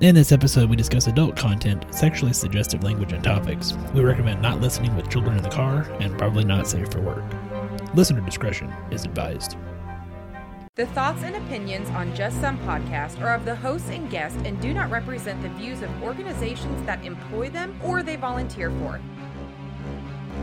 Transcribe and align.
In 0.00 0.16
this 0.16 0.32
episode, 0.32 0.68
we 0.68 0.74
discuss 0.74 1.06
adult 1.06 1.36
content, 1.36 1.84
sexually 1.94 2.32
suggestive 2.32 2.82
language, 2.82 3.12
and 3.12 3.22
topics. 3.22 3.74
We 3.94 4.00
recommend 4.00 4.42
not 4.42 4.60
listening 4.60 4.96
with 4.96 5.08
children 5.08 5.36
in 5.36 5.44
the 5.44 5.50
car 5.50 5.82
and 6.00 6.18
probably 6.18 6.44
not 6.44 6.66
safe 6.66 6.90
for 6.90 7.00
work. 7.00 7.22
Listener 7.94 8.20
discretion 8.22 8.72
is 8.90 9.04
advised. 9.04 9.56
The 10.74 10.86
thoughts 10.86 11.22
and 11.22 11.36
opinions 11.36 11.88
on 11.90 12.16
Just 12.16 12.40
Some 12.40 12.58
podcast 12.60 13.20
are 13.20 13.34
of 13.34 13.44
the 13.44 13.54
hosts 13.54 13.90
and 13.90 14.10
guests 14.10 14.38
and 14.44 14.60
do 14.60 14.74
not 14.74 14.90
represent 14.90 15.40
the 15.42 15.50
views 15.50 15.82
of 15.82 16.02
organizations 16.02 16.84
that 16.86 17.04
employ 17.04 17.50
them 17.50 17.78
or 17.84 18.02
they 18.02 18.16
volunteer 18.16 18.70
for. 18.80 19.00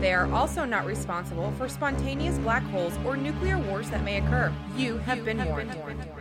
They 0.00 0.14
are 0.14 0.32
also 0.32 0.64
not 0.64 0.86
responsible 0.86 1.52
for 1.58 1.68
spontaneous 1.68 2.38
black 2.38 2.62
holes 2.62 2.96
or 3.04 3.16
nuclear 3.16 3.58
wars 3.58 3.90
that 3.90 4.04
may 4.04 4.18
occur. 4.18 4.50
You 4.74 4.98
have 4.98 5.24
been 5.24 5.44
warned. 5.44 5.72
I'm 5.72 6.19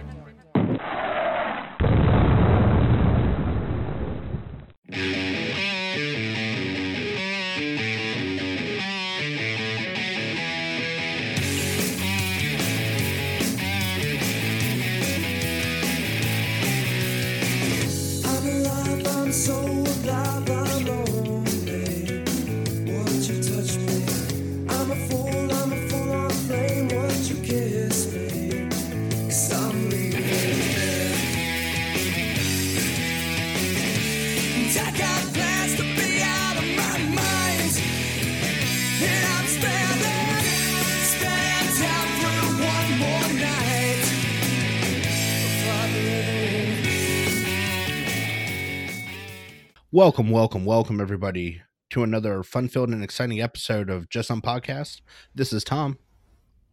Welcome, 50.00 50.30
welcome, 50.30 50.64
welcome, 50.64 51.02
everybody, 51.02 51.62
to 51.90 52.04
another 52.04 52.42
fun 52.42 52.70
filled 52.70 52.88
and 52.88 53.04
exciting 53.04 53.42
episode 53.42 53.90
of 53.90 54.08
Just 54.08 54.30
Some 54.30 54.42
Podcast. 54.42 55.02
This 55.36 55.52
is 55.52 55.62
Tom. 55.66 55.98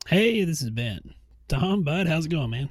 Hey, 0.07 0.45
this 0.45 0.63
is 0.63 0.71
Ben. 0.71 1.13
Tom, 1.49 1.83
bud, 1.83 2.07
how's 2.07 2.27
it 2.27 2.29
going, 2.29 2.51
man? 2.51 2.69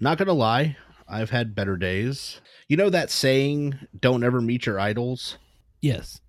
Not 0.00 0.18
gonna 0.18 0.32
lie, 0.32 0.76
I've 1.06 1.30
had 1.30 1.54
better 1.54 1.76
days. 1.76 2.40
You 2.66 2.76
know 2.76 2.90
that 2.90 3.12
saying, 3.12 3.78
don't 3.96 4.24
ever 4.24 4.40
meet 4.40 4.66
your 4.66 4.80
idols? 4.80 5.38
Yes. 5.80 6.20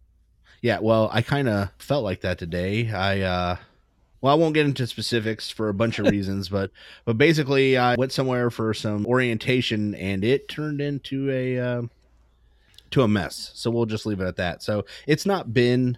Yeah, 0.61 0.77
well, 0.79 1.09
I 1.11 1.23
kind 1.23 1.49
of 1.49 1.71
felt 1.79 2.03
like 2.03 2.21
that 2.21 2.37
today. 2.37 2.91
I, 2.91 3.21
uh, 3.21 3.55
well, 4.21 4.33
I 4.33 4.37
won't 4.37 4.53
get 4.53 4.67
into 4.67 4.85
specifics 4.85 5.49
for 5.49 5.69
a 5.69 5.73
bunch 5.73 5.97
of 5.97 6.05
reasons, 6.11 6.47
but 6.47 6.69
but 7.05 7.17
basically, 7.17 7.75
I 7.75 7.95
went 7.95 8.11
somewhere 8.11 8.51
for 8.51 8.75
some 8.75 9.07
orientation, 9.07 9.95
and 9.95 10.23
it 10.23 10.47
turned 10.47 10.79
into 10.79 11.31
a 11.31 11.59
uh, 11.59 11.81
to 12.93 13.03
a 13.03 13.07
mess. 13.07 13.51
So 13.53 13.69
we'll 13.69 13.85
just 13.85 14.05
leave 14.05 14.19
it 14.21 14.27
at 14.27 14.37
that. 14.37 14.63
So 14.63 14.85
it's 15.07 15.25
not 15.25 15.53
been 15.53 15.97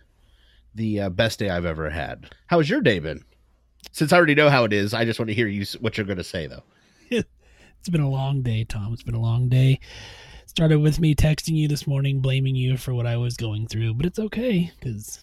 the 0.73 1.01
uh, 1.01 1.09
best 1.09 1.39
day 1.39 1.49
I've 1.49 1.65
ever 1.65 1.89
had. 1.89 2.33
How 2.47 2.57
has 2.57 2.69
your 2.69 2.81
day 2.81 2.99
been? 2.99 3.23
Since 3.91 4.11
I 4.11 4.17
already 4.17 4.35
know 4.35 4.49
how 4.49 4.63
it 4.65 4.73
is, 4.73 4.93
I 4.93 5.05
just 5.05 5.19
want 5.19 5.29
to 5.29 5.35
hear 5.35 5.47
you 5.47 5.65
what 5.79 5.97
you're 5.97 6.05
going 6.05 6.17
to 6.17 6.23
say, 6.23 6.47
though. 6.47 6.63
It's 7.79 7.91
been 7.91 8.01
a 8.01 8.09
long 8.09 8.41
day, 8.41 8.63
Tom. 8.63 8.93
It's 8.93 9.03
been 9.03 9.13
a 9.13 9.21
long 9.21 9.47
day. 9.47 9.79
Started 10.47 10.79
with 10.79 10.99
me 10.99 11.13
texting 11.13 11.53
you 11.55 11.67
this 11.67 11.85
morning, 11.85 12.19
blaming 12.19 12.55
you 12.55 12.77
for 12.77 12.95
what 12.95 13.05
I 13.05 13.15
was 13.15 13.37
going 13.37 13.67
through, 13.67 13.93
but 13.93 14.07
it's 14.07 14.17
okay 14.17 14.71
because 14.79 15.21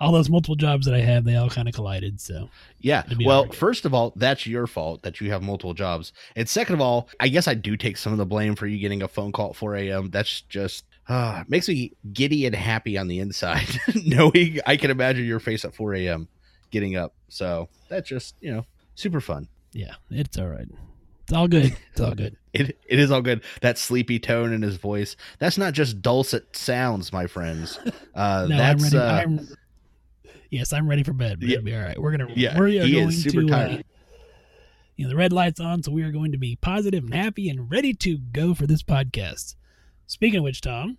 all 0.00 0.10
those 0.10 0.28
multiple 0.28 0.56
jobs 0.56 0.86
that 0.86 0.94
I 0.94 1.02
have, 1.02 1.22
they 1.22 1.36
all 1.36 1.48
kind 1.48 1.68
of 1.68 1.74
collided. 1.74 2.20
So, 2.20 2.48
Yeah. 2.80 3.04
Well, 3.24 3.42
alright. 3.42 3.54
first 3.54 3.84
of 3.84 3.94
all, 3.94 4.12
that's 4.16 4.44
your 4.44 4.66
fault 4.66 5.02
that 5.02 5.20
you 5.20 5.30
have 5.30 5.42
multiple 5.44 5.72
jobs. 5.72 6.12
And 6.34 6.48
second 6.48 6.74
of 6.74 6.80
all, 6.80 7.08
I 7.20 7.28
guess 7.28 7.46
I 7.46 7.54
do 7.54 7.76
take 7.76 7.96
some 7.96 8.10
of 8.10 8.18
the 8.18 8.26
blame 8.26 8.56
for 8.56 8.66
you 8.66 8.78
getting 8.78 9.02
a 9.02 9.08
phone 9.08 9.30
call 9.30 9.50
at 9.50 9.56
4 9.56 9.76
a.m. 9.76 10.10
That's 10.10 10.40
just 10.40 10.84
uh, 11.10 11.44
makes 11.48 11.68
me 11.68 11.92
giddy 12.12 12.46
and 12.46 12.54
happy 12.54 12.96
on 12.96 13.08
the 13.08 13.18
inside, 13.18 13.66
knowing 14.06 14.60
I 14.66 14.76
can 14.76 14.90
imagine 14.90 15.26
your 15.26 15.40
face 15.40 15.64
at 15.66 15.74
4 15.74 15.94
a.m. 15.96 16.28
getting 16.70 16.96
up. 16.96 17.14
So 17.28 17.68
that's 17.88 18.08
just, 18.08 18.36
you 18.40 18.52
know, 18.52 18.64
super 18.94 19.20
fun. 19.20 19.48
yeah, 19.72 19.94
it's 20.10 20.38
all 20.38 20.48
right. 20.48 20.68
It's 21.24 21.32
all 21.32 21.48
good. 21.48 21.76
It's 21.92 22.00
all 22.00 22.14
good. 22.14 22.36
It, 22.52 22.80
it 22.88 22.98
is 22.98 23.12
all 23.12 23.22
good. 23.22 23.42
That 23.60 23.78
sleepy 23.78 24.18
tone 24.18 24.52
in 24.52 24.60
his 24.62 24.74
voice. 24.74 25.14
That's 25.38 25.56
not 25.56 25.72
just 25.72 26.02
dulcet 26.02 26.56
sounds, 26.56 27.12
my 27.12 27.28
friends. 27.28 27.78
Uh, 28.14 28.46
No, 28.48 28.56
that's 28.56 28.92
I'm 28.92 28.98
ready. 28.98 28.98
uh, 28.98 29.20
I'm, 29.22 29.48
yes, 30.50 30.72
I'm 30.72 30.88
ready 30.88 31.04
for 31.04 31.12
bed. 31.12 31.38
We're 31.40 31.48
Yeah. 31.50 31.60
be 31.60 31.74
all 31.76 31.80
right. 31.82 31.96
We're 31.96 32.10
gonna. 32.10 32.26
Yeah, 32.34 32.58
we 32.58 32.80
are 32.80 32.84
he 32.84 32.94
going 32.94 33.08
is 33.10 33.22
super 33.22 33.42
to. 33.42 33.46
Uh, 33.46 33.68
tired. 33.68 33.84
you 34.96 35.04
know, 35.04 35.10
the 35.10 35.16
red 35.16 35.32
light's 35.32 35.60
on, 35.60 35.84
so 35.84 35.92
we 35.92 36.02
are 36.02 36.10
going 36.10 36.32
to 36.32 36.38
be 36.38 36.56
positive 36.56 37.04
and 37.04 37.14
happy 37.14 37.48
and 37.48 37.70
ready 37.70 37.94
to 37.94 38.18
go 38.18 38.52
for 38.52 38.66
this 38.66 38.82
podcast. 38.82 39.54
Speaking 40.10 40.38
of 40.38 40.42
which, 40.42 40.60
Tom, 40.60 40.98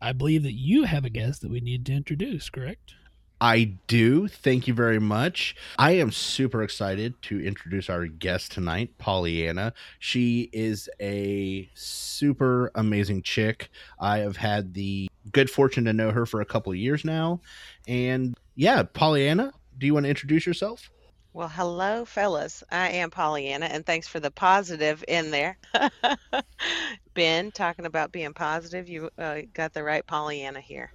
I 0.00 0.12
believe 0.12 0.44
that 0.44 0.52
you 0.52 0.84
have 0.84 1.04
a 1.04 1.10
guest 1.10 1.42
that 1.42 1.50
we 1.50 1.58
need 1.58 1.84
to 1.86 1.92
introduce. 1.92 2.48
Correct? 2.48 2.94
I 3.40 3.74
do. 3.88 4.28
Thank 4.28 4.68
you 4.68 4.72
very 4.72 5.00
much. 5.00 5.56
I 5.80 5.92
am 5.92 6.12
super 6.12 6.62
excited 6.62 7.20
to 7.22 7.44
introduce 7.44 7.90
our 7.90 8.06
guest 8.06 8.52
tonight, 8.52 8.96
Pollyanna. 8.98 9.74
She 9.98 10.48
is 10.52 10.88
a 11.00 11.68
super 11.74 12.70
amazing 12.76 13.22
chick. 13.22 13.68
I 13.98 14.18
have 14.18 14.36
had 14.36 14.74
the 14.74 15.10
good 15.32 15.50
fortune 15.50 15.84
to 15.86 15.92
know 15.92 16.12
her 16.12 16.24
for 16.24 16.40
a 16.40 16.46
couple 16.46 16.70
of 16.70 16.78
years 16.78 17.04
now. 17.04 17.40
And 17.88 18.36
yeah, 18.54 18.84
Pollyanna, 18.84 19.54
do 19.76 19.86
you 19.86 19.92
want 19.92 20.04
to 20.04 20.10
introduce 20.10 20.46
yourself? 20.46 20.88
Well, 21.36 21.48
hello, 21.48 22.04
fellas. 22.04 22.64
I 22.70 22.88
am 22.92 23.10
Pollyanna, 23.10 23.66
and 23.66 23.84
thanks 23.86 24.08
for 24.08 24.18
the 24.20 24.30
positive 24.32 25.04
in 25.06 25.30
there. 25.30 25.56
ben, 27.14 27.52
talking 27.52 27.86
about 27.86 28.10
being 28.10 28.32
positive, 28.34 28.88
you 28.88 29.10
uh, 29.18 29.42
got 29.52 29.72
the 29.72 29.84
right 29.84 30.04
Pollyanna 30.06 30.60
here. 30.60 30.90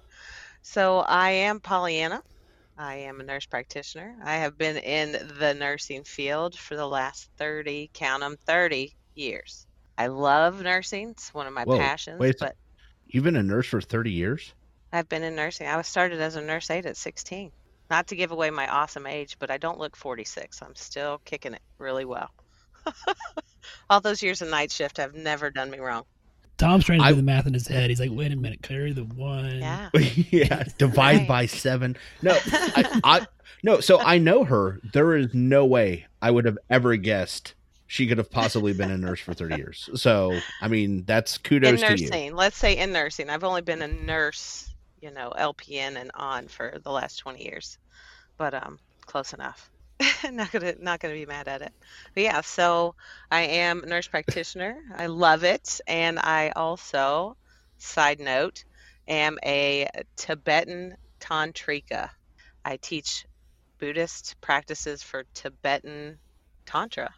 So, 0.62 1.00
I 1.00 1.30
am 1.30 1.60
Pollyanna. 1.60 2.22
I 2.78 2.96
am 2.96 3.20
a 3.20 3.24
nurse 3.24 3.46
practitioner. 3.46 4.18
I 4.24 4.36
have 4.36 4.58
been 4.58 4.78
in 4.78 5.12
the 5.38 5.54
nursing 5.54 6.04
field 6.04 6.58
for 6.58 6.76
the 6.76 6.88
last 6.88 7.30
30, 7.38 7.90
count 7.94 8.22
'em, 8.24 8.36
30 8.46 8.96
years. 9.14 9.66
I 9.98 10.08
love 10.08 10.62
nursing. 10.62 11.10
It's 11.12 11.34
one 11.34 11.46
of 11.48 11.54
my 11.54 11.64
Whoa, 11.64 11.66
passions, 11.66 12.18
wait 12.18 12.42
a 12.42 12.46
but 12.46 12.56
You've 13.06 13.24
been 13.24 13.36
a 13.36 13.42
nurse 13.42 13.68
for 13.68 13.80
30 13.80 14.12
years? 14.12 14.54
I've 14.90 15.06
been 15.06 15.22
in 15.22 15.34
nursing. 15.34 15.66
I 15.66 15.76
was 15.76 15.86
started 15.86 16.18
as 16.22 16.34
a 16.34 16.40
nurse 16.40 16.70
aide 16.70 16.86
at 16.86 16.96
16. 16.96 17.52
Not 17.92 18.06
to 18.06 18.16
give 18.16 18.30
away 18.32 18.48
my 18.48 18.66
awesome 18.68 19.06
age, 19.06 19.36
but 19.38 19.50
I 19.50 19.58
don't 19.58 19.78
look 19.78 19.96
46. 19.96 20.62
I'm 20.62 20.74
still 20.74 21.20
kicking 21.26 21.52
it 21.52 21.60
really 21.76 22.06
well. 22.06 22.30
All 23.90 24.00
those 24.00 24.22
years 24.22 24.40
of 24.40 24.48
night 24.48 24.72
shift 24.72 24.96
have 24.96 25.14
never 25.14 25.50
done 25.50 25.70
me 25.70 25.78
wrong. 25.78 26.04
Tom's 26.56 26.86
trying 26.86 27.00
to 27.00 27.04
I- 27.04 27.10
do 27.10 27.16
the 27.16 27.22
math 27.22 27.46
in 27.46 27.52
his 27.52 27.66
head. 27.68 27.90
He's 27.90 28.00
like, 28.00 28.10
"Wait 28.10 28.32
a 28.32 28.36
minute, 28.36 28.62
carry 28.62 28.92
the 28.94 29.04
one." 29.04 29.58
Yeah. 29.58 29.90
yeah, 30.30 30.62
divide 30.78 31.18
Right. 31.18 31.28
by 31.28 31.44
seven. 31.46 31.98
No, 32.22 32.32
I, 32.50 33.00
I 33.04 33.26
no. 33.62 33.80
So 33.80 34.00
I 34.00 34.16
know 34.16 34.44
her. 34.44 34.80
There 34.94 35.14
is 35.14 35.34
no 35.34 35.66
way 35.66 36.06
I 36.22 36.30
would 36.30 36.46
have 36.46 36.56
ever 36.70 36.96
guessed 36.96 37.52
she 37.88 38.06
could 38.06 38.16
have 38.16 38.30
possibly 38.30 38.72
been 38.72 38.90
a 38.90 38.96
nurse 38.96 39.20
for 39.20 39.34
thirty 39.34 39.56
years. 39.56 39.90
So 39.96 40.38
I 40.62 40.68
mean, 40.68 41.04
that's 41.04 41.36
In 41.36 41.42
kudos 41.42 41.80
to 41.82 41.94
you. 41.98 42.08
nursing, 42.08 42.34
let's 42.36 42.56
say 42.56 42.74
in 42.78 42.90
nursing. 42.90 43.28
I've 43.28 43.44
only 43.44 43.60
been 43.60 43.82
a 43.82 43.88
nurse, 43.88 44.72
you 45.02 45.10
know, 45.10 45.30
LPN 45.38 45.96
and 45.96 46.10
on 46.14 46.48
for 46.48 46.78
the 46.82 46.90
last 46.90 47.16
20 47.16 47.44
years. 47.44 47.76
But 48.36 48.54
um 48.54 48.78
close 49.06 49.32
enough. 49.32 49.70
not 50.30 50.50
gonna 50.52 50.74
not 50.80 51.00
gonna 51.00 51.14
be 51.14 51.26
mad 51.26 51.48
at 51.48 51.62
it. 51.62 51.72
But 52.14 52.22
yeah, 52.22 52.40
so 52.40 52.94
I 53.30 53.42
am 53.42 53.82
a 53.82 53.86
nurse 53.86 54.08
practitioner. 54.08 54.76
I 54.96 55.06
love 55.06 55.44
it. 55.44 55.80
And 55.86 56.18
I 56.18 56.52
also, 56.56 57.36
side 57.78 58.20
note, 58.20 58.64
am 59.08 59.38
a 59.44 59.88
Tibetan 60.16 60.96
tantrika. 61.20 62.10
I 62.64 62.76
teach 62.76 63.26
Buddhist 63.78 64.40
practices 64.40 65.02
for 65.02 65.24
Tibetan 65.34 66.18
Tantra. 66.66 67.14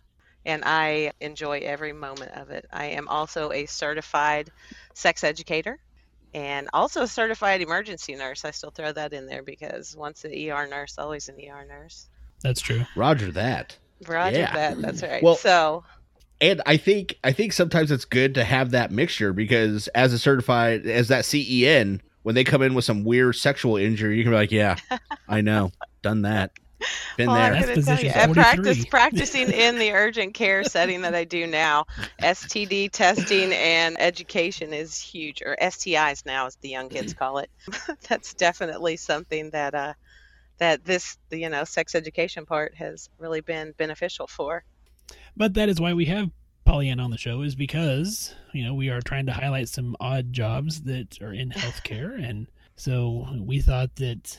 And 0.46 0.62
I 0.64 1.12
enjoy 1.20 1.60
every 1.60 1.92
moment 1.92 2.32
of 2.32 2.50
it. 2.50 2.66
I 2.70 2.86
am 2.86 3.08
also 3.08 3.50
a 3.50 3.66
certified 3.66 4.50
sex 4.92 5.24
educator 5.24 5.78
and 6.34 6.68
also 6.72 7.02
a 7.02 7.08
certified 7.08 7.62
emergency 7.62 8.14
nurse. 8.16 8.44
I 8.44 8.50
still 8.50 8.70
throw 8.70 8.92
that 8.92 9.12
in 9.12 9.26
there 9.26 9.42
because 9.42 9.96
once 9.96 10.24
an 10.24 10.32
ER 10.32 10.66
nurse, 10.66 10.98
always 10.98 11.28
an 11.28 11.36
ER 11.40 11.64
nurse. 11.66 12.08
That's 12.42 12.60
true. 12.60 12.82
Roger 12.96 13.30
that. 13.32 13.78
Roger 14.06 14.38
Yeah. 14.40 14.52
that. 14.54 14.82
That's 14.82 15.02
right. 15.02 15.22
Well- 15.22 15.36
so 15.36 15.84
And 16.40 16.60
I 16.66 16.76
think 16.76 17.16
I 17.24 17.32
think 17.32 17.52
sometimes 17.52 17.90
it's 17.92 18.04
good 18.04 18.34
to 18.34 18.44
have 18.44 18.72
that 18.72 18.90
mixture 18.90 19.32
because 19.32 19.86
as 19.88 20.12
a 20.12 20.18
certified 20.18 20.84
as 20.86 21.08
that 21.08 21.24
CEN, 21.24 22.02
when 22.22 22.34
they 22.34 22.42
come 22.44 22.60
in 22.60 22.74
with 22.74 22.84
some 22.84 23.04
weird 23.04 23.36
sexual 23.36 23.76
injury, 23.76 24.18
you 24.18 24.24
can 24.24 24.32
be 24.32 24.36
like, 24.36 24.50
Yeah, 24.50 24.76
I 25.28 25.40
know. 25.40 25.70
Done 26.02 26.22
that. 26.22 26.50
Been 27.16 27.28
Well, 27.28 27.36
I'm. 27.36 27.52
That's 27.52 27.66
gonna 27.66 27.82
tell 27.82 28.04
you, 28.04 28.10
position 28.10 28.30
I 28.30 28.32
practice 28.32 28.84
practicing 28.86 29.50
in 29.52 29.78
the 29.78 29.92
urgent 29.92 30.34
care 30.34 30.64
setting 30.64 31.02
that 31.02 31.14
I 31.14 31.24
do 31.24 31.46
now. 31.46 31.86
STD 32.20 32.90
testing 32.90 33.52
and 33.52 33.96
education 34.00 34.72
is 34.72 34.98
huge, 34.98 35.42
or 35.42 35.56
STIs 35.60 36.26
now, 36.26 36.46
as 36.46 36.56
the 36.56 36.68
young 36.68 36.88
kids 36.88 37.14
call 37.18 37.38
it. 37.38 37.50
That's 38.08 38.34
definitely 38.34 38.96
something 38.96 39.50
that 39.50 39.74
uh, 39.74 39.94
that 40.58 40.84
this, 40.84 41.18
the, 41.30 41.38
you 41.38 41.48
know, 41.48 41.64
sex 41.64 41.94
education 41.94 42.46
part 42.46 42.74
has 42.74 43.08
really 43.18 43.40
been 43.40 43.72
beneficial 43.76 44.26
for. 44.26 44.64
But 45.36 45.54
that 45.54 45.68
is 45.68 45.80
why 45.80 45.94
we 45.94 46.06
have 46.06 46.30
Pollyanna 46.64 47.02
on 47.02 47.10
the 47.10 47.18
show, 47.18 47.42
is 47.42 47.54
because 47.54 48.34
you 48.52 48.64
know 48.64 48.74
we 48.74 48.88
are 48.88 49.00
trying 49.00 49.26
to 49.26 49.32
highlight 49.32 49.68
some 49.68 49.96
odd 50.00 50.32
jobs 50.32 50.82
that 50.82 51.20
are 51.22 51.32
in 51.32 51.50
healthcare, 51.50 52.22
and 52.22 52.48
so 52.76 53.28
we 53.38 53.60
thought 53.60 53.94
that 53.96 54.36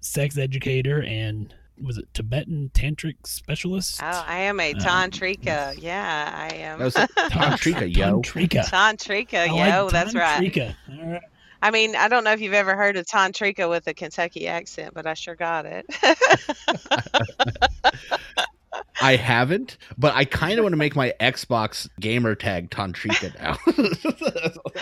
sex 0.00 0.38
educator 0.38 1.02
and 1.02 1.54
was 1.82 1.98
it 1.98 2.12
Tibetan 2.12 2.70
tantric 2.74 3.16
specialist? 3.24 4.00
Oh, 4.02 4.24
I 4.26 4.38
am 4.40 4.60
a 4.60 4.74
Um, 4.74 4.80
tantrika. 4.80 5.80
Yeah, 5.80 6.32
I 6.34 6.54
am. 6.56 6.78
That 6.78 6.84
was 6.84 6.96
like 6.96 7.10
Tantrika, 7.16 7.94
yo. 7.94 8.20
Tantrika. 8.20 8.64
Tantrika, 8.64 9.38
I 9.38 9.44
yo, 9.46 9.84
like 9.84 9.92
that's 9.92 10.14
right. 10.14 10.52
Tantrika. 10.52 11.20
I 11.60 11.70
mean, 11.70 11.96
I 11.96 12.08
don't 12.08 12.24
know 12.24 12.32
if 12.32 12.40
you've 12.40 12.52
ever 12.54 12.76
heard 12.76 12.96
of 12.96 13.06
tantrika 13.06 13.68
with 13.68 13.86
a 13.88 13.94
Kentucky 13.94 14.46
accent, 14.46 14.94
but 14.94 15.06
I 15.06 15.14
sure 15.14 15.34
got 15.34 15.66
it. 15.66 15.86
I 19.00 19.16
haven't, 19.16 19.76
but 19.96 20.14
I 20.14 20.24
kind 20.24 20.58
of 20.58 20.64
want 20.64 20.72
to 20.72 20.76
make 20.76 20.96
my 20.96 21.14
Xbox 21.20 21.88
gamer 22.00 22.34
tag 22.34 22.70
Tantrika 22.70 23.32
now. 23.38 23.56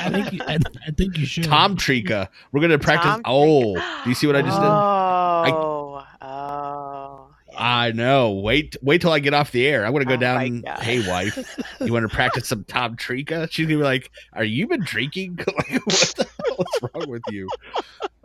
I 0.00 0.10
think 0.10 0.32
you, 0.32 0.40
I, 0.46 0.58
I 0.86 0.90
think 0.92 1.18
you 1.18 1.26
should. 1.26 1.44
Tom 1.44 1.76
Trika. 1.76 2.28
We're 2.50 2.62
gonna 2.62 2.78
practice. 2.78 3.10
Tom 3.10 3.22
oh, 3.26 3.74
Trika. 3.74 4.04
do 4.04 4.10
you 4.10 4.14
see 4.14 4.26
what 4.26 4.36
I 4.36 4.42
just 4.42 4.56
did? 4.56 4.66
Oh, 5.44 6.06
oh. 6.22 7.28
yeah. 7.52 7.58
I 7.58 7.92
know. 7.92 8.32
Wait, 8.32 8.76
wait 8.82 9.00
till 9.00 9.12
I 9.12 9.18
get 9.18 9.34
off 9.34 9.52
the 9.52 9.66
air. 9.66 9.84
I'm 9.84 9.92
gonna 9.92 10.04
go 10.04 10.14
Oh 10.14 10.16
down. 10.16 10.62
Hey, 10.80 11.06
wife, 11.08 11.36
you 11.80 11.92
want 11.92 12.08
to 12.08 12.14
practice 12.14 12.48
some 12.48 12.64
Tom 12.64 12.96
Trika? 12.96 13.50
She's 13.50 13.66
gonna 13.66 13.78
be 13.78 13.84
like, 13.84 14.10
"Are 14.32 14.44
you 14.44 14.66
been 14.66 14.82
drinking? 14.82 15.36
like, 15.46 15.86
what 15.86 16.14
the 16.16 16.28
hell 16.46 16.60
is 16.60 16.90
wrong 16.94 17.10
with 17.10 17.22
you?" 17.30 17.48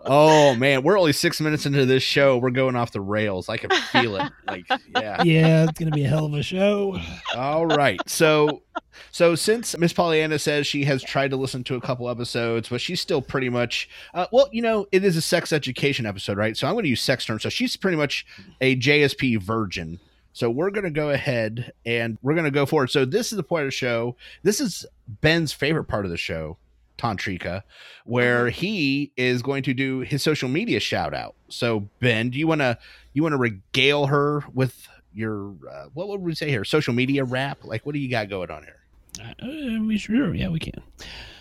Oh 0.05 0.55
man, 0.55 0.83
we're 0.83 0.97
only 0.97 1.13
six 1.13 1.39
minutes 1.39 1.65
into 1.65 1.85
this 1.85 2.03
show. 2.03 2.37
We're 2.37 2.49
going 2.51 2.75
off 2.75 2.91
the 2.91 3.01
rails. 3.01 3.49
I 3.49 3.57
can 3.57 3.69
feel 3.69 4.15
it. 4.15 4.31
Like, 4.47 4.65
yeah. 4.97 5.23
Yeah, 5.23 5.63
it's 5.63 5.79
gonna 5.79 5.91
be 5.91 6.03
a 6.03 6.09
hell 6.09 6.25
of 6.25 6.33
a 6.33 6.43
show. 6.43 6.99
All 7.35 7.65
right. 7.65 8.01
So 8.05 8.63
so 9.11 9.33
since 9.35 9.77
Miss 9.77 9.93
Pollyanna 9.93 10.39
says 10.39 10.67
she 10.67 10.83
has 10.83 11.01
tried 11.01 11.31
to 11.31 11.37
listen 11.37 11.63
to 11.65 11.75
a 11.75 11.81
couple 11.81 12.09
episodes, 12.09 12.67
but 12.67 12.81
she's 12.81 12.99
still 12.99 13.21
pretty 13.21 13.47
much 13.49 13.89
uh, 14.13 14.25
well, 14.31 14.49
you 14.51 14.61
know, 14.61 14.87
it 14.91 15.05
is 15.05 15.15
a 15.15 15.21
sex 15.21 15.53
education 15.53 16.05
episode, 16.05 16.37
right? 16.37 16.57
So 16.57 16.67
I'm 16.67 16.73
going 16.73 16.83
to 16.83 16.89
use 16.89 17.01
sex 17.01 17.25
terms. 17.25 17.43
So 17.43 17.49
she's 17.49 17.77
pretty 17.77 17.97
much 17.97 18.25
a 18.59 18.75
JSP 18.75 19.41
virgin. 19.41 19.99
So 20.33 20.49
we're 20.49 20.71
going 20.71 20.85
to 20.85 20.91
go 20.91 21.09
ahead 21.09 21.73
and 21.85 22.17
we're 22.21 22.33
going 22.33 22.45
to 22.45 22.51
go 22.51 22.65
forward. 22.65 22.89
So 22.89 23.05
this 23.05 23.31
is 23.31 23.35
the 23.37 23.43
point 23.43 23.63
of 23.63 23.67
the 23.67 23.71
show. 23.71 24.15
This 24.43 24.59
is 24.59 24.85
Ben's 25.07 25.51
favorite 25.53 25.85
part 25.85 26.05
of 26.05 26.11
the 26.11 26.17
show, 26.17 26.57
Tantrika, 27.01 27.63
where 28.05 28.49
he 28.49 29.11
is 29.17 29.41
going 29.41 29.63
to 29.63 29.73
do 29.73 29.99
his 29.99 30.21
social 30.21 30.49
media 30.49 30.79
shout 30.79 31.13
out. 31.13 31.35
So 31.49 31.89
Ben, 31.99 32.29
do 32.29 32.37
you 32.37 32.47
want 32.47 32.61
to 32.61 32.77
you 33.13 33.23
want 33.23 33.33
to 33.33 33.37
regale 33.37 34.07
her 34.07 34.43
with 34.53 34.87
your 35.13 35.55
uh, 35.69 35.85
what 35.93 36.07
would 36.07 36.21
we 36.21 36.35
say 36.35 36.49
here? 36.49 36.63
Social 36.63 36.93
media 36.93 37.23
rap? 37.23 37.59
Like 37.63 37.85
what 37.85 37.93
do 37.93 37.99
you 37.99 38.09
got 38.09 38.29
going 38.29 38.51
on 38.51 38.63
here? 38.63 38.77
Uh, 39.19 39.83
we 39.83 39.97
sure, 39.97 40.33
yeah, 40.33 40.49
we 40.49 40.59
can. 40.59 40.81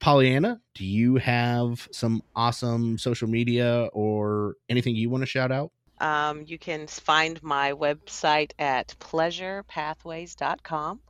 Pollyanna, 0.00 0.60
do 0.74 0.84
you 0.84 1.16
have 1.16 1.88
some 1.92 2.22
awesome 2.36 2.98
social 2.98 3.28
media 3.28 3.88
or 3.92 4.54
anything 4.68 4.94
you 4.94 5.10
want 5.10 5.22
to 5.22 5.26
shout 5.26 5.50
out? 5.50 5.72
Um, 6.00 6.44
you 6.46 6.58
can 6.58 6.86
find 6.86 7.42
my 7.42 7.72
website 7.72 8.52
at 8.58 8.94
pleasurepathways.com. 9.00 11.00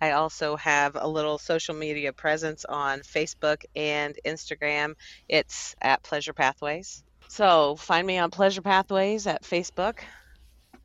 I 0.00 0.12
also 0.12 0.56
have 0.56 0.96
a 0.98 1.06
little 1.06 1.38
social 1.38 1.74
media 1.74 2.12
presence 2.12 2.64
on 2.64 3.00
Facebook 3.00 3.64
and 3.76 4.18
Instagram. 4.24 4.94
It's 5.28 5.76
at 5.82 6.02
Pleasure 6.02 6.32
Pathways. 6.32 7.04
So 7.28 7.76
find 7.76 8.06
me 8.06 8.18
on 8.18 8.30
Pleasure 8.30 8.62
Pathways 8.62 9.26
at 9.26 9.42
Facebook. 9.42 9.98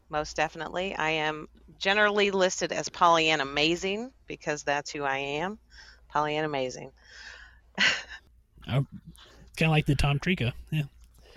Most 0.09 0.35
definitely. 0.35 0.95
I 0.95 1.09
am 1.11 1.47
generally 1.79 2.31
listed 2.31 2.71
as 2.71 2.89
Pollyanna 2.89 3.43
Amazing 3.43 4.11
because 4.27 4.63
that's 4.63 4.91
who 4.91 5.03
I 5.03 5.17
am. 5.17 5.57
Pollyanna 6.09 6.47
Amazing. 6.47 6.91
It's 8.67 9.59
kind 9.59 9.69
of 9.69 9.71
like 9.71 9.85
the 9.85 9.95
Tom 9.95 10.19
Trika. 10.19 10.51
Yeah. 10.71 10.83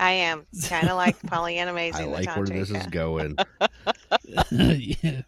I 0.00 0.11
am 0.12 0.47
kind 0.67 0.88
of 0.88 0.97
like 0.97 1.20
Pollyanna 1.26 1.70
I 1.70 1.75
Amazing. 1.75 2.06
the 2.06 2.11
like 2.12 2.37
where 2.37 2.47
this 2.47 2.70
is 2.70 2.87
going. 2.87 3.37
yeah. 4.50 5.23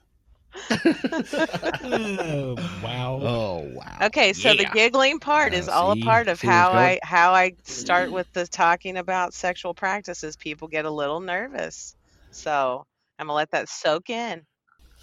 oh, 1.83 2.57
wow. 2.83 3.21
Oh 3.23 3.71
wow. 3.75 3.99
Okay, 4.03 4.33
so 4.33 4.55
the 4.55 4.69
giggling 4.73 5.19
part 5.20 5.53
is 5.55 5.69
Uh, 5.69 5.73
all 5.73 5.94
see- 5.94 6.01
a 6.01 6.05
part 6.05 6.29
of 6.29 6.41
see 6.41 6.47
where 6.47 6.56
it's 6.56 6.63
how 6.63 6.73
I 6.73 6.99
how 7.03 7.32
I 7.35 7.53
start 7.65 8.11
with 8.11 8.32
the 8.32 8.47
talking 8.47 8.97
about 8.97 9.35
sexual 9.35 9.75
practices. 9.75 10.37
People 10.37 10.69
get 10.69 10.85
a 10.85 10.91
little 10.91 11.20
nervous, 11.20 11.94
so 12.31 12.87
I'm 13.20 13.27
gonna 13.27 13.36
let 13.36 13.50
that 13.53 13.69
soak 13.69 14.10
in. 14.10 14.43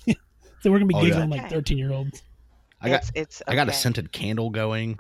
So 0.60 0.72
we're 0.72 0.80
going 0.80 0.90
to 0.90 0.96
be 0.96 1.14
Oh, 1.14 1.20
yeah. 1.20 1.26
like 1.26 1.52
13 1.52 1.78
year 1.78 1.92
olds. 1.92 2.24
I 2.82 2.90
got 2.90 3.02
it's, 3.04 3.12
it's 3.14 3.42
I 3.48 3.54
got 3.54 3.70
a 3.70 3.74
scented 3.74 4.12
candle 4.12 4.50
going. 4.50 4.98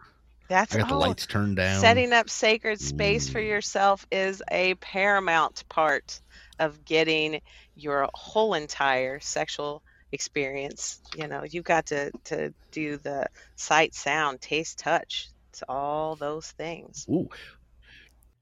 That's 0.49 0.73
I 0.75 0.79
got 0.79 0.89
the 0.89 0.95
oh, 0.95 0.99
lights 0.99 1.25
turned 1.25 1.57
down. 1.57 1.81
setting 1.81 2.13
up 2.13 2.29
sacred 2.29 2.79
space 2.79 3.27
for 3.27 3.39
yourself 3.39 4.05
is 4.11 4.41
a 4.49 4.75
paramount 4.75 5.67
part 5.67 6.21
of 6.59 6.85
getting 6.85 7.41
your 7.75 8.07
whole 8.13 8.53
entire 8.53 9.19
sexual 9.19 9.83
experience. 10.11 11.01
You 11.15 11.27
know, 11.27 11.43
you've 11.43 11.65
got 11.65 11.87
to 11.87 12.11
to 12.25 12.53
do 12.71 12.97
the 12.97 13.27
sight, 13.55 13.93
sound, 13.93 14.39
taste, 14.41 14.79
touch. 14.79 15.29
It's 15.49 15.63
all 15.67 16.15
those 16.15 16.51
things. 16.51 17.05
Ooh. 17.09 17.27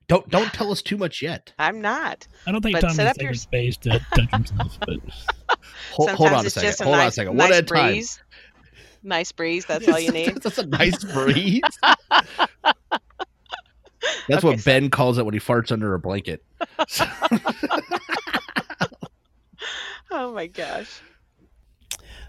Don't 0.07 0.27
don't 0.29 0.51
tell 0.53 0.71
us 0.71 0.81
too 0.83 0.97
much 0.97 1.21
yet. 1.21 1.51
I'm 1.57 1.81
not. 1.81 2.27
I 2.45 2.51
don't 2.51 2.61
think 2.61 2.73
But 2.75 2.81
Tom 2.81 2.91
set 2.95 3.07
has 3.07 3.17
up 3.17 3.21
your 3.23 3.33
space 3.33 3.75
to 3.77 3.99
touch 4.15 4.29
himself, 4.31 4.77
but 4.81 4.89
Hold, 5.93 6.09
Sometimes 6.09 6.17
hold 6.17 6.29
on 6.31 6.43
a 6.43 6.45
it's 6.45 6.53
second. 6.53 6.69
just 6.69 6.81
a 6.81 6.83
hold 6.83 6.95
on 6.95 7.01
a 7.01 7.03
nice, 7.05 7.15
second. 7.15 7.37
nice 7.37 7.43
One 7.49 7.53
at 7.53 7.63
a 7.63 7.65
time. 7.65 7.91
breeze. 7.93 8.21
Nice 9.03 9.31
breeze. 9.31 9.65
That's 9.65 9.87
all 9.87 9.99
you 9.99 10.11
need. 10.11 10.35
That's 10.43 10.57
a 10.59 10.65
nice 10.67 11.03
breeze. 11.13 11.61
That's 11.81 12.01
Okay, 14.29 14.47
what 14.47 14.59
so- 14.59 14.65
Ben 14.65 14.89
calls 14.89 15.17
it 15.17 15.25
when 15.25 15.33
he 15.33 15.39
farts 15.39 15.71
under 15.71 15.93
a 15.95 15.99
blanket. 15.99 16.43
Oh 20.11 20.31
my 20.33 20.47
gosh. 20.47 21.01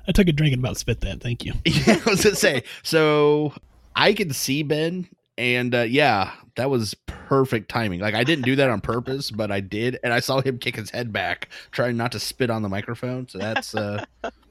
I 0.08 0.12
took 0.12 0.28
a 0.28 0.32
drink 0.32 0.52
and 0.54 0.62
about 0.64 0.76
spit 0.76 1.00
that. 1.00 1.20
Thank 1.20 1.44
you. 1.44 1.52
yeah, 1.64 2.00
I 2.06 2.10
was 2.10 2.22
gonna 2.22 2.36
say. 2.36 2.62
So 2.82 3.52
I 3.94 4.12
can 4.12 4.32
see 4.32 4.62
Ben, 4.62 5.08
and 5.36 5.74
uh, 5.74 5.82
yeah, 5.82 6.32
that 6.56 6.70
was 6.70 6.94
perfect 7.06 7.68
timing. 7.70 8.00
Like 8.00 8.14
I 8.14 8.24
didn't 8.24 8.44
do 8.44 8.56
that 8.56 8.70
on 8.70 8.80
purpose, 8.80 9.30
but 9.30 9.50
I 9.50 9.60
did, 9.60 9.98
and 10.02 10.12
I 10.12 10.20
saw 10.20 10.40
him 10.40 10.58
kick 10.58 10.76
his 10.76 10.90
head 10.90 11.12
back, 11.12 11.48
trying 11.72 11.96
not 11.96 12.12
to 12.12 12.20
spit 12.20 12.50
on 12.50 12.62
the 12.62 12.68
microphone. 12.68 13.28
So 13.28 13.38
that's, 13.38 13.74
uh, 13.74 14.04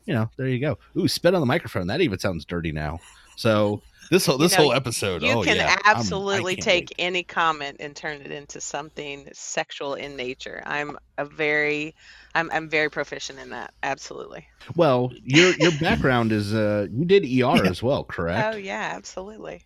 you 0.05 0.13
know, 0.13 0.29
there 0.37 0.47
you 0.47 0.59
go. 0.59 0.77
Ooh, 0.97 1.07
spit 1.07 1.33
on 1.33 1.41
the 1.41 1.45
microphone. 1.47 1.87
That 1.87 2.01
even 2.01 2.19
sounds 2.19 2.45
dirty 2.45 2.71
now. 2.71 2.99
So 3.35 3.81
This 4.09 4.25
whole 4.25 4.37
You 4.39 4.47
this 4.47 4.57
know, 4.57 4.63
whole 4.65 4.73
episode. 4.73 5.23
You 5.23 5.31
oh 5.31 5.43
can 5.43 5.57
yeah, 5.57 5.75
absolutely 5.83 6.55
take 6.57 6.91
wait. 6.91 6.95
any 6.99 7.23
comment 7.23 7.77
and 7.79 7.95
turn 7.95 8.21
it 8.21 8.31
into 8.31 8.61
something 8.61 9.29
sexual 9.33 9.95
in 9.95 10.15
nature. 10.15 10.61
I'm 10.65 10.97
a 11.17 11.25
very, 11.25 11.95
I'm 12.35 12.51
I'm 12.51 12.69
very 12.69 12.89
proficient 12.89 13.39
in 13.39 13.49
that. 13.49 13.73
Absolutely. 13.83 14.47
Well, 14.75 15.11
your 15.23 15.53
your 15.57 15.71
background 15.71 16.31
is 16.31 16.53
uh 16.53 16.87
you 16.91 17.05
did 17.05 17.25
ER 17.25 17.65
as 17.69 17.81
well, 17.83 18.03
correct? 18.03 18.51
Oh 18.53 18.55
yeah, 18.57 18.91
absolutely, 18.95 19.63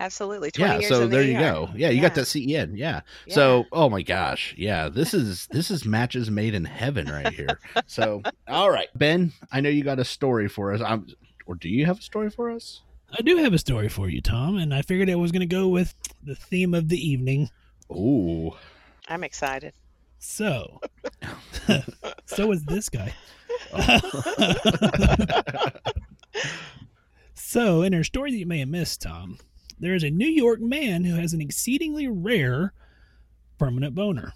absolutely. 0.00 0.50
Twenty 0.50 0.72
yeah. 0.74 0.78
years 0.80 0.88
So 0.88 1.02
in 1.02 1.10
the 1.10 1.16
there 1.16 1.24
you 1.24 1.36
ER. 1.36 1.40
go. 1.40 1.70
Yeah, 1.74 1.90
you 1.90 2.00
got 2.00 2.14
that 2.14 2.26
CEN. 2.26 2.76
Yeah. 2.76 3.00
Yeah. 3.26 3.34
So, 3.34 3.64
oh 3.72 3.88
my 3.88 4.02
gosh, 4.02 4.54
yeah, 4.56 4.88
this 4.88 5.14
is 5.14 5.46
this 5.50 5.70
is 5.70 5.84
matches 5.84 6.30
made 6.30 6.54
in 6.54 6.64
heaven 6.64 7.06
right 7.06 7.32
here. 7.32 7.58
So, 7.86 8.22
all 8.48 8.70
right, 8.70 8.88
Ben, 8.94 9.32
I 9.52 9.60
know 9.60 9.68
you 9.68 9.82
got 9.84 9.98
a 9.98 10.04
story 10.04 10.48
for 10.48 10.72
us. 10.72 10.80
I'm, 10.80 11.06
or 11.46 11.54
do 11.54 11.68
you 11.68 11.86
have 11.86 11.98
a 11.98 12.02
story 12.02 12.30
for 12.30 12.50
us? 12.50 12.82
I 13.16 13.22
do 13.22 13.36
have 13.36 13.52
a 13.52 13.58
story 13.58 13.88
for 13.88 14.08
you, 14.08 14.20
Tom, 14.20 14.56
and 14.56 14.74
I 14.74 14.82
figured 14.82 15.08
I 15.08 15.14
was 15.14 15.30
going 15.30 15.40
to 15.40 15.46
go 15.46 15.68
with 15.68 15.94
the 16.24 16.34
theme 16.34 16.74
of 16.74 16.88
the 16.88 16.98
evening. 16.98 17.50
Ooh, 17.90 18.52
I'm 19.08 19.22
excited. 19.22 19.72
So, 20.18 20.80
so 22.26 22.50
is 22.50 22.64
this 22.64 22.88
guy. 22.88 23.14
so, 27.34 27.82
in 27.82 27.94
our 27.94 28.04
story 28.04 28.32
that 28.32 28.36
you 28.36 28.46
may 28.46 28.58
have 28.58 28.68
missed, 28.68 29.02
Tom, 29.02 29.38
there 29.78 29.94
is 29.94 30.02
a 30.02 30.10
New 30.10 30.28
York 30.28 30.60
man 30.60 31.04
who 31.04 31.16
has 31.16 31.32
an 31.32 31.40
exceedingly 31.40 32.08
rare 32.08 32.72
permanent 33.58 33.94
boner. 33.94 34.32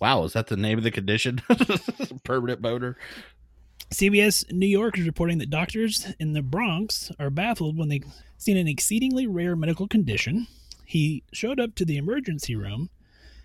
wow, 0.00 0.24
is 0.24 0.32
that 0.34 0.48
the 0.48 0.56
name 0.56 0.78
of 0.78 0.84
the 0.84 0.90
condition? 0.90 1.40
Permanent 2.24 2.60
boner. 2.60 2.96
CBS 3.90 4.50
New 4.52 4.66
York 4.66 4.98
is 4.98 5.06
reporting 5.06 5.38
that 5.38 5.50
doctors 5.50 6.12
in 6.18 6.32
the 6.32 6.42
Bronx 6.42 7.12
are 7.18 7.30
baffled 7.30 7.78
when 7.78 7.88
they 7.88 8.02
seen 8.36 8.56
an 8.56 8.66
exceedingly 8.66 9.26
rare 9.26 9.54
medical 9.54 9.86
condition. 9.86 10.48
He 10.84 11.22
showed 11.32 11.60
up 11.60 11.74
to 11.76 11.84
the 11.84 11.96
emergency 11.96 12.56
room 12.56 12.90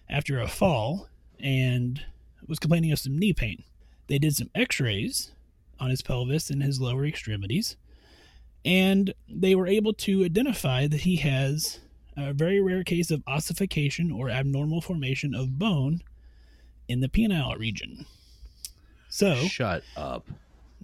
after 0.09 0.39
a 0.39 0.47
fall 0.47 1.07
and 1.39 2.03
was 2.47 2.59
complaining 2.59 2.91
of 2.91 2.99
some 2.99 3.17
knee 3.17 3.33
pain. 3.33 3.63
They 4.07 4.17
did 4.17 4.35
some 4.35 4.49
x-rays 4.55 5.31
on 5.79 5.89
his 5.89 6.01
pelvis 6.01 6.49
and 6.49 6.61
his 6.61 6.81
lower 6.81 7.05
extremities 7.05 7.77
and 8.65 9.13
they 9.27 9.55
were 9.55 9.67
able 9.67 9.93
to 9.93 10.23
identify 10.23 10.87
that 10.87 11.01
he 11.01 11.17
has 11.17 11.79
a 12.17 12.33
very 12.33 12.61
rare 12.61 12.83
case 12.83 13.09
of 13.09 13.23
ossification 13.27 14.11
or 14.11 14.29
abnormal 14.29 14.81
formation 14.81 15.33
of 15.33 15.57
bone 15.57 16.01
in 16.87 16.99
the 16.99 17.07
penile 17.07 17.57
region. 17.57 18.05
So, 19.09 19.35
Shut 19.35 19.83
up. 19.95 20.27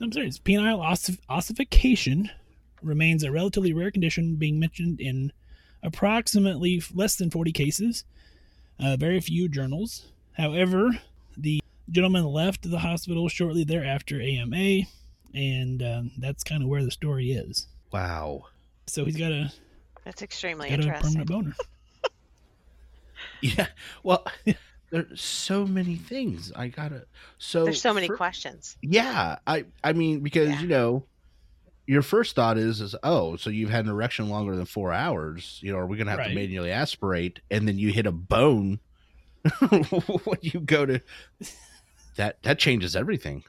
I'm 0.02 0.12
sorry, 0.12 0.28
it's 0.28 0.40
penile 0.40 0.80
ossif- 0.80 1.20
ossification 1.30 2.30
remains 2.82 3.24
a 3.24 3.32
relatively 3.32 3.74
rare 3.74 3.92
condition 3.92 4.36
being 4.36 4.60
mentioned 4.60 5.00
in 5.00 5.32
approximately 5.84 6.82
less 6.94 7.16
than 7.16 7.32
40 7.32 7.52
cases, 7.52 8.04
uh, 8.80 8.96
very 8.98 9.20
few 9.20 9.48
journals. 9.50 10.06
However, 10.34 11.00
the 11.36 11.62
gentleman 11.90 12.26
left 12.26 12.70
the 12.70 12.80
hospital 12.80 13.30
shortly 13.30 13.64
thereafter 13.64 14.22
AMA, 14.22 14.82
and 15.38 15.84
um, 15.84 16.12
that's 16.18 16.44
kind 16.44 16.64
of 16.64 16.70
where 16.70 16.84
the 16.84 16.92
story 16.92 17.32
is. 17.32 17.68
Wow. 17.94 18.46
So 18.88 19.06
he's 19.06 19.16
got 19.18 19.32
a, 19.32 19.52
That's 20.04 20.22
extremely 20.22 20.70
got 20.70 20.80
a 20.80 20.82
interesting. 20.84 21.26
permanent 21.26 21.30
boner. 21.30 21.56
Yeah. 23.42 23.68
Well, 24.04 24.26
there's 24.92 25.22
so 25.22 25.66
many 25.66 25.96
things 25.96 26.52
I 26.56 26.68
gotta. 26.68 27.06
So 27.38 27.66
There's 27.66 27.82
so 27.82 27.94
many 27.94 28.08
fir- 28.08 28.18
questions. 28.18 28.78
Yeah, 28.82 29.38
I 29.46 29.66
I 29.84 29.94
mean 29.94 30.22
because 30.22 30.50
Yeah. 30.50 30.62
you 30.62 30.68
know, 30.68 31.06
your 31.88 32.02
first 32.04 32.36
thought 32.36 32.58
is 32.58 32.80
is 32.82 32.96
oh 33.04 33.36
so 33.36 33.50
you've 33.50 33.70
had 33.70 33.86
an 33.86 33.92
erection 33.92 34.30
longer 34.30 34.56
than 34.56 34.66
four 34.66 34.94
hours. 34.94 35.60
You 35.64 35.72
know, 35.72 35.80
are 35.80 35.86
we 35.88 35.98
gonna 35.98 36.12
have 36.12 36.26
to 36.28 36.34
manually 36.34 36.72
aspirate? 36.72 37.40
And 37.52 37.68
then 37.68 37.78
you 37.78 37.92
hit 37.92 38.06
a 38.06 38.12
bone 38.12 38.80
when 39.70 40.40
you 40.42 40.60
go 40.60 40.86
to 40.86 41.02
that 42.18 42.42
that 42.44 42.60
changes 42.60 42.96
everything. 42.96 43.44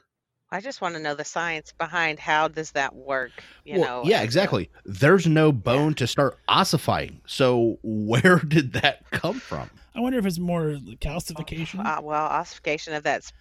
I 0.51 0.61
just 0.61 0.81
want 0.81 0.95
to 0.95 1.01
know 1.01 1.13
the 1.13 1.23
science 1.25 1.73
behind 1.77 2.19
how 2.19 2.47
does 2.47 2.71
that 2.71 2.95
work. 2.95 3.31
You 3.65 3.79
Well, 3.79 4.03
know. 4.03 4.09
yeah, 4.09 4.21
exactly. 4.21 4.69
There's 4.83 5.27
no 5.27 5.51
bone 5.51 5.93
to 5.95 6.07
start 6.07 6.39
ossifying. 6.47 7.21
So 7.27 7.77
where 7.83 8.39
did 8.39 8.73
that 8.73 9.09
come 9.11 9.39
from? 9.39 9.69
I 9.95 9.99
wonder 9.99 10.17
if 10.17 10.25
it's 10.25 10.39
more 10.39 10.77
calcification. 11.01 11.85
Uh, 11.85 12.01
well, 12.01 12.25
ossification 12.25 12.93
of 12.93 13.03
that's. 13.03 13.31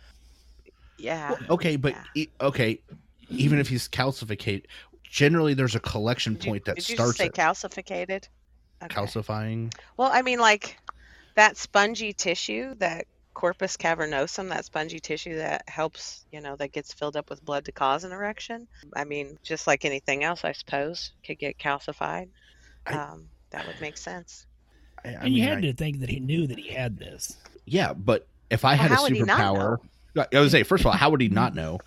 Yeah. 0.98 1.34
Okay, 1.48 1.76
but 1.76 1.92
Yeah. 1.94 2.04
e- 2.22 2.28
okay, 2.40 2.80
even 3.30 3.58
if 3.58 3.68
he's 3.68 3.88
calcificate, 3.88 4.66
generally 5.02 5.54
there's 5.54 5.74
a 5.76 5.80
collection 5.80 6.34
Did 6.34 6.44
you- 6.44 6.50
point 6.50 6.64
that 6.66 6.76
did 6.76 6.88
you 6.88 6.94
starts 6.96 7.12
just 7.12 7.18
say 7.18 7.26
it. 7.26 7.32
calcificated? 7.34 8.28
Okay. 8.82 8.94
calcifying. 8.94 9.72
Well, 9.96 10.10
I 10.12 10.22
mean, 10.22 10.38
like 10.40 10.78
that 11.36 11.56
spongy 11.56 12.12
tissue, 12.12 12.74
that 12.76 13.06
corpus 13.38 13.76
cavernosum, 13.76 14.48
that 14.48 14.64
spongy 14.64 14.98
tissue 14.98 15.36
that 15.36 15.62
helps, 15.68 16.24
you 16.32 16.40
know, 16.40 16.56
that 16.56 16.72
gets 16.72 16.92
filled 16.92 17.16
up 17.16 17.30
with 17.30 17.44
blood 17.44 17.64
to 17.64 17.70
cause 17.70 18.02
an 18.02 18.10
erection. 18.10 18.66
I 18.96 19.04
mean, 19.04 19.38
just 19.44 19.68
like 19.68 19.84
anything 19.84 20.24
else, 20.24 20.44
I 20.44 20.50
suppose, 20.50 21.12
could 21.24 21.38
get 21.38 21.56
calcified. 21.56 22.28
I- 22.86 22.94
um, 22.94 23.28
that 23.50 23.64
would 23.66 23.80
make 23.80 23.96
sense. 23.96 24.44
I, 25.04 25.10
I 25.10 25.12
and 25.12 25.28
you 25.28 25.34
mean, 25.42 25.44
had 25.44 25.58
I- 25.58 25.60
to 25.62 25.72
think 25.72 26.00
that 26.00 26.08
he 26.10 26.18
knew 26.18 26.48
that 26.48 26.58
he 26.58 26.68
had 26.72 26.98
this. 26.98 27.36
yeah, 27.64 27.92
but 27.92 28.26
if 28.50 28.64
I 28.64 28.72
Well, 28.72 28.78
had 28.88 28.90
a 28.98 29.02
would 29.02 29.12
superpower, 29.12 29.78
I 30.16 30.40
would 30.40 30.50
say 30.50 30.64
first 30.64 30.80
of 30.82 30.86
all, 30.88 30.92
how 30.94 31.10
would 31.10 31.20
he 31.20 31.28
not 31.42 31.54
know? 31.54 31.78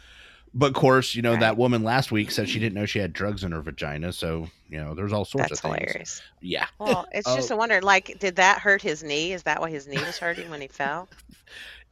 But 0.53 0.67
of 0.67 0.73
course, 0.73 1.15
you 1.15 1.21
know 1.21 1.35
that 1.37 1.55
woman 1.57 1.83
last 1.83 2.11
week 2.11 2.29
said 2.31 2.47
she 2.49 2.59
didn't 2.59 2.75
know 2.75 2.85
she 2.85 2.99
had 2.99 3.13
drugs 3.13 3.43
in 3.45 3.51
her 3.53 3.61
vagina. 3.61 4.11
So 4.11 4.47
you 4.69 4.79
know, 4.81 4.93
there's 4.93 5.13
all 5.13 5.23
sorts 5.25 5.49
That's 5.49 5.63
of 5.63 5.71
things. 5.71 5.77
hilarious. 5.91 6.21
Yeah. 6.41 6.65
Well, 6.77 7.05
it's 7.13 7.33
just 7.35 7.51
Oh. 7.51 7.55
a 7.55 7.57
wonder. 7.57 7.81
Like, 7.81 8.19
did 8.19 8.35
that 8.37 8.59
hurt 8.59 8.81
his 8.81 9.01
knee? 9.03 9.31
Is 9.33 9.43
that 9.43 9.61
why 9.61 9.69
his 9.69 9.87
knee 9.87 9.97
was 10.03 10.17
hurting 10.17 10.49
when 10.49 10.59
he 10.61 10.67
fell? 10.67 11.07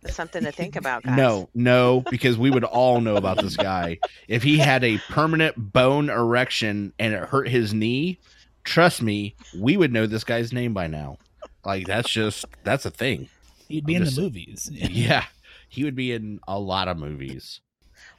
That's 0.01 0.15
something 0.15 0.43
to 0.43 0.51
think 0.51 0.75
about, 0.75 1.03
guys. 1.03 1.17
No, 1.17 1.49
no, 1.53 2.03
because 2.09 2.37
we 2.37 2.49
would 2.51 2.63
all 2.63 3.01
know 3.01 3.17
about 3.17 3.41
this 3.41 3.57
guy. 3.57 3.99
If 4.29 4.43
he 4.43 4.57
had 4.57 4.83
a 4.83 4.97
permanent 5.09 5.55
bone 5.73 6.09
erection 6.09 6.93
and 6.99 7.13
it 7.13 7.23
hurt 7.27 7.49
his 7.49 7.73
knee, 7.73 8.17
trust 8.63 9.01
me, 9.01 9.35
we 9.57 9.75
would 9.75 9.91
know 9.91 10.05
this 10.05 10.23
guy's 10.23 10.53
name 10.53 10.73
by 10.73 10.87
now. 10.87 11.17
Like 11.65 11.85
that's 11.85 12.09
just 12.09 12.45
that's 12.63 12.85
a 12.85 12.91
thing. 12.91 13.27
He'd 13.67 13.85
be 13.85 13.95
I'm 13.95 14.03
in 14.03 14.13
the 14.13 14.21
movies. 14.21 14.69
Yeah. 14.73 15.25
He 15.67 15.83
would 15.83 15.95
be 15.95 16.13
in 16.13 16.39
a 16.47 16.57
lot 16.59 16.87
of 16.87 16.97
movies. 16.97 17.61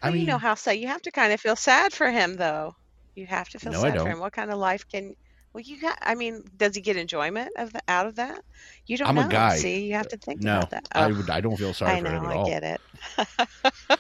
Well, 0.03 0.11
I 0.11 0.13
mean, 0.13 0.21
you 0.21 0.27
know 0.29 0.39
how 0.39 0.55
sad. 0.55 0.73
You 0.79 0.87
have 0.87 1.03
to 1.03 1.11
kind 1.11 1.33
of 1.33 1.41
feel 1.41 1.57
sad 1.57 1.93
for 1.93 2.11
him, 2.11 2.37
though. 2.37 2.77
You 3.17 3.27
have 3.27 3.49
to 3.51 3.59
feel 3.59 3.73
No, 3.73 3.83
sad 3.83 4.01
for 4.01 4.09
him. 4.09 4.21
What 4.21 4.33
kind 4.33 4.53
of 4.53 4.59
life 4.59 4.89
can? 4.89 5.17
Well, 5.53 5.63
you 5.63 5.81
got. 5.81 5.99
I 6.03 6.15
mean, 6.15 6.45
does 6.57 6.75
he 6.77 6.81
get 6.81 6.97
enjoyment 6.97 7.51
of 7.57 7.73
the, 7.73 7.81
out 7.89 8.07
of 8.07 8.17
that? 8.17 8.41
You 8.87 8.97
don't 8.97 9.09
I'm 9.09 9.19
a 9.19 9.29
guy. 9.29 9.57
See, 9.57 9.87
you 9.87 9.95
have 9.95 10.09
to 10.09 10.17
think 10.17 10.43
no, 10.43 10.59
about 10.59 10.71
that. 10.71 10.89
I 10.93 11.07
Oh, 11.07 11.15
would 11.15 11.29
I 11.31 11.41
don't 11.41 11.57
feel 11.57 11.75
sorry 11.75 11.93
I 11.93 11.99
for 11.99 12.05
know. 12.05 12.19
him 12.19 12.25
at 12.27 12.31
I 12.31 12.35
all. 12.37 12.47
get 12.47 12.63
it. 12.63 12.81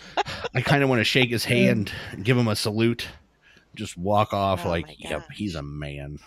I 0.54 0.60
kind 0.60 0.82
of 0.82 0.88
want 0.88 1.00
to 1.00 1.04
shake 1.04 1.30
his 1.30 1.44
hand, 1.56 1.92
give 2.22 2.36
him 2.38 2.46
a 2.48 2.54
salute, 2.56 3.08
just 3.74 3.96
walk 3.96 4.32
off 4.32 4.64
Oh 4.64 4.68
like, 4.68 4.86
yep, 4.98 5.28
he's 5.32 5.54
a 5.56 5.62
man. 5.62 6.18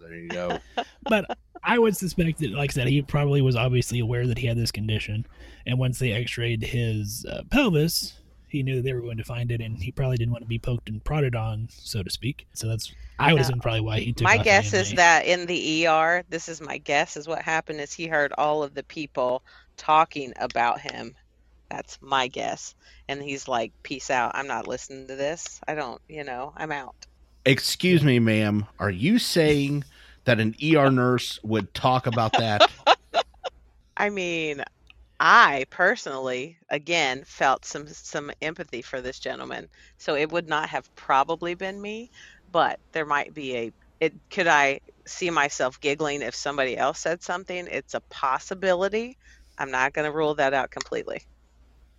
There 0.00 0.16
you 0.16 0.28
go. 0.28 0.58
but 1.02 1.26
I 1.62 1.78
would 1.78 1.94
suspect 1.96 2.38
that, 2.38 2.52
like 2.52 2.70
I 2.70 2.72
said, 2.72 2.88
he 2.88 3.02
probably 3.02 3.42
was 3.42 3.56
obviously 3.56 4.00
aware 4.00 4.26
that 4.26 4.38
he 4.38 4.46
had 4.46 4.56
this 4.56 4.72
condition, 4.72 5.26
and 5.66 5.78
once 5.78 5.98
they 5.98 6.12
X-rayed 6.12 6.62
his 6.62 7.26
uh, 7.30 7.42
pelvis, 7.50 8.14
he 8.50 8.62
knew 8.62 8.76
that 8.76 8.82
they 8.82 8.92
were 8.92 9.00
going 9.00 9.16
to 9.18 9.24
find 9.24 9.50
it, 9.50 9.60
and 9.60 9.76
he 9.76 9.92
probably 9.92 10.16
didn't 10.16 10.32
want 10.32 10.42
to 10.44 10.48
be 10.48 10.58
poked 10.58 10.88
and 10.88 11.02
prodded 11.04 11.34
on, 11.34 11.68
so 11.70 12.02
to 12.02 12.10
speak. 12.10 12.46
So 12.54 12.68
that's 12.68 12.92
I 13.18 13.32
would 13.32 13.40
No. 13.40 13.46
assume 13.46 13.60
probably 13.60 13.80
why 13.80 14.00
he 14.00 14.12
took. 14.12 14.24
My 14.24 14.38
off 14.38 14.44
guess 14.44 14.72
is 14.72 14.92
that 14.94 15.26
in 15.26 15.46
the 15.46 15.86
ER, 15.86 16.24
this 16.28 16.48
is 16.48 16.60
my 16.60 16.78
guess, 16.78 17.16
is 17.16 17.26
what 17.26 17.42
happened 17.42 17.80
is 17.80 17.92
he 17.92 18.06
heard 18.06 18.32
all 18.38 18.62
of 18.62 18.74
the 18.74 18.84
people 18.84 19.42
talking 19.76 20.32
about 20.36 20.80
him. 20.80 21.14
That's 21.70 21.98
my 22.00 22.28
guess. 22.28 22.74
And 23.08 23.22
he's 23.22 23.48
like, 23.48 23.72
peace 23.82 24.10
out. 24.10 24.32
I'm 24.34 24.46
not 24.46 24.66
listening 24.68 25.06
to 25.08 25.16
this. 25.16 25.60
I 25.68 25.74
don't, 25.74 26.00
you 26.08 26.24
know, 26.24 26.52
I'm 26.56 26.72
out. 26.72 26.94
Excuse 27.44 28.02
me, 28.02 28.18
ma'am. 28.18 28.66
Are 28.78 28.90
you 28.90 29.18
saying 29.18 29.84
that 30.24 30.40
an 30.40 30.54
ER 30.62 30.90
nurse 30.90 31.38
would 31.42 31.72
talk 31.74 32.06
about 32.06 32.32
that? 32.32 32.70
I 33.96 34.10
mean, 34.10 34.62
I 35.20 35.64
personally, 35.70 36.58
again, 36.70 37.24
felt 37.24 37.64
some 37.64 37.86
some 37.88 38.30
empathy 38.40 38.82
for 38.82 39.00
this 39.00 39.18
gentleman. 39.20 39.68
So 39.98 40.14
it 40.16 40.30
would 40.32 40.48
not 40.48 40.68
have 40.70 40.92
probably 40.96 41.54
been 41.54 41.80
me, 41.80 42.10
but 42.48 42.80
there 42.92 43.06
might 43.06 43.32
be 43.34 43.56
a 43.56 43.72
it 44.00 44.14
could 44.30 44.46
I 44.48 44.80
see 45.06 45.30
myself 45.30 45.80
giggling 45.80 46.22
if 46.22 46.34
somebody 46.34 46.76
else 46.76 47.00
said 47.00 47.22
something? 47.22 47.66
It's 47.68 47.94
a 47.94 48.00
possibility. 48.10 49.18
I'm 49.58 49.70
not 49.72 49.92
going 49.92 50.04
to 50.06 50.12
rule 50.16 50.34
that 50.36 50.54
out 50.54 50.70
completely 50.70 51.20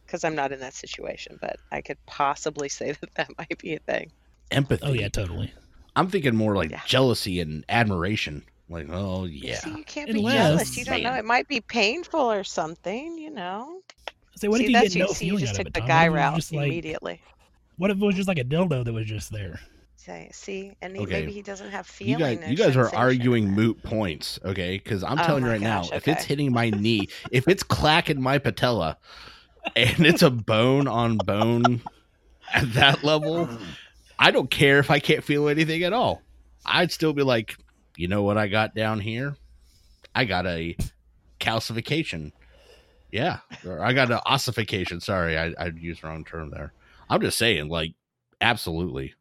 because 0.07 0.23
I'm 0.25 0.35
not 0.35 0.51
in 0.53 0.59
that 0.61 0.73
situation, 0.75 1.37
but 1.41 1.57
I 1.71 1.81
could 1.81 1.99
possibly 2.07 2.69
say 2.69 2.93
that 2.93 3.13
that 3.15 3.29
might 3.37 3.57
be 3.59 3.75
a 3.75 3.79
thing. 3.79 4.11
Empathy. 4.51 4.83
Oh 4.83 4.93
yeah, 4.93 5.09
totally. 5.09 5.53
I'm 5.95 6.09
thinking 6.09 6.35
more 6.35 6.55
like 6.55 6.71
Yeah. 6.71 6.81
jealousy 6.83 7.39
and 7.39 7.65
admiration. 7.69 8.45
Like, 8.69 8.87
oh 8.91 9.25
yeah. 9.25 9.57
See, 9.59 9.71
you 9.71 9.83
can't 9.83 10.11
be 10.13 10.19
Unless- 10.19 10.35
jealous. 10.35 10.77
You 10.77 10.85
don't 10.85 11.03
know. 11.03 11.13
It 11.15 11.25
might 11.25 11.47
be 11.47 11.59
painful 11.61 12.31
or 12.31 12.43
something, 12.43 13.17
you 13.17 13.31
know. 13.31 13.81
So 14.35 14.49
what 14.49 14.59
see, 14.59 14.65
if 14.65 14.69
you 14.69 14.73
that's 14.75 14.93
get 14.93 14.99
no 14.99 15.07
you. 15.07 15.13
See, 15.13 15.25
you 15.25 15.31
feeling 15.31 15.41
just 15.45 15.53
out 15.59 15.65
took 15.65 15.67
of 15.67 15.77
it? 15.77 15.81
the 15.81 15.87
guy 15.87 16.09
What 16.09 16.17
if 16.19 16.21
it 16.21 16.25
was 16.25 16.31
route 16.31 16.35
just 16.35 16.53
like- 16.53 16.67
immediately. 16.67 17.21
What 17.77 17.91
if 17.91 17.97
it 17.97 18.05
was 18.05 18.15
just 18.15 18.27
like 18.27 18.37
a 18.37 18.43
dildo 18.43 18.83
that 18.85 18.93
was 18.93 19.05
just 19.05 19.31
there? 19.31 19.59
Say, 19.95 20.29
see, 20.31 20.73
and 20.81 20.95
he, 20.95 21.03
Okay. 21.03 21.19
maybe 21.21 21.31
he 21.31 21.41
doesn't 21.41 21.71
have 21.71 21.85
You 21.99 22.15
feeling. 22.17 22.39
guys, 22.39 22.49
you 22.49 22.55
guys 22.55 22.75
are 22.77 22.93
arguing 22.95 23.45
it. 23.45 23.51
moot 23.51 23.83
points, 23.83 24.39
okay? 24.45 24.77
Because 24.77 25.03
I'm 25.03 25.19
Oh 25.19 25.23
telling 25.23 25.43
you 25.43 25.49
right 25.49 25.61
gosh, 25.61 25.89
now, 25.91 25.97
if 25.97 26.07
it's 26.07 26.23
hitting 26.23 26.51
my 26.53 26.69
knee, 26.71 27.09
if 27.31 27.47
it's 27.49 27.63
clacking 27.63 28.21
my 28.21 28.37
patella, 28.37 28.97
and 29.75 30.05
it's 30.05 30.21
a 30.21 30.29
bone 30.29 30.87
on 30.87 31.17
bone 31.17 31.81
at 32.53 32.73
that 32.73 33.03
level, 33.03 33.49
I 34.19 34.31
don't 34.31 34.49
care 34.49 34.79
if 34.79 34.89
I 34.89 34.99
can't 34.99 35.23
feel 35.23 35.47
anything 35.49 35.83
at 35.83 35.91
all. 35.93 36.21
I'd 36.65 36.91
still 36.91 37.13
be 37.13 37.23
like, 37.23 37.57
you 37.99 38.07
know 38.07 38.23
what 38.23 38.37
I 38.37 38.47
got 38.47 38.73
down 38.73 39.01
here? 39.01 39.35
I 40.15 40.23
got 40.23 40.45
a 40.47 40.77
calcification. 41.41 42.31
Yeah, 43.11 43.39
or 43.65 43.83
I 43.83 43.91
got 43.91 44.09
an 44.09 44.19
ossification. 44.25 45.01
Sorry, 45.01 45.37
I, 45.37 45.53
I 45.59 45.65
used 45.75 46.01
the 46.01 46.07
wrong 46.07 46.23
term 46.23 46.49
there. 46.49 46.71
I'm 47.09 47.19
just 47.19 47.37
saying, 47.37 47.67
like, 47.67 47.93
absolutely. 48.39 49.15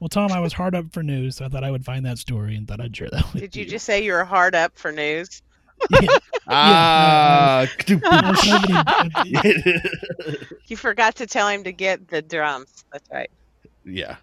Well, 0.00 0.08
Tom, 0.08 0.32
I 0.32 0.40
was 0.40 0.52
hard 0.54 0.74
up 0.74 0.86
for 0.92 1.02
news, 1.02 1.36
so 1.36 1.44
I 1.44 1.48
thought 1.48 1.64
I 1.64 1.70
would 1.70 1.84
find 1.84 2.06
that 2.06 2.16
story 2.18 2.56
and 2.56 2.66
thought 2.66 2.80
I'd 2.80 2.96
share 2.96 3.10
that 3.10 3.30
with 3.34 3.42
Did 3.42 3.56
you 3.56 3.66
just 3.66 3.84
say 3.84 4.02
you 4.04 4.12
were 4.12 4.24
hard 4.24 4.54
up 4.54 4.78
for 4.78 4.90
news? 4.90 5.42
Yeah. 6.00 6.16
Ah, 6.46 7.66
Well, 7.90 8.34
You 10.66 10.76
forgot 10.76 11.16
to 11.16 11.26
tell 11.26 11.48
him 11.48 11.64
to 11.64 11.72
get 11.72 12.08
the 12.08 12.22
drums. 12.22 12.84
That's 12.92 13.08
right. 13.10 13.30
yeah, 13.84 14.16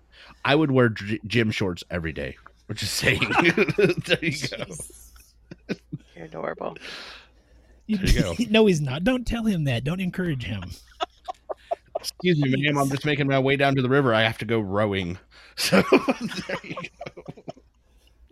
I 0.46 0.56
would 0.56 0.72
wear 0.72 0.90
gy- 0.90 1.20
gym 1.28 1.52
shorts 1.52 1.84
every 1.92 2.14
day. 2.14 2.38
Which 2.72 2.84
is 2.84 2.90
saying, 2.90 3.20
there 4.06 4.18
you 4.22 4.48
go. 4.48 4.64
You're 6.16 6.24
adorable. 6.24 6.78
You- 7.86 7.98
There 7.98 8.08
you 8.08 8.22
go. 8.22 8.36
no, 8.50 8.66
he's 8.66 8.80
not. 8.80 9.04
Don't 9.04 9.28
tell 9.28 9.44
him 9.44 9.66
that. 9.66 9.84
Don't 9.84 10.00
encourage 10.00 10.46
him. 10.46 10.64
Excuse 12.00 12.40
me, 12.40 12.50
ma'am. 12.66 12.78
I'm 12.78 12.90
just 12.90 13.04
making 13.06 13.28
my 13.28 13.40
way 13.40 13.58
down 13.58 13.76
to 13.76 13.82
the 13.82 13.90
river. 13.90 14.14
I 14.14 14.22
have 14.22 14.38
to 14.38 14.46
go 14.46 14.62
rowing. 14.62 15.18
So 15.58 15.84
there 15.92 16.58
you 16.64 16.76
go. 17.14 17.24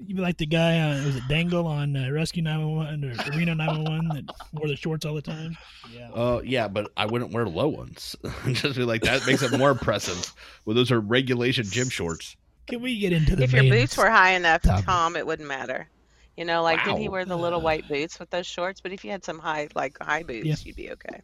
You'd 0.07 0.15
be 0.15 0.21
like 0.23 0.37
the 0.37 0.45
guy, 0.45 0.79
uh, 0.79 1.03
was 1.05 1.17
it 1.17 1.23
Dangle 1.27 1.67
on 1.67 1.97
uh, 1.97 2.09
Rescue 2.11 2.41
911 2.41 3.03
or 3.03 3.37
Reno 3.37 3.53
911 3.55 4.07
that 4.25 4.35
wore 4.53 4.69
the 4.69 4.77
shorts 4.77 5.03
all 5.05 5.15
the 5.15 5.21
time? 5.21 5.57
Yeah. 5.93 6.11
Uh, 6.11 6.39
yeah, 6.45 6.69
but 6.69 6.93
I 6.95 7.07
wouldn't 7.07 7.33
wear 7.33 7.45
low 7.45 7.67
ones. 7.67 8.15
just 8.53 8.77
be 8.77 8.83
like 8.85 9.01
that 9.01 9.27
makes 9.27 9.41
it 9.41 9.51
more 9.57 9.71
impressive. 9.71 10.33
Well, 10.63 10.77
those 10.77 10.93
are 10.93 11.01
regulation 11.01 11.65
gym 11.65 11.89
shorts. 11.89 12.37
Can 12.69 12.81
we 12.81 12.99
get 12.99 13.11
into 13.13 13.35
the 13.35 13.43
If 13.43 13.51
your 13.53 13.63
boots 13.63 13.97
were 13.97 14.09
high 14.09 14.31
enough, 14.31 14.61
topic. 14.61 14.85
Tom, 14.85 15.15
it 15.15 15.25
wouldn't 15.25 15.47
matter. 15.47 15.89
You 16.37 16.45
know, 16.45 16.63
like 16.63 16.83
did 16.85 16.97
he 16.97 17.09
wear 17.09 17.25
the 17.25 17.37
little 17.37 17.59
white 17.59 17.87
boots 17.89 18.17
with 18.19 18.29
those 18.29 18.45
shorts? 18.47 18.79
But 18.79 18.93
if 18.93 19.03
you 19.03 19.11
had 19.11 19.25
some 19.25 19.39
high, 19.39 19.67
like 19.75 19.97
high 20.01 20.23
boots, 20.23 20.45
Yeah. 20.45 20.55
you'd 20.63 20.75
be 20.77 20.91
okay. 20.91 21.21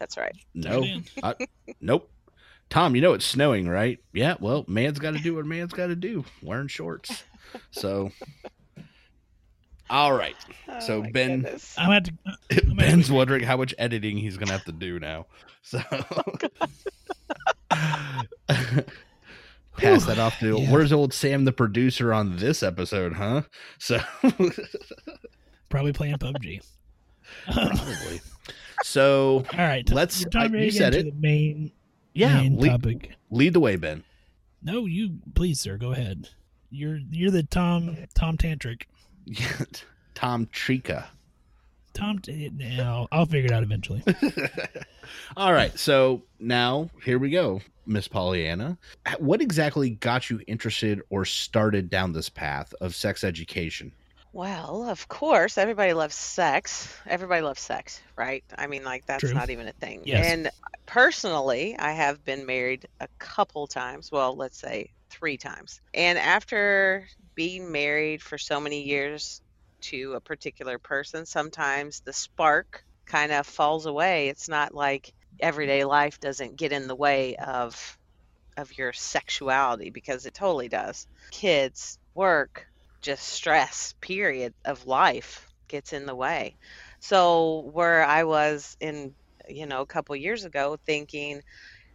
That's 0.00 0.16
right. 0.16 0.34
No. 0.54 0.84
I, 1.22 1.34
nope. 1.80 2.10
Tom, 2.68 2.96
you 2.96 3.02
know 3.02 3.12
it's 3.12 3.26
snowing, 3.26 3.68
right? 3.68 4.00
Yeah. 4.12 4.34
Well, 4.40 4.64
man's 4.66 4.98
got 4.98 5.12
to 5.12 5.20
do 5.20 5.34
what 5.36 5.44
man's 5.46 5.72
got 5.72 5.86
to 5.88 5.94
do. 5.96 6.24
Wearing 6.42 6.66
shorts. 6.66 7.22
So, 7.70 8.10
all 9.88 10.12
right. 10.12 10.34
Oh 10.68 10.80
so, 10.80 10.96
Oh 10.96 11.02
my 11.02 11.10
Ben- 11.12 11.42
goodness. 11.42 11.74
I'm 11.78 11.92
at 11.92 12.06
to, 12.06 12.12
I'm 12.50 12.74
Ben's 12.76 13.12
wondering 13.12 13.44
how 13.44 13.56
much 13.56 13.72
editing 13.78 14.16
he's 14.16 14.36
gonna 14.36 14.52
have 14.52 14.64
to 14.64 14.72
do 14.72 14.98
now. 14.98 15.26
So 15.62 15.80
oh, 15.92 16.24
pass 19.76 20.04
that 20.06 20.18
off 20.18 20.38
to 20.40 20.58
Yeah. 20.60 20.70
where's 20.70 20.92
old 20.92 21.12
Sam 21.12 21.44
the 21.44 21.52
producer 21.52 22.12
on 22.12 22.36
this 22.36 22.62
episode, 22.62 23.12
huh? 23.14 23.42
So 23.78 23.98
probably 25.68 25.92
playing 25.92 26.16
PUBG. 26.16 26.60
probably. 27.52 28.20
So 28.82 29.44
All 29.52 29.58
right. 29.64 29.88
Let's- 29.88 30.26
I- 30.34 30.46
you 30.46 30.70
said 30.70 30.94
it. 30.94 31.06
The 31.06 31.12
main, 31.12 31.72
yeah, 32.12 32.40
main 32.42 32.58
lead, 32.58 32.68
topic. 32.70 33.12
lead 33.30 33.52
the 33.54 33.60
way, 33.60 33.76
Ben. 33.76 34.02
No, 34.62 34.84
you 34.84 35.18
please, 35.34 35.60
sir. 35.60 35.78
Go 35.78 35.92
ahead. 35.92 36.28
You're 36.70 36.98
you're 37.10 37.30
the 37.30 37.44
Tom 37.44 37.96
Tom 38.14 38.36
Tantric. 38.36 38.82
Tom 40.14 40.46
Trika. 40.46 41.06
Tom. 41.94 42.18
T- 42.18 42.50
no, 42.54 43.08
I'll 43.10 43.26
figure 43.26 43.46
it 43.46 43.52
out 43.52 43.62
eventually. 43.62 44.02
All 45.36 45.52
right, 45.52 45.76
so 45.78 46.22
now 46.38 46.90
here 47.02 47.18
we 47.18 47.30
go, 47.30 47.60
Miss 47.86 48.08
Pollyanna. 48.08 48.76
What 49.18 49.40
exactly 49.40 49.90
got 49.90 50.28
you 50.28 50.40
interested 50.46 51.00
or 51.10 51.24
started 51.24 51.88
down 51.88 52.12
this 52.12 52.28
path 52.28 52.74
of 52.80 52.94
sex 52.94 53.24
education? 53.24 53.92
Well, 54.34 54.88
of 54.88 55.06
course, 55.06 55.56
everybody 55.58 55.92
loves 55.92 56.16
sex. 56.16 56.92
Everybody 57.06 57.42
loves 57.42 57.60
sex, 57.60 58.02
right? 58.16 58.42
I 58.58 58.66
mean, 58.66 58.82
like 58.82 59.06
that's 59.06 59.20
True. 59.20 59.32
not 59.32 59.48
even 59.50 59.68
a 59.68 59.72
thing. 59.72 60.02
Yes. 60.04 60.26
And 60.26 60.50
personally, 60.86 61.76
I 61.78 61.92
have 61.92 62.24
been 62.24 62.44
married 62.44 62.88
a 62.98 63.06
couple 63.20 63.68
times. 63.68 64.10
Well, 64.10 64.34
let's 64.34 64.58
say 64.58 64.90
three 65.08 65.36
times. 65.36 65.80
And 65.94 66.18
after 66.18 67.06
being 67.36 67.70
married 67.70 68.22
for 68.22 68.36
so 68.36 68.60
many 68.60 68.82
years 68.82 69.40
to 69.90 70.14
a 70.14 70.20
particular 70.20 70.78
person, 70.78 71.26
sometimes 71.26 72.00
the 72.04 72.12
spark 72.12 72.84
kind 73.06 73.32
of 73.32 73.46
falls 73.46 73.86
away. 73.86 74.28
It's 74.28 74.48
not 74.48 74.74
like 74.74 75.12
everyday 75.40 75.84
life 75.84 76.20
doesn't 76.20 76.56
get 76.56 76.72
in 76.72 76.86
the 76.88 76.96
way 76.96 77.36
of 77.36 77.98
of 78.56 78.76
your 78.78 78.92
sexuality 78.92 79.90
because 79.90 80.26
it 80.26 80.34
totally 80.34 80.68
does. 80.68 81.06
Kids, 81.30 81.98
work, 82.14 82.66
just 83.02 83.24
stress 83.28 83.94
period 84.00 84.54
of 84.64 84.86
life 84.86 85.48
gets 85.68 85.92
in 85.92 86.06
the 86.06 86.14
way 86.14 86.56
so 87.00 87.68
where 87.72 88.04
i 88.04 88.24
was 88.24 88.76
in 88.80 89.14
you 89.48 89.66
know 89.66 89.80
a 89.80 89.86
couple 89.86 90.14
years 90.16 90.44
ago 90.44 90.76
thinking 90.86 91.40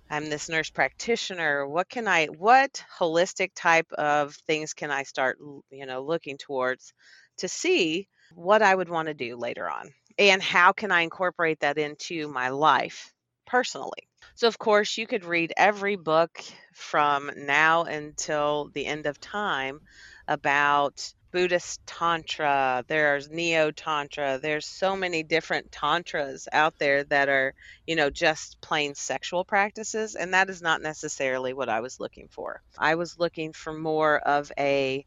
i'm 0.09 0.29
this 0.29 0.49
nurse 0.49 0.69
practitioner 0.69 1.67
what 1.67 1.89
can 1.89 2.07
i 2.07 2.27
what 2.27 2.83
holistic 2.99 3.51
type 3.55 3.91
of 3.93 4.35
things 4.47 4.73
can 4.73 4.91
i 4.91 5.03
start 5.03 5.37
you 5.71 5.85
know 5.85 6.03
looking 6.03 6.37
towards 6.37 6.93
to 7.39 7.47
see 7.47 8.07
what 8.33 8.61
i 8.61 8.73
would 8.73 8.89
want 8.89 9.07
to 9.07 9.13
do 9.13 9.35
later 9.35 9.69
on 9.69 9.89
and 10.17 10.41
how 10.41 10.71
can 10.71 10.91
i 10.91 11.01
incorporate 11.01 11.59
that 11.59 11.77
into 11.77 12.27
my 12.27 12.49
life 12.49 13.13
personally 13.45 14.07
so 14.35 14.47
of 14.47 14.59
course 14.59 14.97
you 14.97 15.07
could 15.07 15.25
read 15.25 15.53
every 15.57 15.95
book 15.95 16.41
from 16.73 17.31
now 17.35 17.83
until 17.83 18.69
the 18.73 18.85
end 18.85 19.05
of 19.05 19.19
time 19.19 19.79
about 20.27 21.13
Buddhist 21.31 21.85
Tantra, 21.85 22.83
there's 22.87 23.29
Neo 23.29 23.69
Tantra, 23.69 24.39
there's 24.41 24.65
so 24.65 24.95
many 24.95 25.21
different 25.21 25.71
Tantras 25.71 26.47
out 26.51 26.79
there 26.79 27.03
that 27.05 27.29
are, 27.29 27.53
you 27.85 27.95
know, 27.95 28.09
just 28.09 28.59
plain 28.61 28.95
sexual 28.95 29.45
practices. 29.45 30.15
And 30.15 30.33
that 30.33 30.49
is 30.49 30.61
not 30.61 30.81
necessarily 30.81 31.53
what 31.53 31.69
I 31.69 31.81
was 31.81 31.99
looking 31.99 32.29
for. 32.29 32.63
I 32.77 32.95
was 32.95 33.19
looking 33.19 33.53
for 33.53 33.73
more 33.73 34.17
of 34.17 34.51
a 34.57 35.05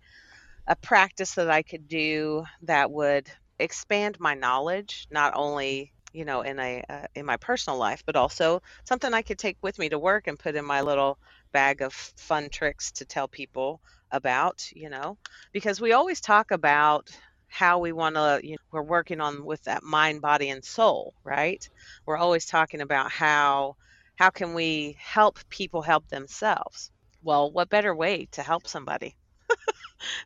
a 0.66 0.76
practice 0.76 1.34
that 1.34 1.50
I 1.50 1.62
could 1.62 1.88
do 1.88 2.44
that 2.62 2.90
would 2.90 3.30
expand 3.58 4.18
my 4.20 4.34
knowledge, 4.34 5.06
not 5.10 5.34
only 5.36 5.92
you 6.12 6.24
know 6.24 6.42
in 6.42 6.58
a 6.58 6.82
uh, 6.88 7.06
in 7.14 7.26
my 7.26 7.36
personal 7.38 7.78
life, 7.78 8.02
but 8.06 8.16
also 8.16 8.60
something 8.86 9.12
I 9.14 9.22
could 9.22 9.38
take 9.38 9.58
with 9.62 9.78
me 9.78 9.88
to 9.90 9.98
work 9.98 10.26
and 10.26 10.38
put 10.38 10.56
in 10.56 10.64
my 10.64 10.80
little 10.82 11.18
bag 11.52 11.82
of 11.82 11.92
fun 11.94 12.48
tricks 12.50 12.92
to 12.92 13.04
tell 13.04 13.28
people 13.28 13.80
about, 14.10 14.62
you 14.74 14.90
know, 14.90 15.18
because 15.52 15.80
we 15.80 15.92
always 15.92 16.20
talk 16.20 16.50
about 16.50 17.08
how 17.48 17.78
we 17.78 17.92
want 17.92 18.14
to 18.16 18.40
you 18.42 18.52
know, 18.52 18.56
we're 18.72 18.82
working 18.82 19.20
on 19.20 19.44
with 19.44 19.62
that 19.64 19.82
mind 19.82 20.20
body 20.22 20.48
and 20.50 20.64
soul 20.64 21.14
right? 21.24 21.68
We're 22.06 22.16
always 22.16 22.46
talking 22.46 22.80
about 22.80 23.10
how 23.12 23.76
how 24.16 24.30
can 24.30 24.54
we 24.54 24.96
help 25.00 25.38
people 25.50 25.82
help 25.82 26.08
themselves? 26.08 26.90
Well 27.22 27.50
what 27.52 27.68
better 27.68 27.94
way 27.94 28.26
to 28.32 28.42
help 28.42 28.66
somebody 28.66 29.16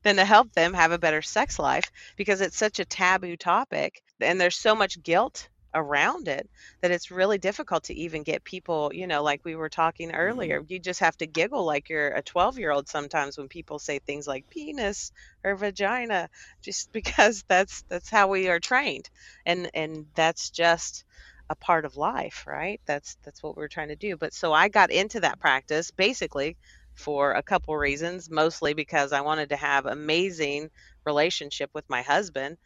than 0.03 0.17
to 0.17 0.25
help 0.25 0.53
them 0.53 0.75
have 0.75 0.93
a 0.93 0.99
better 0.99 1.23
sex 1.23 1.59
life 1.59 1.91
because 2.17 2.41
it's 2.41 2.57
such 2.57 2.79
a 2.79 2.85
taboo 2.85 3.37
topic 3.37 4.03
and 4.21 4.41
there's 4.41 4.57
so 4.57 4.75
much 4.75 5.03
guilt 5.03 5.49
around 5.77 6.27
it 6.27 6.49
that 6.81 6.91
it's 6.91 7.11
really 7.11 7.39
difficult 7.39 7.85
to 7.85 7.95
even 7.95 8.23
get 8.23 8.43
people, 8.43 8.91
you 8.93 9.07
know, 9.07 9.23
like 9.23 9.45
we 9.45 9.55
were 9.55 9.69
talking 9.69 10.09
mm-hmm. 10.09 10.19
earlier. 10.19 10.65
You 10.67 10.79
just 10.79 11.01
have 11.01 11.17
to 11.19 11.27
giggle 11.27 11.65
like 11.65 11.89
you're 11.89 12.09
a 12.09 12.23
12 12.23 12.59
year 12.59 12.71
old 12.73 12.89
sometimes 12.89 13.37
when 13.37 13.49
people 13.49 13.79
say 13.79 13.99
things 13.99 14.27
like 14.27 14.51
penis 14.51 15.13
or 15.45 15.55
vagina, 15.55 16.29
just 16.63 16.91
because 16.99 17.45
that's 17.47 17.83
that's 17.83 18.11
how 18.11 18.29
we 18.29 18.49
are 18.49 18.61
trained. 18.61 19.09
And 19.45 19.71
and 19.75 20.07
that's 20.15 20.51
just 20.51 21.05
a 21.49 21.55
part 21.55 21.85
of 21.85 21.97
life, 21.97 22.45
right? 22.49 22.81
That's 22.87 23.17
that's 23.23 23.43
what 23.43 23.57
we're 23.57 23.69
trying 23.69 23.89
to 23.89 23.97
do. 23.97 24.17
But 24.17 24.35
so 24.35 24.53
I 24.53 24.69
got 24.69 24.91
into 24.91 25.21
that 25.21 25.39
practice 25.39 25.91
basically 25.91 26.57
for 26.97 27.33
a 27.33 27.43
couple 27.43 27.77
reasons, 27.77 28.31
mostly 28.31 28.75
because 28.75 29.13
I 29.13 29.23
wanted 29.23 29.51
to 29.51 29.57
have 29.57 29.87
amazing 29.87 30.71
relationship 31.07 31.71
with 31.75 31.85
my 31.89 32.03
husband 32.03 32.59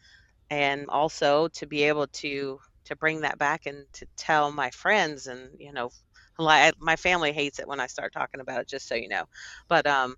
and 0.51 0.87
also 0.89 1.49
to 1.49 1.67
be 1.67 1.85
able 1.85 2.07
to 2.09 2.59
to 2.87 2.97
bring 2.97 3.23
that 3.23 3.39
back 3.39 3.67
and 3.67 3.87
to 3.95 4.07
tell 4.17 4.51
my 4.53 4.71
friends 4.71 5.27
and 5.27 5.51
you 5.59 5.73
know 5.73 5.91
my 6.81 6.97
family 6.97 7.33
hates 7.33 7.59
it 7.59 7.69
when 7.69 7.81
I 7.81 7.87
start 7.87 8.13
talking 8.13 8.41
about 8.41 8.61
it 8.63 8.69
just 8.69 8.89
so 8.89 8.95
you 8.95 9.09
know. 9.09 9.25
But 9.69 9.87
um 9.87 10.17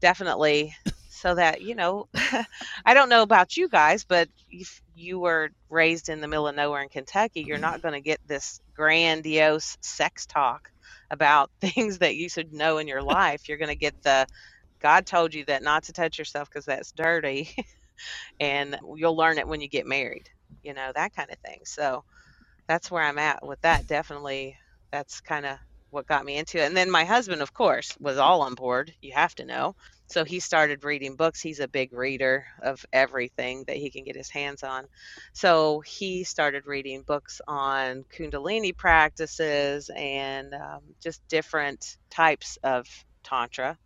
definitely 0.00 0.74
so 1.10 1.34
that 1.34 1.62
you 1.62 1.74
know 1.74 2.08
I 2.86 2.94
don't 2.94 3.08
know 3.10 3.22
about 3.22 3.56
you 3.56 3.68
guys 3.68 4.04
but 4.04 4.28
if 4.50 4.80
you 4.94 5.18
were 5.20 5.50
raised 5.70 6.08
in 6.08 6.20
the 6.20 6.28
middle 6.28 6.48
of 6.48 6.56
nowhere 6.56 6.82
in 6.82 6.88
Kentucky 6.88 7.42
you're 7.42 7.58
not 7.58 7.82
going 7.82 7.94
to 7.94 8.00
get 8.00 8.20
this 8.26 8.60
grandiose 8.74 9.76
sex 9.82 10.26
talk 10.26 10.70
about 11.10 11.50
things 11.60 11.98
that 11.98 12.16
you 12.16 12.28
should 12.28 12.52
know 12.52 12.78
in 12.78 12.88
your 12.88 13.02
life 13.02 13.48
you're 13.48 13.58
going 13.58 13.68
to 13.70 13.76
get 13.76 13.94
the 14.04 14.26
God 14.82 15.06
told 15.06 15.34
you 15.34 15.44
that 15.46 15.62
not 15.62 15.84
to 15.84 15.92
touch 15.92 16.18
yourself 16.18 16.48
because 16.50 16.66
that's 16.66 16.92
dirty, 16.92 17.50
and 18.40 18.78
you'll 18.96 19.16
learn 19.16 19.38
it 19.38 19.48
when 19.48 19.60
you 19.60 19.68
get 19.68 19.86
married. 19.86 20.28
You 20.62 20.74
know 20.74 20.92
that 20.94 21.14
kind 21.14 21.30
of 21.30 21.38
thing. 21.40 21.60
So 21.64 22.04
that's 22.68 22.90
where 22.90 23.02
I'm 23.02 23.18
at 23.18 23.46
with 23.46 23.60
that. 23.62 23.86
Definitely, 23.86 24.56
that's 24.92 25.20
kind 25.20 25.46
of 25.46 25.58
what 25.90 26.06
got 26.06 26.24
me 26.24 26.38
into 26.38 26.58
it. 26.58 26.66
And 26.66 26.76
then 26.76 26.90
my 26.90 27.04
husband, 27.04 27.42
of 27.42 27.52
course, 27.54 27.96
was 28.00 28.18
all 28.18 28.42
on 28.42 28.54
board. 28.54 28.92
You 29.02 29.12
have 29.14 29.34
to 29.36 29.44
know. 29.46 29.74
So 30.10 30.24
he 30.24 30.40
started 30.40 30.84
reading 30.84 31.14
books. 31.14 31.40
He's 31.40 31.60
a 31.60 31.68
big 31.68 31.92
reader 31.92 32.44
of 32.62 32.84
everything 32.92 33.62
that 33.68 33.76
he 33.76 33.90
can 33.90 34.02
get 34.02 34.16
his 34.16 34.28
hands 34.28 34.64
on. 34.64 34.86
So 35.32 35.80
he 35.80 36.24
started 36.24 36.66
reading 36.66 37.02
books 37.02 37.40
on 37.46 38.04
Kundalini 38.12 38.76
practices 38.76 39.88
and 39.94 40.52
um, 40.52 40.80
just 41.00 41.26
different 41.28 41.96
types 42.10 42.58
of 42.64 42.88
Tantra. 43.22 43.78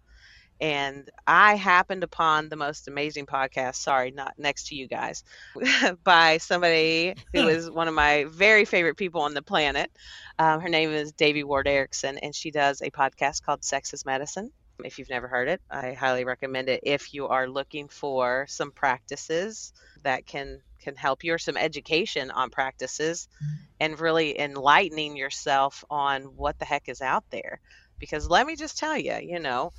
And 0.62 1.10
I 1.26 1.56
happened 1.56 2.04
upon 2.04 2.48
the 2.48 2.56
most 2.56 2.88
amazing 2.88 3.26
podcast, 3.26 3.74
sorry, 3.74 4.10
not 4.10 4.32
next 4.38 4.68
to 4.68 4.76
you 4.76 4.88
guys, 4.88 5.24
by 6.04 6.38
somebody 6.38 7.16
who 7.34 7.48
is 7.48 7.70
one 7.70 7.88
of 7.88 7.92
my 7.92 8.24
very 8.30 8.64
favorite 8.64 8.96
people 8.96 9.20
on 9.20 9.34
the 9.34 9.42
planet. 9.42 9.90
Um, 10.38 10.62
her 10.62 10.70
name 10.70 10.90
is 10.90 11.12
Devi 11.12 11.44
Ward 11.44 11.68
Erickson, 11.68 12.16
and 12.16 12.34
she 12.34 12.50
does 12.50 12.80
a 12.80 12.90
podcast 12.90 13.42
called 13.42 13.62
Sex 13.62 13.92
is 13.92 14.06
Medicine 14.06 14.50
if 14.82 14.98
you've 14.98 15.10
never 15.10 15.28
heard 15.28 15.48
it, 15.48 15.60
I 15.70 15.92
highly 15.92 16.24
recommend 16.24 16.68
it 16.68 16.80
if 16.82 17.14
you 17.14 17.28
are 17.28 17.48
looking 17.48 17.88
for 17.88 18.46
some 18.48 18.72
practices 18.72 19.72
that 20.02 20.26
can 20.26 20.60
can 20.80 20.96
help 20.96 21.24
you 21.24 21.32
or 21.32 21.38
some 21.38 21.56
education 21.56 22.30
on 22.30 22.50
practices 22.50 23.28
and 23.80 23.98
really 23.98 24.38
enlightening 24.38 25.16
yourself 25.16 25.82
on 25.88 26.24
what 26.36 26.58
the 26.58 26.64
heck 26.66 26.90
is 26.90 27.00
out 27.00 27.24
there. 27.30 27.58
Because 27.98 28.28
let 28.28 28.46
me 28.46 28.54
just 28.54 28.76
tell 28.76 28.98
you, 28.98 29.14
you 29.14 29.38
know, 29.38 29.72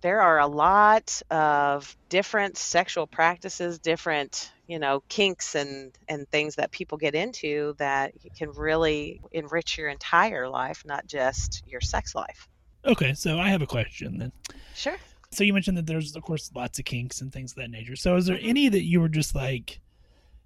there 0.00 0.20
are 0.20 0.40
a 0.40 0.46
lot 0.46 1.22
of 1.30 1.96
different 2.08 2.56
sexual 2.56 3.06
practices, 3.06 3.78
different, 3.78 4.50
you 4.66 4.78
know, 4.78 5.02
kinks 5.08 5.54
and 5.54 5.96
and 6.08 6.28
things 6.28 6.56
that 6.56 6.72
people 6.72 6.98
get 6.98 7.14
into 7.14 7.74
that 7.78 8.12
can 8.36 8.50
really 8.52 9.20
enrich 9.30 9.78
your 9.78 9.88
entire 9.88 10.48
life, 10.48 10.82
not 10.84 11.06
just 11.06 11.62
your 11.66 11.80
sex 11.80 12.14
life. 12.14 12.48
Okay, 12.84 13.14
so 13.14 13.38
I 13.38 13.48
have 13.48 13.62
a 13.62 13.66
question 13.66 14.18
then. 14.18 14.32
Sure. 14.74 14.96
So 15.32 15.44
you 15.44 15.52
mentioned 15.52 15.76
that 15.76 15.86
there's 15.86 16.16
of 16.16 16.22
course 16.22 16.50
lots 16.54 16.78
of 16.78 16.84
kinks 16.84 17.20
and 17.20 17.32
things 17.32 17.52
of 17.52 17.56
that 17.56 17.70
nature. 17.70 17.96
So 17.96 18.16
is 18.16 18.26
there 18.26 18.36
mm-hmm. 18.36 18.48
any 18.48 18.68
that 18.68 18.82
you 18.82 19.00
were 19.00 19.08
just 19.08 19.34
like, 19.34 19.80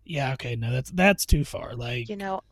yeah, 0.05 0.33
okay, 0.35 0.57
no, 0.57 0.73
that's 0.73 0.91
that's 0.91 1.27
too 1.27 1.45
far. 1.45 1.75
Like 1.75 2.09
You 2.09 2.17
know, 2.17 2.43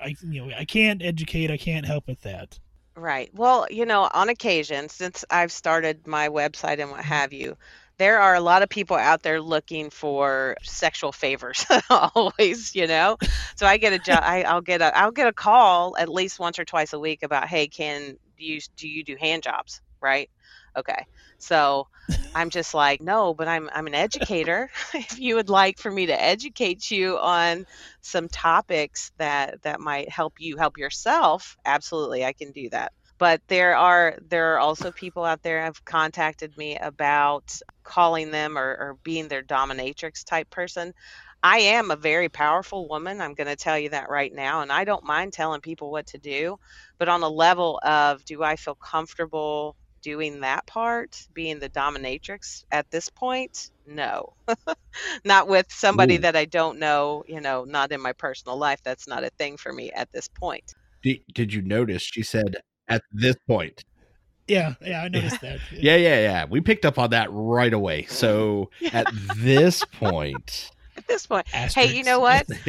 I 0.00 0.14
you 0.22 0.46
know 0.46 0.54
I 0.56 0.64
can't 0.64 1.02
educate, 1.02 1.50
I 1.50 1.56
can't 1.56 1.86
help 1.86 2.06
with 2.06 2.20
that. 2.22 2.58
Right. 2.96 3.30
Well, 3.32 3.66
you 3.70 3.86
know, 3.86 4.10
on 4.12 4.28
occasion, 4.28 4.88
since 4.88 5.24
I've 5.30 5.52
started 5.52 6.06
my 6.06 6.28
website 6.28 6.80
and 6.80 6.90
what 6.90 7.00
mm-hmm. 7.00 7.08
have 7.08 7.32
you, 7.32 7.56
there 7.96 8.18
are 8.18 8.34
a 8.34 8.40
lot 8.40 8.62
of 8.62 8.68
people 8.68 8.96
out 8.96 9.22
there 9.22 9.40
looking 9.40 9.90
for 9.90 10.56
sexual 10.62 11.12
favors 11.12 11.64
always, 11.90 12.74
you 12.74 12.86
know. 12.86 13.16
So 13.56 13.66
I 13.66 13.76
get 13.76 13.92
a 13.92 13.98
job 13.98 14.20
I, 14.22 14.42
I'll 14.42 14.60
get 14.60 14.82
a 14.82 14.96
I'll 14.98 15.12
get 15.12 15.28
a 15.28 15.32
call 15.32 15.96
at 15.96 16.08
least 16.08 16.38
once 16.38 16.58
or 16.58 16.64
twice 16.64 16.92
a 16.92 16.98
week 16.98 17.22
about, 17.22 17.46
hey, 17.46 17.68
can 17.68 18.16
do 18.40 18.46
you 18.46 18.60
do 18.76 18.88
you 18.88 19.04
do 19.04 19.16
hand 19.20 19.42
jobs? 19.44 19.80
Right? 20.02 20.30
Okay. 20.76 21.04
So 21.38 21.86
I'm 22.34 22.50
just 22.50 22.74
like, 22.74 23.00
no, 23.00 23.34
but 23.34 23.48
I'm 23.48 23.70
I'm 23.72 23.86
an 23.86 23.94
educator. 23.94 24.70
if 24.94 25.18
you 25.18 25.36
would 25.36 25.50
like 25.50 25.78
for 25.78 25.90
me 25.90 26.06
to 26.06 26.22
educate 26.22 26.90
you 26.90 27.18
on 27.18 27.66
some 28.00 28.28
topics 28.28 29.12
that 29.18 29.62
that 29.62 29.80
might 29.80 30.08
help 30.10 30.34
you 30.38 30.56
help 30.56 30.78
yourself, 30.78 31.56
absolutely, 31.64 32.24
I 32.24 32.32
can 32.32 32.52
do 32.52 32.68
that. 32.70 32.92
But 33.18 33.42
there 33.48 33.76
are 33.76 34.16
there 34.28 34.54
are 34.54 34.58
also 34.58 34.92
people 34.92 35.24
out 35.24 35.42
there 35.42 35.62
have 35.62 35.84
contacted 35.84 36.56
me 36.56 36.76
about 36.78 37.52
calling 37.84 38.30
them 38.30 38.56
or, 38.56 38.62
or 38.62 38.96
being 39.04 39.28
their 39.28 39.42
dominatrix 39.42 40.24
type 40.24 40.48
person. 40.50 40.94
I 41.42 41.58
am 41.58 41.90
a 41.90 41.96
very 41.96 42.28
powerful 42.28 42.88
woman. 42.88 43.20
I'm 43.20 43.34
going 43.34 43.46
to 43.46 43.56
tell 43.56 43.78
you 43.78 43.88
that 43.90 44.10
right 44.10 44.32
now. 44.34 44.60
And 44.60 44.70
I 44.70 44.84
don't 44.84 45.04
mind 45.04 45.32
telling 45.32 45.60
people 45.60 45.90
what 45.90 46.06
to 46.08 46.18
do. 46.18 46.58
But 46.98 47.08
on 47.08 47.22
a 47.22 47.28
level 47.28 47.80
of 47.82 48.24
do 48.24 48.42
I 48.42 48.56
feel 48.56 48.74
comfortable 48.74 49.76
doing 50.02 50.40
that 50.40 50.66
part, 50.66 51.26
being 51.32 51.58
the 51.58 51.68
dominatrix 51.70 52.64
at 52.70 52.90
this 52.90 53.08
point? 53.08 53.70
No. 53.86 54.34
not 55.24 55.48
with 55.48 55.66
somebody 55.70 56.16
Ooh. 56.16 56.20
that 56.20 56.36
I 56.36 56.44
don't 56.44 56.78
know, 56.78 57.24
you 57.26 57.40
know, 57.40 57.64
not 57.64 57.92
in 57.92 58.00
my 58.00 58.12
personal 58.12 58.58
life. 58.58 58.80
That's 58.84 59.08
not 59.08 59.24
a 59.24 59.30
thing 59.30 59.56
for 59.56 59.72
me 59.72 59.90
at 59.92 60.12
this 60.12 60.28
point. 60.28 60.74
Did, 61.02 61.20
did 61.32 61.54
you 61.54 61.62
notice 61.62 62.02
she 62.02 62.22
said 62.22 62.56
at 62.88 63.02
this 63.12 63.36
point? 63.46 63.84
Yeah, 64.46 64.74
yeah, 64.82 65.02
I 65.02 65.08
noticed 65.10 65.40
that. 65.40 65.60
Yeah, 65.72 65.96
yeah, 65.96 66.20
yeah. 66.20 66.44
We 66.48 66.60
picked 66.60 66.84
up 66.84 66.98
on 66.98 67.10
that 67.10 67.28
right 67.30 67.72
away. 67.72 68.06
So 68.10 68.70
at 68.92 69.06
this 69.36 69.84
point, 69.84 70.70
At 70.74 70.79
this 71.10 71.26
point, 71.26 71.46
hey, 71.48 71.86
you 71.86 72.04
know 72.04 72.20
what? 72.20 72.46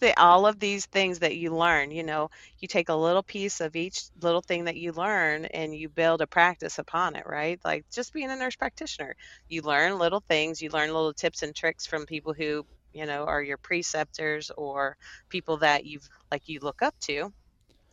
the, 0.00 0.18
all 0.20 0.46
of 0.46 0.58
these 0.58 0.86
things 0.86 1.18
that 1.20 1.36
you 1.36 1.54
learn, 1.54 1.90
you 1.90 2.02
know, 2.02 2.30
you 2.58 2.68
take 2.68 2.88
a 2.88 2.94
little 2.94 3.22
piece 3.22 3.60
of 3.60 3.74
each 3.74 4.04
little 4.20 4.40
thing 4.40 4.64
that 4.64 4.76
you 4.76 4.92
learn 4.92 5.46
and 5.46 5.74
you 5.74 5.88
build 5.88 6.20
a 6.20 6.26
practice 6.26 6.78
upon 6.78 7.16
it, 7.16 7.26
right? 7.26 7.60
Like 7.64 7.84
just 7.90 8.12
being 8.12 8.30
a 8.30 8.36
nurse 8.36 8.56
practitioner, 8.56 9.16
you 9.48 9.62
learn 9.62 9.98
little 9.98 10.20
things, 10.20 10.62
you 10.62 10.70
learn 10.70 10.92
little 10.92 11.12
tips 11.12 11.42
and 11.42 11.54
tricks 11.54 11.86
from 11.86 12.06
people 12.06 12.32
who, 12.32 12.64
you 12.92 13.06
know, 13.06 13.24
are 13.24 13.42
your 13.42 13.58
preceptors 13.58 14.50
or 14.56 14.96
people 15.28 15.58
that 15.58 15.84
you've 15.84 16.08
like 16.30 16.48
you 16.48 16.60
look 16.60 16.82
up 16.82 16.94
to. 17.00 17.32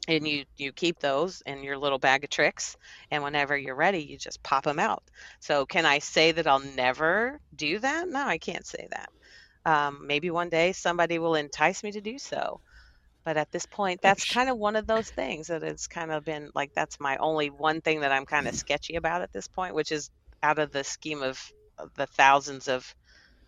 And 0.08 0.28
you 0.28 0.46
you 0.56 0.72
keep 0.72 1.00
those 1.00 1.42
in 1.48 1.64
your 1.64 1.80
little 1.80 1.98
bag 1.98 2.24
of 2.24 2.30
tricks, 2.30 2.78
and 3.10 3.24
whenever 3.24 3.58
you're 3.58 3.74
ready, 3.74 4.04
you 4.04 4.20
just 4.20 4.44
pop 4.44 4.64
them 4.64 4.78
out. 4.78 5.02
So, 5.40 5.66
can 5.66 5.84
I 5.84 5.98
say 5.98 6.32
that 6.32 6.46
I'll 6.46 6.60
never 6.60 7.40
do 7.56 7.80
that? 7.80 8.08
No, 8.08 8.24
I 8.24 8.38
can't 8.38 8.68
say 8.68 8.88
that. 8.92 9.10
Um, 9.66 10.06
maybe 10.06 10.30
one 10.30 10.50
day 10.50 10.72
somebody 10.74 11.20
will 11.20 11.36
entice 11.36 11.84
me 11.84 11.92
to 11.92 12.02
do 12.02 12.20
so. 12.20 12.62
But 13.24 13.38
at 13.38 13.52
this 13.52 13.66
point, 13.66 14.02
that's 14.02 14.24
kind 14.24 14.50
of 14.50 14.58
one 14.58 14.76
of 14.76 14.86
those 14.86 15.10
things 15.10 15.48
that 15.48 15.64
it's 15.64 15.88
kind 15.88 16.12
of 16.12 16.24
been 16.24 16.52
like 16.54 16.74
that's 16.76 17.00
my 17.00 17.18
only 17.18 17.50
one 17.50 17.82
thing 17.82 18.02
that 18.02 18.12
I'm 18.12 18.26
kind 18.26 18.48
of 18.48 18.54
sketchy 18.56 18.96
about 18.96 19.24
at 19.24 19.34
this 19.34 19.48
point, 19.48 19.74
which 19.74 19.92
is 19.92 20.12
out 20.44 20.60
of 20.60 20.72
the 20.72 20.84
scheme 20.84 21.24
of, 21.24 21.42
of 21.80 21.92
the 21.96 22.06
thousands 22.06 22.68
of 22.68 22.94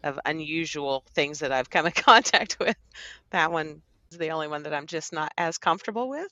of 0.03 0.19
unusual 0.25 1.03
things 1.13 1.39
that 1.39 1.51
I've 1.51 1.69
come 1.69 1.85
in 1.85 1.91
contact 1.95 2.57
with. 2.59 2.75
That 3.29 3.51
one 3.51 3.83
is 4.11 4.17
the 4.17 4.29
only 4.29 4.47
one 4.47 4.63
that 4.63 4.73
I'm 4.73 4.87
just 4.87 5.13
not 5.13 5.31
as 5.37 5.59
comfortable 5.59 6.09
with. 6.09 6.31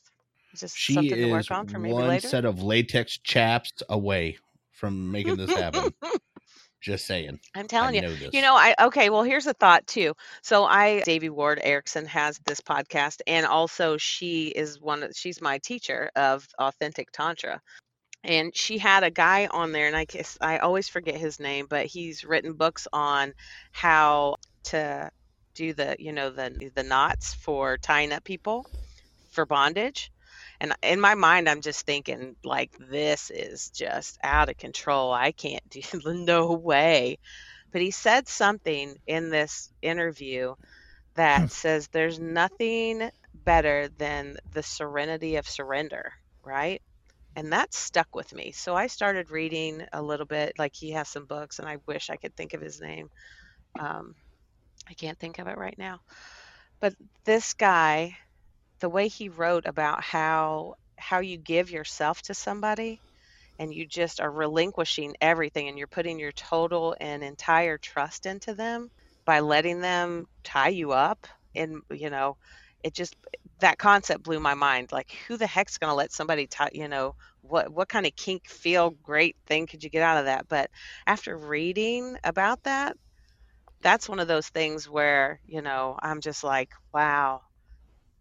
It's 0.52 0.62
just 0.62 0.78
she 0.78 0.94
something 0.94 1.18
to 1.18 1.32
work 1.32 1.52
on 1.52 1.68
for 1.68 1.78
maybe 1.78 1.94
one 1.94 2.08
later. 2.08 2.28
set 2.28 2.46
of 2.46 2.64
latex 2.64 3.18
chaps 3.18 3.72
away 3.90 4.38
from 4.72 5.12
making 5.12 5.38
this 5.38 5.54
happen. 5.54 5.94
Just 6.86 7.08
saying. 7.08 7.40
I'm 7.56 7.68
telling 7.68 7.96
I 7.96 8.08
you. 8.08 8.16
know. 8.16 8.30
You 8.32 8.42
know, 8.44 8.54
I 8.54 8.76
okay, 8.80 9.10
well 9.10 9.24
here's 9.24 9.48
a 9.48 9.56
thought 9.56 9.88
too. 9.88 10.14
So 10.44 10.66
I 10.66 11.02
Devi 11.02 11.32
Ward 11.32 11.60
Erickson 11.64 12.06
has 12.06 12.40
this 12.46 12.62
podcast 12.62 13.22
and 13.26 13.44
also 13.48 13.98
she 13.98 14.50
is 14.50 14.80
one 14.80 15.02
of 15.02 15.12
she's 15.16 15.42
my 15.42 15.58
teacher 15.58 16.12
of 16.16 16.48
authentic 16.60 17.12
tantra. 17.12 17.60
And 18.24 18.56
she 18.56 18.78
had 18.78 19.04
a 19.04 19.10
guy 19.10 19.48
on 19.48 19.72
there 19.72 19.88
and 19.88 19.96
I 19.96 20.06
guess 20.06 20.38
I 20.42 20.60
always 20.60 20.88
forget 20.88 21.16
his 21.16 21.40
name, 21.40 21.66
but 21.68 21.88
he's 21.88 22.24
written 22.24 22.54
books 22.54 22.88
on 22.94 23.34
how 23.72 24.36
to 24.66 25.10
do 25.56 25.74
the, 25.74 25.96
you 25.98 26.14
know, 26.14 26.30
the 26.30 26.70
the 26.76 26.84
knots 26.84 27.34
for 27.34 27.80
tying 27.80 28.12
up 28.12 28.24
people 28.24 28.68
for 29.32 29.48
bondage. 29.48 30.12
And 30.60 30.74
in 30.84 31.00
my 31.00 31.16
mind, 31.16 31.50
I'm 31.50 31.62
just 31.62 31.86
thinking, 31.86 32.36
like, 32.44 32.72
this 32.80 33.32
is 33.32 33.70
just 33.72 34.18
out 34.24 34.50
of 34.50 34.58
control. 34.58 35.12
I 35.14 35.32
can't 35.32 35.68
do, 35.70 35.82
no 36.06 36.54
way. 36.54 37.18
But 37.72 37.82
he 37.82 37.92
said 37.92 38.28
something 38.28 38.96
in 39.08 39.30
this 39.30 39.72
interview 39.82 40.56
that 41.16 41.50
Hmm. 41.50 41.50
says 41.50 41.88
there's 41.92 42.20
nothing 42.20 43.10
better 43.34 43.90
than 43.98 44.38
the 44.54 44.64
serenity 44.64 45.38
of 45.38 45.48
surrender, 45.48 46.14
right? 46.44 46.82
And 47.36 47.54
that 47.54 47.74
stuck 47.74 48.16
with 48.16 48.34
me. 48.34 48.52
So 48.54 48.76
I 48.76 48.88
started 48.88 49.32
reading 49.32 49.86
a 49.94 50.02
little 50.02 50.26
bit. 50.28 50.54
Like, 50.60 50.74
he 50.76 50.92
has 50.92 51.10
some 51.10 51.26
books, 51.28 51.60
and 51.60 51.68
I 51.70 51.78
wish 51.88 52.10
I 52.10 52.18
could 52.18 52.36
think 52.36 52.54
of 52.54 52.62
his 52.62 52.82
name. 52.82 53.10
Um, 53.80 54.16
I 54.90 54.94
can't 54.96 55.20
think 55.20 55.40
of 55.40 55.48
it 55.48 55.58
right 55.58 55.78
now. 55.78 56.02
But 56.80 56.96
this 57.26 57.54
guy, 57.54 58.18
the 58.82 58.90
way 58.90 59.08
he 59.08 59.30
wrote 59.30 59.66
about 59.66 60.04
how 60.04 60.76
how 60.98 61.20
you 61.20 61.38
give 61.38 61.72
yourself 61.72 62.22
to 62.24 62.34
somebody 62.34 63.02
and 63.60 63.74
you 63.74 63.86
just 63.86 64.20
are 64.22 64.32
relinquishing 64.32 65.16
everything 65.22 65.68
and 65.68 65.78
you're 65.78 65.88
putting 65.88 66.20
your 66.20 66.32
total 66.34 66.96
and 67.00 67.24
entire 67.24 67.78
trust 67.78 68.26
into 68.26 68.54
them 68.54 68.90
by 69.26 69.40
letting 69.40 69.82
them 69.82 70.26
tie 70.44 70.70
you 70.70 70.92
up 70.92 71.28
and 71.56 71.82
you 71.92 72.10
know 72.10 72.38
it 72.84 72.94
just 72.94 73.16
that 73.60 73.78
concept 73.78 74.24
blew 74.24 74.40
my 74.40 74.54
mind 74.54 74.92
like 74.92 75.12
who 75.28 75.38
the 75.38 75.48
heck's 75.48 75.78
going 75.78 75.90
to 75.90 75.96
let 75.96 76.12
somebody 76.12 76.48
tie 76.48 76.70
you 76.74 76.88
know 76.88 77.16
what 77.42 77.70
what 77.72 77.90
kind 77.90 78.06
of 78.06 78.16
kink 78.16 78.48
feel 78.48 78.92
great 79.04 79.36
thing 79.48 79.68
could 79.68 79.84
you 79.84 79.90
get 79.90 80.02
out 80.02 80.18
of 80.18 80.26
that? 80.26 80.48
But 80.48 80.70
after 81.08 81.38
reading 81.38 82.18
about 82.24 82.64
that 82.64 82.96
that's 83.82 84.10
one 84.10 84.20
of 84.20 84.28
those 84.28 84.48
things 84.50 84.90
where 84.90 85.40
you 85.46 85.62
know 85.62 85.98
i'm 86.02 86.22
just 86.22 86.44
like 86.44 86.72
wow 86.94 87.42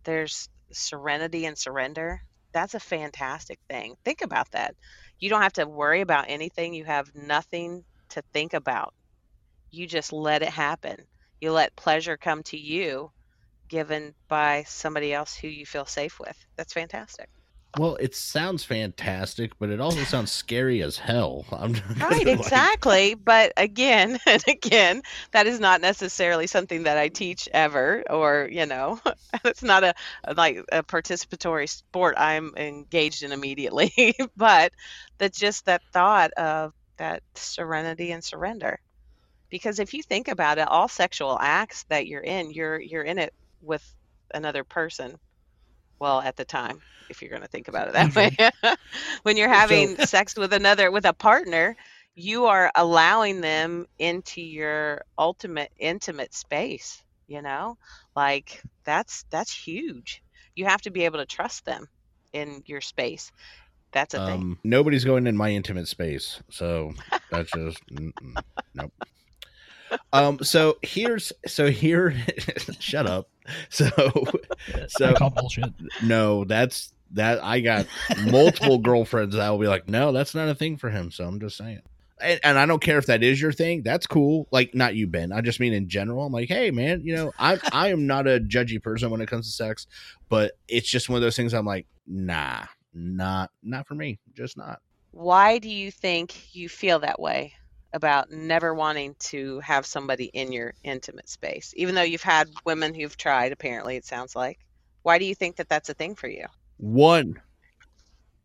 there's 0.05 0.49
serenity 0.73 1.47
and 1.47 1.59
surrender 1.59 2.21
that's 2.53 2.75
a 2.75 2.81
fantastic 2.81 3.59
thing 3.69 3.95
think 4.05 4.23
about 4.23 4.51
that 4.53 4.75
You 5.21 5.31
don't 5.31 5.43
have 5.43 5.55
to 5.55 5.67
worry 5.67 6.01
about 6.03 6.27
anything. 6.29 6.75
You 6.75 6.85
have 6.85 7.15
nothing 7.15 7.85
to 8.11 8.23
think 8.33 8.53
about. 8.55 8.95
You 9.71 9.87
just 9.87 10.13
let 10.13 10.43
it 10.43 10.51
happen. 10.51 10.97
You 11.41 11.53
let 11.53 11.77
pleasure 11.77 12.17
come 12.17 12.43
to 12.45 12.59
you 12.59 13.13
given 13.69 14.15
by 14.29 14.65
somebody 14.65 15.13
else 15.15 15.37
who 15.37 15.49
you 15.49 15.67
feel 15.67 15.87
safe 15.87 16.19
with. 16.21 16.37
That's 16.57 16.73
fantastic. 16.75 17.29
Well, 17.77 17.97
it 17.97 18.15
sounds 18.15 18.65
fantastic, 18.65 19.59
but 19.59 19.71
it 19.71 19.81
also 19.81 20.05
sounds 20.05 20.31
scary 20.31 20.83
as 20.83 20.97
hell. 20.99 21.45
I'm 21.53 21.75
Right, 22.01 22.27
like, 22.27 22.27
exactly. 22.27 23.15
But 23.15 23.53
again 23.57 24.19
and 24.27 24.45
again, 24.49 25.03
that 25.33 25.47
is 25.47 25.61
not 25.61 25.81
necessarily 25.81 26.47
something 26.47 26.85
that 26.85 26.99
I 26.99 27.09
teach 27.09 27.49
ever, 27.53 28.05
or 28.11 28.49
you 28.51 28.67
know, 28.67 29.01
it's 29.45 29.63
not 29.63 29.85
a 29.85 29.95
like 30.37 30.59
a 30.73 30.83
participatory 30.83 31.69
sport 31.69 32.15
I'm 32.19 32.53
engaged 32.57 33.23
in 33.23 33.33
immediately. 33.33 33.93
but 34.37 34.73
that's 35.19 35.39
just 35.39 35.67
that 35.67 35.83
thought 35.93 36.33
of 36.33 36.73
that 36.97 37.23
serenity 37.35 38.13
and 38.13 38.23
surrender. 38.23 38.79
Because 39.51 39.79
if 39.79 39.95
you 39.95 40.03
think 40.03 40.29
about 40.29 40.59
it, 40.59 40.69
all 40.69 40.89
sexual 40.89 41.39
acts 41.41 41.85
that 41.89 42.07
you're 42.07 42.23
in, 42.23 42.51
you're 42.51 42.81
you're 42.81 43.05
in 43.05 43.19
it 43.19 43.33
with 43.63 43.85
another 44.35 44.65
person. 44.65 45.19
Well, 45.99 46.21
at 46.21 46.37
the 46.37 46.45
time, 46.45 46.81
if 47.09 47.23
you're 47.23 47.31
going 47.31 47.43
to 47.43 47.49
think 47.49 47.69
about 47.69 47.89
it 47.89 47.95
that 47.95 48.15
way, 48.15 48.37
when 49.23 49.37
you're 49.37 49.53
having 49.53 49.97
sex 49.97 50.37
with 50.37 50.53
another 50.53 50.91
with 50.91 51.05
a 51.05 51.13
partner, 51.13 51.77
you 52.15 52.47
are 52.47 52.71
allowing 52.75 53.41
them 53.41 53.87
into 53.99 54.41
your 54.41 55.03
ultimate 55.19 55.71
intimate 55.79 56.35
space 56.35 57.05
you 57.27 57.43
know? 57.43 57.77
Like 58.15 58.63
that's 58.85 59.25
that's 59.31 59.53
huge. 59.53 60.23
You 60.55 60.67
have 60.67 60.83
to 60.83 60.91
be 60.91 61.05
able 61.05 61.19
to 61.19 61.27
trust 61.27 61.65
them 61.65 61.87
in 62.33 62.63
your 62.67 62.81
space. 62.81 63.33
That's 63.93 64.15
a 64.15 64.19
thing. 64.27 64.41
Um, 64.41 64.59
nobody's 64.65 65.05
going 65.05 65.27
in 65.27 65.37
my 65.37 65.51
intimate 65.51 65.89
space, 65.89 66.43
so 66.51 66.93
that's 67.31 67.51
just 67.53 67.81
nope. 68.75 68.93
Um, 70.13 70.39
so 70.43 70.77
here's 70.83 71.33
so 71.47 71.71
here, 71.71 72.15
shut 72.79 73.07
up. 73.07 73.29
So 73.71 73.87
I 74.75 74.87
so 74.89 75.15
call 75.15 75.31
bullshit. 75.31 75.73
no, 76.03 76.45
that's 76.45 76.93
that 77.13 77.43
I 77.45 77.61
got 77.61 77.87
multiple 78.27 78.79
girlfriends 78.91 79.37
that 79.37 79.49
will 79.51 79.59
be 79.59 79.69
like, 79.69 79.89
no, 79.89 80.13
that's 80.13 80.35
not 80.35 80.49
a 80.49 80.55
thing 80.55 80.77
for 80.77 80.91
him. 80.91 81.11
So 81.11 81.25
I'm 81.25 81.39
just 81.41 81.57
saying. 81.57 81.81
And, 82.21 82.41
and 82.43 82.59
I 82.59 82.65
don't 82.67 82.81
care 82.81 82.97
if 82.99 83.07
that 83.07 83.23
is 83.23 83.41
your 83.41 83.53
thing. 83.53 83.83
That's 83.83 84.07
cool. 84.07 84.49
Like 84.51 84.75
not 84.75 84.95
you, 84.95 85.07
Ben. 85.07 85.31
I 85.33 85.41
just 85.41 85.61
mean 85.61 85.73
in 85.75 85.89
general. 85.89 86.25
I'm 86.25 86.33
like, 86.33 86.49
hey, 86.49 86.71
man, 86.71 87.03
you 87.05 87.15
know, 87.15 87.33
I 87.39 87.59
I 87.73 87.89
am 87.89 88.07
not 88.07 88.27
a 88.27 88.41
judgy 88.41 88.83
person 88.83 89.11
when 89.11 89.21
it 89.21 89.29
comes 89.29 89.47
to 89.47 89.53
sex, 89.53 89.87
but 90.29 90.53
it's 90.69 90.89
just 90.89 91.09
one 91.09 91.17
of 91.17 91.23
those 91.23 91.37
things. 91.37 91.53
I'm 91.53 91.67
like, 91.67 91.87
nah, 92.07 92.65
not 92.95 93.51
not 93.63 93.87
for 93.87 93.95
me. 93.95 94.19
Just 94.33 94.57
not. 94.57 94.81
why 95.11 95.59
do 95.59 95.69
you 95.69 95.91
think 95.91 96.55
you 96.55 96.69
feel 96.69 96.99
that 97.01 97.21
way 97.21 97.53
about 97.95 98.31
never 98.31 98.75
wanting 98.75 99.17
to 99.21 99.61
have 99.61 99.87
somebody 99.87 100.27
in 100.27 100.53
your 100.53 100.75
intimate 100.85 101.29
space 101.31 101.73
even 101.77 101.95
though 101.97 102.03
you've 102.03 102.23
had 102.23 102.49
women 102.67 102.95
who've 102.95 103.17
tried 103.17 103.53
apparently 103.53 103.97
it 103.97 104.05
sounds 104.07 104.37
like 104.37 104.59
why 105.05 105.19
do 105.19 105.25
you 105.27 105.35
think 105.37 105.57
that 105.57 105.69
that's 105.71 105.89
a 105.91 105.95
thing 105.95 106.15
for 106.17 106.29
you 106.29 106.47
One, 106.79 107.43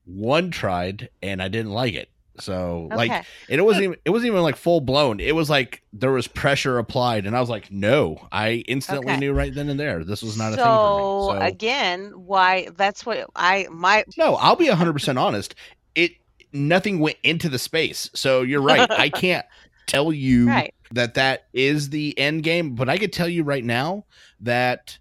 one 0.05 0.51
tried, 0.51 1.09
and 1.21 1.41
I 1.41 1.47
didn't 1.47 1.71
like 1.71 1.93
it. 1.93 2.09
So 2.39 2.89
like, 2.93 3.11
Okay. 3.11 3.23
and 3.49 3.59
it 3.59 3.63
wasn't 3.63 3.83
even 3.85 3.97
it 4.05 4.11
wasn't 4.11 4.27
even 4.31 4.43
like 4.43 4.55
full 4.55 4.81
blown. 4.81 5.19
It 5.19 5.35
was 5.35 5.49
like 5.49 5.83
there 5.91 6.11
was 6.11 6.27
pressure 6.27 6.77
applied, 6.77 7.25
and 7.25 7.35
I 7.35 7.41
was 7.41 7.49
like, 7.49 7.69
no. 7.71 8.27
I 8.31 8.63
instantly 8.67 9.15
Okay. 9.15 9.17
knew 9.17 9.33
right 9.33 9.53
then 9.53 9.69
and 9.69 9.79
there 9.79 10.03
this 10.03 10.23
was 10.23 10.37
not 10.37 10.53
a 10.53 10.57
thing 10.57 10.79
for 10.79 10.91
me. 10.93 11.11
So 11.17 11.33
again 11.41 12.11
why 12.15 12.69
that's 12.75 13.05
what 13.05 13.29
i 13.35 13.67
my 13.71 14.03
no, 14.17 14.35
I'll 14.35 14.55
be 14.55 14.67
hundred 14.67 14.93
percent 14.93 15.17
honest. 15.17 15.55
Nothing 16.51 16.99
went 16.99 17.17
into 17.23 17.49
the 17.49 17.59
space. 17.59 18.09
So 18.13 18.41
you're 18.41 18.61
right. 18.61 18.89
I 18.89 19.09
can't 19.09 19.45
tell 19.85 20.13
you 20.13 20.47
right 20.47 20.73
that 20.91 21.15
that 21.15 21.47
is 21.53 21.89
the 21.89 22.17
end 22.17 22.43
game, 22.43 22.75
but 22.75 22.89
I 22.89 22.97
could 22.97 23.13
tell 23.13 23.29
you 23.29 23.43
right 23.43 23.63
now 23.63 24.05
that 24.41 24.97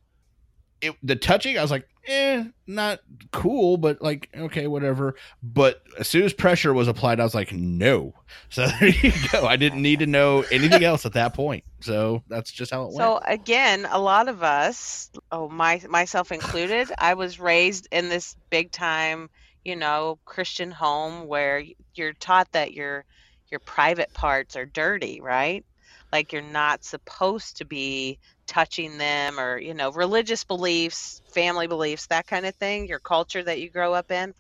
it, 0.81 0.95
the 1.03 1.17
touching, 1.17 1.59
I 1.59 1.63
was 1.63 1.71
like, 1.71 1.89
eh, 2.07 2.45
not 2.67 3.01
cool, 3.33 3.77
but 3.77 4.01
like, 4.03 4.29
okay, 4.37 4.67
whatever. 4.67 5.15
But 5.43 5.83
as 5.99 6.09
soon 6.09 6.25
as 6.25 6.33
pressure 6.33 6.73
was 6.73 6.89
applied, 6.89 7.21
I 7.21 7.25
was 7.25 7.35
like, 7.35 7.53
no. 7.53 8.15
So 8.51 8.67
there 8.67 8.89
you 8.89 9.13
go. 9.31 9.47
I 9.47 9.57
didn't 9.57 9.83
need 9.83 9.99
to 9.99 10.07
know 10.07 10.43
anything 10.51 10.83
else 10.83 11.05
at 11.05 11.13
that 11.15 11.35
point. 11.35 11.65
So 11.81 12.23
that's 12.29 12.51
just 12.51 12.71
how 12.71 12.83
it 12.83 12.87
went. 12.87 12.99
So 12.99 13.21
again, 13.27 13.87
a 13.91 13.99
lot 13.99 14.29
of 14.29 14.43
us, 14.43 15.11
oh 15.31 15.49
my 15.51 15.83
myself 15.89 16.33
included, 16.33 16.91
I 16.97 17.15
was 17.15 17.39
raised 17.39 17.89
in 17.91 18.09
this 18.09 18.37
big 18.49 18.71
time, 18.71 19.29
you 19.69 19.77
know, 19.77 20.21
Christian 20.27 20.73
home 20.73 21.29
where 21.29 21.65
you're 21.95 22.15
taught 22.15 22.53
that 22.53 22.75
your 22.75 23.07
your 23.51 23.61
private 23.61 24.13
parts 24.15 24.57
are 24.57 24.67
dirty, 24.67 25.21
right? 25.23 25.65
Like 26.13 26.33
you're 26.33 26.43
not 26.43 26.85
supposed 26.85 27.59
to 27.59 27.67
be 27.67 28.19
touching 28.49 28.99
them 28.99 29.41
or, 29.41 29.59
you 29.59 29.75
know, 29.75 29.93
religious 29.93 30.45
beliefs, 30.45 31.23
family 31.35 31.69
beliefs, 31.69 32.07
that 32.09 32.27
kind 32.29 32.47
of 32.47 32.57
thing, 32.57 32.89
your 32.89 33.01
culture 33.01 33.45
that 33.45 33.61
you 33.61 33.71
grow 33.71 33.95
up 33.95 34.13
in. 34.13 34.35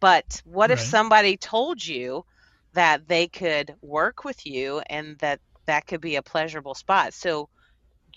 But 0.00 0.42
what 0.44 0.70
if 0.70 0.80
somebody 0.80 1.36
told 1.38 1.84
you 1.84 2.24
that 2.74 3.08
they 3.08 3.28
could 3.28 3.74
work 3.82 4.24
with 4.24 4.46
you 4.46 4.80
and 4.88 5.18
that 5.20 5.40
that 5.66 5.86
could 5.86 6.00
be 6.00 6.16
a 6.16 6.22
pleasurable 6.22 6.74
spot? 6.74 7.14
So 7.14 7.48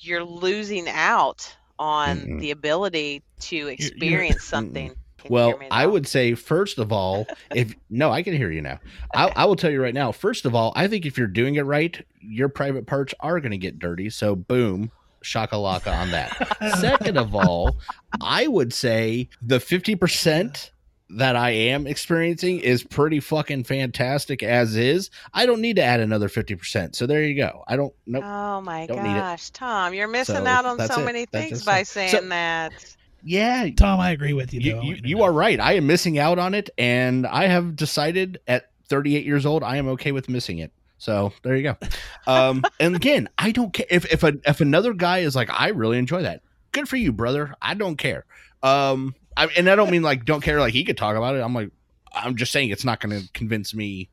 you're 0.02 0.24
losing 0.24 0.90
out 0.90 1.56
on 1.80 2.30
Mm-mm. 2.30 2.40
the 2.40 2.52
ability 2.52 3.24
to 3.42 3.68
experience 3.68 4.44
something. 4.46 4.96
Can 5.24 5.32
Well, 5.34 5.60
I 5.72 5.86
would 5.86 6.08
say 6.08 6.34
first 6.36 6.78
of 6.80 6.92
all, 6.92 7.28
if 7.56 7.74
no, 7.90 8.12
I 8.12 8.24
can 8.24 8.34
hear 8.36 8.52
you 8.52 8.62
now. 8.62 8.80
I, 9.14 9.32
I 9.36 9.46
will 9.46 9.56
tell 9.56 9.72
you 9.72 9.82
right 9.82 9.94
now. 9.94 10.12
First 10.12 10.46
of 10.46 10.56
all, 10.56 10.74
I 10.76 10.88
think 10.88 11.06
if 11.06 11.18
you're 11.18 11.28
doing 11.28 11.56
it 11.56 11.62
right, 11.64 12.06
your 12.22 12.50
private 12.50 12.86
parts 12.88 13.14
are 13.20 13.40
going 13.40 13.52
to 13.52 13.58
get 13.58 13.80
dirty. 13.80 14.10
So 14.10 14.36
boom, 14.36 14.92
shakalaka 15.24 15.96
on 15.96 16.12
that. 16.12 16.78
Second 16.80 17.18
of 17.18 17.36
all, 17.36 17.78
I 18.22 18.48
would 18.48 18.74
say 18.74 19.30
the 19.42 19.60
fifty 19.60 19.96
percent 19.96 20.72
that 21.12 21.36
I 21.36 21.50
am 21.50 21.88
experiencing 21.88 22.60
is 22.60 22.84
pretty 22.84 23.20
fucking 23.20 23.64
fantastic 23.64 24.44
as 24.44 24.76
is. 24.76 25.10
I 25.34 25.48
don't 25.48 25.60
need 25.60 25.78
to 25.78 25.82
add 25.84 26.00
another 26.02 26.30
fifty 26.30 26.56
percent. 26.56 26.96
So 26.96 27.08
there 27.08 27.24
you 27.24 27.36
go. 27.36 27.64
I 27.68 27.76
don't. 27.78 27.94
Nope. 28.06 28.24
Oh 28.26 28.62
my 28.62 28.86
gosh, 28.86 29.50
Tom, 29.50 29.94
you're 29.94 30.08
missing 30.08 30.36
So, 30.36 30.46
out 30.46 30.66
on 30.66 30.78
so 30.88 31.02
it. 31.02 31.06
many 31.06 31.26
That's 31.32 31.48
things 31.50 31.66
by 31.66 31.84
saying 31.84 32.12
So- 32.12 32.22
that. 32.30 32.96
Yeah, 33.24 33.70
Tom, 33.76 34.00
I 34.00 34.12
agree 34.12 34.34
with 34.34 34.54
you. 34.54 34.62
you, 34.62 34.74
Though. 34.74 34.82
you, 34.82 34.98
you 35.04 35.24
are 35.24 35.32
right. 35.32 35.60
I 35.60 35.74
am 35.74 35.88
missing 35.88 36.18
out 36.18 36.40
on 36.40 36.54
it, 36.54 36.70
and 36.78 37.28
I 37.28 37.48
have 37.48 37.76
decided 37.76 38.40
at 38.48 38.72
38 38.88 39.26
years 39.26 39.46
old 39.46 39.64
I 39.64 39.78
am 39.78 39.88
okay 39.90 40.12
with 40.12 40.30
missing 40.30 40.60
it. 40.60 40.72
So 40.98 41.32
there 41.44 41.56
you 41.56 41.64
go. 41.64 41.78
Um, 42.28 42.64
and 42.80 42.96
again, 42.96 43.28
I 43.40 43.52
don't 43.52 43.74
care 43.74 43.88
if 43.90 44.06
if 44.14 44.24
a, 44.24 44.34
if 44.46 44.62
another 44.62 44.94
guy 44.94 45.20
is 45.20 45.36
like, 45.36 45.50
I 45.50 45.70
really 45.70 45.98
enjoy 45.98 46.22
that. 46.22 46.44
Good 46.72 46.88
for 46.88 46.96
you, 46.96 47.12
brother. 47.12 47.56
I 47.60 47.74
don't 47.74 47.96
care. 47.96 48.24
Um, 48.62 49.16
I, 49.36 49.48
and 49.58 49.68
I 49.68 49.76
don't 49.76 49.90
mean 49.90 50.04
like 50.04 50.26
don't 50.26 50.42
care. 50.42 50.60
Like 50.60 50.74
he 50.74 50.84
could 50.84 50.98
talk 50.98 51.16
about 51.16 51.36
it. 51.36 51.40
I'm 51.40 51.56
like, 51.56 51.72
I'm 52.14 52.36
just 52.36 52.52
saying 52.52 52.70
it's 52.70 52.86
not 52.86 53.00
going 53.00 53.20
to 53.20 53.28
convince 53.34 53.74
me. 53.74 54.10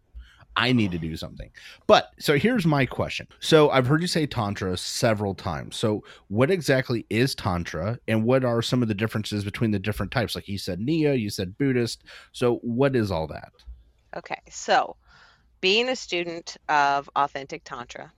I 0.57 0.73
need 0.73 0.91
to 0.93 0.99
do 0.99 1.17
something. 1.17 1.51
But 1.87 2.13
so 2.19 2.39
here's 2.39 2.67
my 2.67 2.87
question. 2.87 3.29
So 3.41 3.71
I've 3.71 3.87
heard 3.87 4.01
you 4.01 4.07
say 4.07 4.27
tantra 4.27 4.77
several 4.77 5.35
times. 5.35 5.77
So 5.77 6.03
what 6.29 6.51
exactly 6.51 7.05
is 7.11 7.35
tantra 7.35 7.99
and 8.09 8.25
what 8.25 8.45
are 8.45 8.63
some 8.63 8.83
of 8.83 8.89
the 8.89 8.95
differences 8.95 9.45
between 9.45 9.71
the 9.71 9.79
different 9.79 10.13
types? 10.13 10.35
Like 10.35 10.49
you 10.49 10.59
said 10.59 10.81
Neo, 10.81 11.13
you 11.13 11.31
said 11.31 11.59
Buddhist. 11.59 12.05
So 12.33 12.57
what 12.63 12.97
is 12.97 13.11
all 13.11 13.27
that? 13.29 13.53
Okay, 14.17 14.41
so 14.51 14.97
being 15.61 15.89
a 15.89 15.97
student 15.97 16.57
of 16.69 17.11
authentic 17.15 17.63
Tantra, 17.65 18.13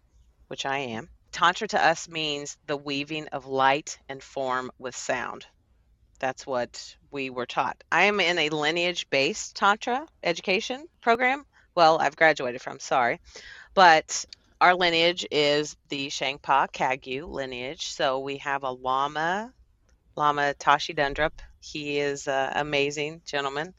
which 0.47 0.65
I 0.65 0.79
am, 0.79 1.09
Tantra 1.33 1.67
to 1.69 1.85
us 1.85 2.09
means 2.09 2.57
the 2.67 2.77
weaving 2.77 3.27
of 3.29 3.47
light 3.47 3.99
and 4.09 4.23
form 4.23 4.71
with 4.79 4.95
sound. 4.95 5.47
That's 6.21 6.47
what 6.47 6.97
we 7.11 7.31
were 7.31 7.47
taught. 7.47 7.83
I 7.91 8.05
am 8.05 8.21
in 8.21 8.39
a 8.39 8.49
lineage 8.49 9.09
based 9.11 9.57
Tantra 9.57 10.07
education 10.23 10.87
program. 11.01 11.45
Well, 11.79 11.99
I've 12.01 12.17
graduated 12.17 12.61
from, 12.61 12.81
sorry. 12.81 13.21
But 13.73 14.25
our 14.61 14.75
lineage 14.75 15.25
is 15.31 15.77
the 15.91 16.09
Shangpa 16.09 16.73
Kagyu 16.73 17.29
lineage. 17.29 17.87
So 17.87 18.19
we 18.19 18.39
have 18.39 18.65
a 18.65 18.73
Lama, 18.73 19.55
Lama 20.17 20.55
Tashi 20.55 20.93
Dundrup. 20.93 21.39
He 21.61 22.01
is 22.01 22.27
an 22.27 22.51
amazing 22.57 23.23
gentleman. 23.25 23.75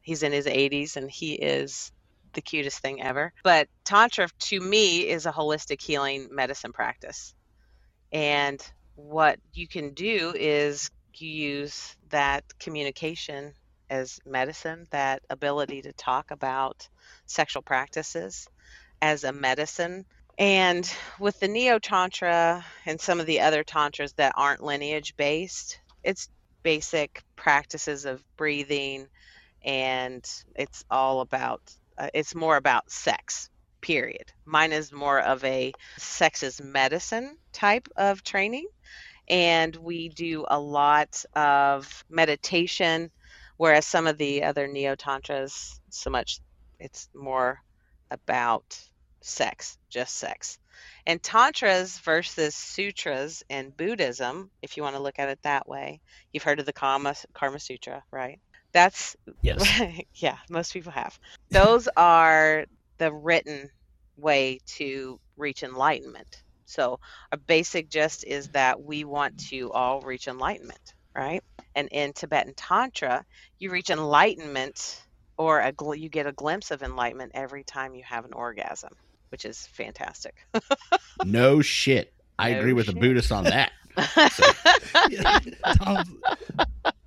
He's 0.00 0.22
in 0.22 0.32
his 0.32 0.46
80s 0.46 0.96
and 0.96 1.10
he 1.10 1.34
is 1.34 1.92
the 2.32 2.40
cutest 2.40 2.78
thing 2.78 3.02
ever. 3.02 3.34
But 3.44 3.68
Tantra 3.84 4.28
to 4.38 4.58
me 4.58 5.06
is 5.06 5.26
a 5.26 5.30
holistic 5.30 5.82
healing 5.82 6.28
medicine 6.32 6.72
practice. 6.72 7.34
And 8.12 8.66
what 8.94 9.38
you 9.52 9.68
can 9.68 9.92
do 9.92 10.32
is 10.34 10.90
use 11.12 11.96
that 12.08 12.44
communication 12.58 13.52
as 13.90 14.18
medicine, 14.24 14.86
that 14.90 15.22
ability 15.30 15.82
to 15.82 15.92
talk 15.92 16.30
about 16.30 16.88
sexual 17.26 17.62
practices 17.62 18.48
as 19.02 19.24
a 19.24 19.32
medicine. 19.32 20.04
And 20.38 20.90
with 21.18 21.40
the 21.40 21.48
Neo 21.48 21.78
Tantra 21.78 22.64
and 22.84 23.00
some 23.00 23.20
of 23.20 23.26
the 23.26 23.40
other 23.40 23.64
Tantras 23.64 24.12
that 24.14 24.34
aren't 24.36 24.62
lineage 24.62 25.16
based, 25.16 25.80
it's 26.02 26.28
basic 26.62 27.22
practices 27.36 28.06
of 28.06 28.24
breathing 28.36 29.06
and 29.64 30.28
it's 30.56 30.84
all 30.90 31.20
about 31.20 31.60
uh, 31.96 32.08
it's 32.12 32.34
more 32.34 32.56
about 32.56 32.90
sex 32.90 33.50
period 33.80 34.32
mine 34.44 34.72
is 34.72 34.90
more 34.90 35.20
of 35.20 35.44
a 35.44 35.72
sex 35.96 36.42
is 36.42 36.60
medicine 36.60 37.36
type 37.52 37.88
of 37.96 38.24
training 38.24 38.66
and 39.28 39.76
we 39.76 40.08
do 40.08 40.44
a 40.48 40.58
lot 40.58 41.24
of 41.34 42.04
meditation 42.10 43.12
whereas 43.56 43.86
some 43.86 44.08
of 44.08 44.18
the 44.18 44.42
other 44.42 44.66
neo 44.66 44.96
tantras 44.96 45.80
so 45.90 46.10
much 46.10 46.40
it's 46.80 47.08
more 47.14 47.58
about 48.10 48.78
sex 49.22 49.76
just 49.90 50.14
sex. 50.16 50.58
And 51.06 51.22
tantras 51.22 51.98
versus 52.00 52.54
sutras 52.54 53.42
in 53.48 53.70
buddhism 53.70 54.50
if 54.62 54.76
you 54.76 54.82
want 54.82 54.94
to 54.96 55.02
look 55.02 55.18
at 55.18 55.28
it 55.28 55.38
that 55.42 55.68
way 55.68 56.00
you've 56.32 56.42
heard 56.42 56.60
of 56.60 56.66
the 56.66 56.72
kama 56.72 57.14
karma 57.34 57.58
sutra 57.58 58.02
right? 58.12 58.38
That's 58.72 59.16
Yes. 59.42 59.80
yeah 60.14 60.38
most 60.50 60.72
people 60.72 60.92
have. 60.92 61.18
Those 61.50 61.88
are 61.96 62.66
the 62.98 63.12
written 63.12 63.70
way 64.16 64.60
to 64.66 65.18
reach 65.36 65.62
enlightenment. 65.62 66.42
So 66.66 66.98
a 67.32 67.36
basic 67.36 67.88
gist 67.90 68.24
is 68.24 68.48
that 68.48 68.80
we 68.82 69.04
want 69.04 69.38
to 69.50 69.72
all 69.72 70.00
reach 70.00 70.28
enlightenment 70.28 70.94
right? 71.14 71.42
And 71.74 71.88
in 71.90 72.12
tibetan 72.12 72.54
tantra 72.54 73.24
you 73.58 73.70
reach 73.70 73.90
enlightenment 73.90 75.05
or 75.38 75.60
a 75.60 75.72
gl- 75.72 75.98
you 75.98 76.08
get 76.08 76.26
a 76.26 76.32
glimpse 76.32 76.70
of 76.70 76.82
enlightenment 76.82 77.32
every 77.34 77.64
time 77.64 77.94
you 77.94 78.02
have 78.04 78.24
an 78.24 78.32
orgasm 78.32 78.92
which 79.30 79.44
is 79.44 79.66
fantastic 79.72 80.34
No 81.24 81.60
shit. 81.62 82.12
I 82.38 82.52
No 82.52 82.58
agree 82.58 82.72
with 82.74 82.86
the 82.86 82.92
shit. 82.92 83.00
Buddhist 83.00 83.32
on 83.32 83.44
that. 83.44 83.72
Tom's, 85.78 86.08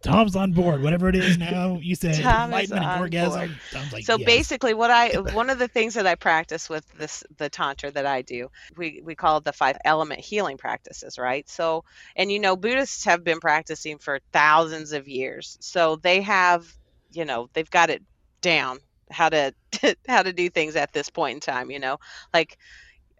Tom's 0.01 0.35
on 0.35 0.53
board. 0.53 0.81
Whatever 0.81 1.07
it 1.09 1.15
is 1.15 1.37
now, 1.37 1.77
you 1.81 1.93
said 1.95 2.15
Tom 2.15 2.51
is 2.53 2.71
enlightenment 2.71 2.83
and 2.83 2.91
on 2.91 2.99
orgasm. 3.01 3.39
board. 3.71 3.91
Like, 3.93 4.05
so 4.05 4.17
yes. 4.17 4.25
basically 4.25 4.73
what 4.73 4.89
i 4.89 5.09
one 5.33 5.49
of 5.51 5.59
the 5.59 5.67
things 5.67 5.93
that 5.93 6.07
i 6.07 6.15
practice 6.15 6.69
with 6.69 6.91
this 6.97 7.23
the 7.37 7.49
tantra 7.49 7.91
that 7.91 8.05
i 8.07 8.21
do 8.23 8.49
we 8.75 9.01
we 9.03 9.13
call 9.15 9.37
it 9.37 9.43
the 9.43 9.53
five 9.53 9.77
element 9.85 10.19
healing 10.19 10.57
practices 10.57 11.19
right 11.19 11.47
so 11.47 11.83
and 12.15 12.31
you 12.31 12.39
know 12.39 12.55
buddhists 12.55 13.05
have 13.05 13.23
been 13.23 13.39
practicing 13.39 13.97
for 13.99 14.19
thousands 14.33 14.91
of 14.91 15.07
years 15.07 15.57
so 15.61 15.95
they 15.97 16.21
have 16.21 16.65
you 17.11 17.25
know 17.25 17.49
they've 17.53 17.69
got 17.69 17.89
it 17.89 18.01
down 18.41 18.79
how 19.11 19.29
to 19.29 19.53
how 20.07 20.21
to 20.23 20.33
do 20.33 20.49
things 20.49 20.75
at 20.75 20.93
this 20.93 21.09
point 21.09 21.35
in 21.35 21.39
time 21.41 21.71
you 21.71 21.79
know? 21.79 21.97
Like 22.33 22.57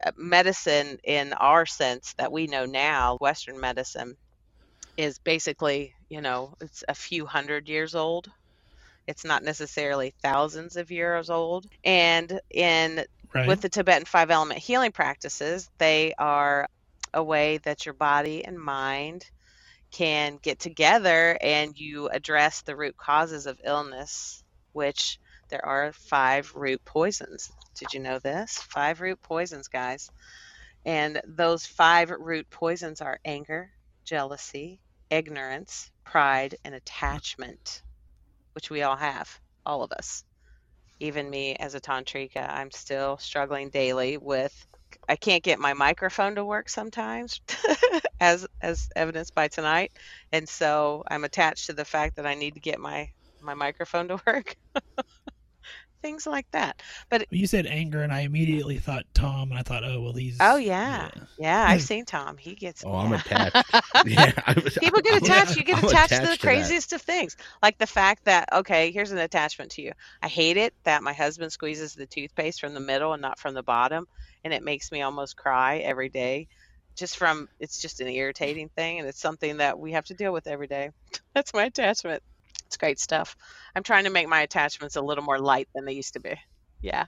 uh, 0.06 0.12
medicine 0.18 0.98
in 1.04 1.34
our 1.34 1.66
sense 1.66 2.14
that 2.18 2.32
we 2.32 2.48
know 2.48 2.66
now 2.66 3.18
western 3.20 3.60
medicine 3.60 4.16
is 4.98 5.20
basically 5.20 5.94
you 6.10 6.22
know 6.22 6.54
it's 6.62 6.84
a 6.88 6.96
few 6.96 7.26
hundred 7.26 7.70
years 7.70 7.96
old. 7.96 8.28
It's 9.08 9.26
not 9.26 9.44
necessarily 9.44 10.14
thousands 10.22 10.76
of 10.76 10.92
years 10.92 11.30
old. 11.32 11.66
And 11.84 12.40
in 12.52 13.04
right? 13.34 13.48
with 13.48 13.62
the 13.62 13.70
Tibetan 13.70 14.06
five 14.06 14.30
element 14.30 14.60
healing 14.60 14.92
practices, 14.92 15.68
they 15.80 16.14
are 16.20 16.68
a 17.14 17.24
way 17.24 17.58
that 17.60 17.86
your 17.86 17.96
body 17.96 18.46
and 18.46 18.60
mind 18.60 19.26
can 19.92 20.38
get 20.44 20.60
together 20.60 21.38
and 21.42 21.78
you 21.78 22.08
address 22.10 22.62
the 22.62 22.76
root 22.76 22.96
causes 22.98 23.48
of 23.48 23.60
illness, 23.64 24.44
which 24.80 25.20
there 25.50 25.66
are 25.66 25.92
five 25.92 26.56
root 26.56 26.82
poisons. 26.86 27.52
Did 27.76 27.94
you 27.94 28.00
know 28.00 28.20
this? 28.20 28.58
Five 28.58 29.02
root 29.02 29.22
poisons, 29.22 29.68
guys. 29.68 30.10
And 30.86 31.22
those 31.28 31.66
five 31.66 32.10
root 32.10 32.50
poisons 32.50 33.02
are 33.02 33.20
anger, 33.26 33.72
jealousy, 34.06 34.80
ignorance, 35.10 35.92
pride, 36.06 36.56
and 36.64 36.74
attachment, 36.74 37.82
which 38.54 38.70
we 38.70 38.84
all 38.84 38.96
have, 38.96 39.28
all 39.66 39.84
of 39.84 39.92
us 39.92 40.24
even 41.00 41.30
me 41.30 41.56
as 41.56 41.76
a 41.76 41.80
tantrika, 41.80 42.46
I'm 42.50 42.72
still 42.72 43.18
struggling 43.18 43.70
daily 43.70 44.18
with 44.18 44.54
I 45.08 45.16
can't 45.16 45.44
get 45.44 45.60
my 45.60 45.74
microphone 45.74 46.36
to 46.36 46.46
work 46.46 46.68
sometimes, 46.70 47.42
as 48.20 48.48
as 48.62 48.90
evidenced 48.96 49.36
by 49.36 49.48
tonight, 49.48 49.92
and 50.32 50.48
so 50.50 51.04
I'm 51.08 51.24
attached 51.24 51.68
to 51.68 51.74
the 51.74 51.86
fact 51.86 52.16
that 52.16 52.26
I 52.26 52.36
need 52.36 52.56
to 52.56 52.60
get 52.60 52.80
my 52.80 53.10
my 53.42 53.54
microphone 53.54 54.08
to 54.10 54.20
work. 54.28 54.56
Things 56.02 56.26
like 56.26 56.50
that. 56.52 56.82
But 57.10 57.26
you 57.30 57.46
said 57.46 57.66
anger, 57.66 58.02
and 58.04 58.14
I 58.14 58.22
immediately 58.22 58.78
thought 58.78 59.04
Tom, 59.14 59.50
and 59.52 59.60
I 59.60 59.64
thought, 59.64 59.84
oh 59.84 60.00
well, 60.00 60.14
he's. 60.14 60.38
Oh 60.40 60.56
yeah, 60.56 61.10
yeah. 61.38 61.66
I've 61.68 61.82
seen 61.82 62.06
Tom. 62.06 62.38
He 62.38 62.56
gets. 62.56 62.86
Oh, 62.86 62.94
I'm 62.96 63.12
attached. 63.14 63.54
Yeah, 64.06 64.32
I 64.48 64.54
was- 64.64 64.78
People 64.78 65.02
get 65.02 65.16
I'm- 65.16 65.24
attached. 65.24 65.58
You 65.58 65.64
get 65.66 65.80
I'm 65.80 65.84
attached, 65.90 66.14
to 66.14 66.22
the 66.22 66.28
that. 66.28 66.40
craziest 66.40 66.94
of 66.94 67.02
things, 67.02 67.36
like 67.62 67.78
the 67.80 67.86
fact 67.86 68.24
that 68.26 68.48
okay, 68.54 68.92
here's 68.92 69.12
an 69.12 69.18
attachment 69.18 69.72
to 69.72 69.82
you. 69.82 69.92
I 70.24 70.30
hate 70.30 70.56
it 70.56 70.74
that 70.86 71.04
my 71.04 71.12
husband 71.12 71.52
squeezes 71.52 71.96
the 71.96 72.06
toothpaste 72.06 72.62
from 72.62 72.74
the 72.74 72.80
middle 72.80 73.12
and 73.12 73.22
not 73.22 73.38
from 73.38 73.54
the 73.54 73.64
bottom, 73.64 74.08
and 74.46 74.54
it 74.54 74.64
makes 74.64 74.94
me 74.94 75.02
almost 75.02 75.36
cry 75.36 75.80
every 75.80 76.08
day. 76.08 76.48
Just 76.96 77.18
from 77.18 77.50
it's 77.60 77.82
just 77.82 78.00
an 78.00 78.08
irritating 78.08 78.70
thing, 78.70 79.00
and 79.00 79.08
it's 79.10 79.20
something 79.20 79.58
that 79.58 79.78
we 79.78 79.92
have 79.92 80.06
to 80.06 80.14
deal 80.14 80.32
with 80.32 80.48
every 80.48 80.68
day. 80.68 80.92
That's 81.34 81.54
my 81.54 81.66
attachment. 81.66 82.24
It's 82.70 82.78
great 82.78 83.00
stuff. 83.00 83.36
I'm 83.76 83.82
trying 83.82 84.04
to 84.04 84.12
make 84.12 84.30
my 84.30 84.42
attachments 84.42 84.96
a 84.96 85.02
little 85.02 85.24
more 85.24 85.40
light 85.40 85.68
than 85.74 85.86
they 85.86 85.94
used 85.94 86.14
to 86.14 86.20
be. 86.20 86.36
Yeah. 86.82 87.06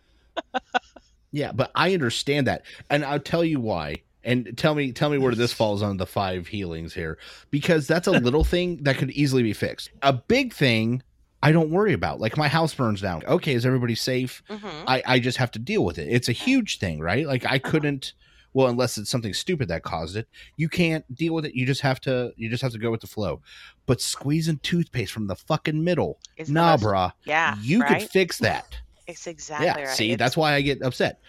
Yeah, 1.32 1.52
but 1.52 1.69
I 1.76 1.93
understand 1.93 2.47
that, 2.47 2.63
and 2.89 3.06
I'll 3.06 3.19
tell 3.19 3.45
you 3.45 3.60
why. 3.60 3.97
And 4.24 4.58
tell 4.58 4.74
me, 4.74 4.91
tell 4.91 5.12
me 5.12 5.19
where 5.19 5.36
this 5.36 5.54
falls 5.62 5.84
on 5.84 5.97
the 5.97 6.08
five 6.08 6.47
healings 6.47 6.95
here, 6.95 7.19
because 7.52 7.86
that's 7.86 8.08
a 8.08 8.12
little 8.12 8.43
thing 8.43 8.78
that 8.84 8.97
could 8.97 9.12
easily 9.12 9.43
be 9.43 9.54
fixed. 9.54 9.91
A 10.02 10.13
big 10.13 10.52
thing 10.52 11.04
I 11.43 11.52
don't 11.52 11.69
worry 11.69 11.93
about, 11.93 12.19
like 12.19 12.38
my 12.38 12.47
house 12.47 12.74
burns 12.74 13.00
down. 13.00 13.24
Okay, 13.26 13.54
is 13.54 13.63
everybody 13.63 13.93
safe? 13.93 14.41
hmm 14.50 14.84
I 14.88 15.04
I 15.06 15.19
just 15.19 15.38
have 15.38 15.52
to 15.52 15.60
deal 15.60 15.86
with 15.86 16.00
it. 16.00 16.08
It's 16.10 16.28
a 16.28 16.34
huge 16.34 16.80
thing, 16.80 17.00
right? 17.02 17.28
Like 17.28 17.45
I 17.45 17.60
couldn't. 17.60 18.13
Well, 18.54 18.68
unless 18.68 18.98
it's 18.98 19.10
something 19.10 19.34
stupid 19.34 19.68
that 19.70 19.84
caused 19.84 20.16
it, 20.18 20.28
you 20.58 20.68
can't 20.70 21.06
deal 21.16 21.34
with 21.34 21.46
it. 21.46 21.56
You 21.56 21.66
just 21.66 21.82
have 21.82 22.02
to. 22.02 22.34
You 22.36 22.50
just 22.50 22.62
have 22.64 22.74
to 22.74 22.78
go 22.80 22.92
with 22.92 23.02
the 23.02 23.08
flow. 23.08 23.42
But 23.86 24.02
squeezing 24.02 24.60
toothpaste 24.60 25.12
from 25.14 25.28
the 25.28 25.36
fucking 25.36 25.84
middle, 25.84 26.20
It's 26.38 26.50
nah, 26.50 26.72
most- 26.72 26.84
brah. 26.84 27.12
Yeah. 27.26 27.56
you 27.62 27.82
right? 27.82 28.02
could 28.02 28.10
fix 28.10 28.38
that. 28.40 28.78
It's 29.08 29.28
exactly 29.28 29.68
yeah. 29.68 29.76
right. 29.80 29.88
See, 29.90 30.12
It's- 30.12 30.20
that's 30.20 30.38
why 30.38 30.54
I 30.54 30.62
get 30.62 30.82
upset. 30.82 31.20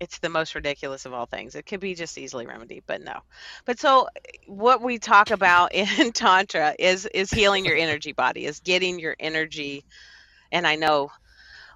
it's 0.00 0.18
the 0.20 0.28
most 0.28 0.54
ridiculous 0.54 1.06
of 1.06 1.12
all 1.12 1.26
things. 1.26 1.56
It 1.56 1.66
could 1.66 1.80
be 1.80 1.94
just 1.94 2.16
easily 2.18 2.46
remedied, 2.46 2.84
but 2.86 3.02
no. 3.02 3.18
But 3.64 3.80
so 3.80 4.08
what 4.46 4.80
we 4.80 4.98
talk 4.98 5.30
about 5.32 5.74
in 5.74 6.12
tantra 6.12 6.74
is 6.78 7.06
is 7.06 7.30
healing 7.32 7.64
your 7.64 7.76
energy 7.76 8.12
body, 8.12 8.46
is 8.46 8.60
getting 8.60 8.98
your 9.00 9.16
energy 9.18 9.84
and 10.52 10.66
I 10.66 10.76
know 10.76 11.10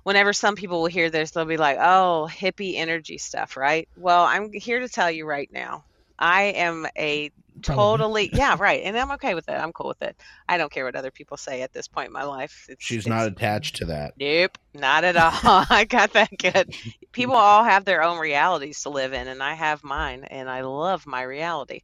whenever 0.04 0.32
some 0.32 0.54
people 0.54 0.80
will 0.80 0.88
hear 0.88 1.10
this 1.10 1.30
they'll 1.32 1.44
be 1.44 1.56
like, 1.56 1.78
"Oh, 1.80 2.28
hippie 2.30 2.76
energy 2.76 3.18
stuff, 3.18 3.56
right?" 3.56 3.88
Well, 3.96 4.24
I'm 4.24 4.52
here 4.52 4.80
to 4.80 4.88
tell 4.88 5.10
you 5.10 5.26
right 5.26 5.48
now. 5.52 5.84
I 6.18 6.42
am 6.42 6.86
a 6.96 7.30
totally 7.62 8.30
yeah, 8.32 8.56
right. 8.58 8.82
And 8.84 8.96
I'm 8.96 9.10
okay 9.12 9.34
with 9.34 9.48
it. 9.48 9.52
I'm 9.52 9.72
cool 9.72 9.88
with 9.88 10.02
it. 10.02 10.16
I 10.48 10.56
don't 10.58 10.70
care 10.72 10.84
what 10.84 10.96
other 10.96 11.10
people 11.10 11.36
say 11.36 11.62
at 11.62 11.72
this 11.72 11.88
point 11.88 12.06
in 12.08 12.12
my 12.12 12.24
life. 12.24 12.66
It's, 12.68 12.84
She's 12.84 13.06
it's- 13.06 13.08
not 13.18 13.26
attached 13.26 13.76
to 13.76 13.86
that. 13.86 14.14
Nope, 14.18 14.56
not 14.74 15.04
at 15.04 15.16
all. 15.16 15.32
I 15.70 15.84
got 15.88 16.12
that 16.12 16.30
good. 16.38 16.74
People 17.12 17.34
all 17.34 17.64
have 17.64 17.84
their 17.84 18.02
own 18.02 18.18
realities 18.18 18.82
to 18.82 18.90
live 18.90 19.12
in, 19.12 19.28
and 19.28 19.42
I 19.42 19.54
have 19.54 19.82
mine, 19.84 20.24
and 20.24 20.48
I 20.48 20.62
love 20.62 21.06
my 21.06 21.22
reality. 21.22 21.80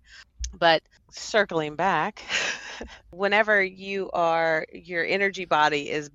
But 0.55 0.83
circling 1.11 1.77
back, 1.77 2.23
whenever 3.11 3.63
you 3.63 4.11
are, 4.13 4.67
your 4.73 5.05
energy 5.05 5.45
body 5.45 5.91
is 5.91 6.11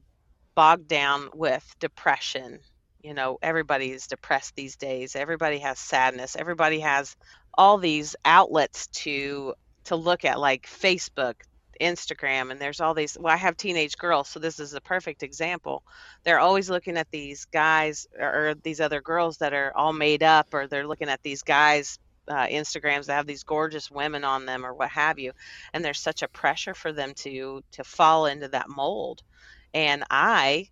bogged 0.55 0.87
down 0.87 1.29
with 1.33 1.65
depression. 1.79 2.59
You 3.01 3.13
know, 3.13 3.37
everybody 3.41 3.91
is 3.91 4.07
depressed 4.07 4.55
these 4.55 4.75
days. 4.75 5.15
Everybody 5.15 5.59
has 5.59 5.79
sadness. 5.79 6.35
Everybody 6.35 6.79
has 6.79 7.15
all 7.53 7.77
these 7.77 8.15
outlets 8.25 8.87
to 8.87 9.53
to 9.85 9.95
look 9.97 10.23
at, 10.23 10.39
like 10.39 10.65
Facebook, 10.65 11.35
Instagram, 11.81 12.51
and 12.51 12.59
there's 12.59 12.79
all 12.79 12.93
these. 12.93 13.17
Well, 13.19 13.33
I 13.33 13.37
have 13.37 13.57
teenage 13.57 13.97
girls, 13.97 14.29
so 14.29 14.39
this 14.39 14.59
is 14.59 14.73
a 14.73 14.81
perfect 14.81 15.23
example. 15.23 15.83
They're 16.23 16.39
always 16.39 16.69
looking 16.69 16.97
at 16.97 17.11
these 17.11 17.45
guys 17.45 18.07
or, 18.17 18.55
these 18.63 18.79
other 18.79 19.01
girls 19.01 19.37
that 19.37 19.53
are 19.53 19.73
all 19.75 19.93
made 19.93 20.23
up, 20.23 20.53
or 20.53 20.67
they're 20.67 20.87
looking 20.87 21.09
at 21.09 21.23
these 21.23 21.43
guys. 21.43 21.99
Uh, 22.25 22.47
Instagrams 22.47 23.07
that 23.07 23.15
have 23.15 23.27
these 23.27 23.43
gorgeous 23.43 23.91
women 23.91 24.23
on 24.23 24.45
them, 24.45 24.65
or 24.65 24.73
what 24.73 24.89
have 24.89 25.19
you, 25.19 25.33
and 25.73 25.83
there's 25.83 25.99
such 25.99 26.21
a 26.21 26.27
pressure 26.29 26.73
for 26.73 26.93
them 26.93 27.13
to 27.15 27.61
to 27.73 27.83
fall 27.83 28.27
into 28.27 28.47
that 28.47 28.69
mold, 28.69 29.21
and 29.73 30.03
I 30.09 30.69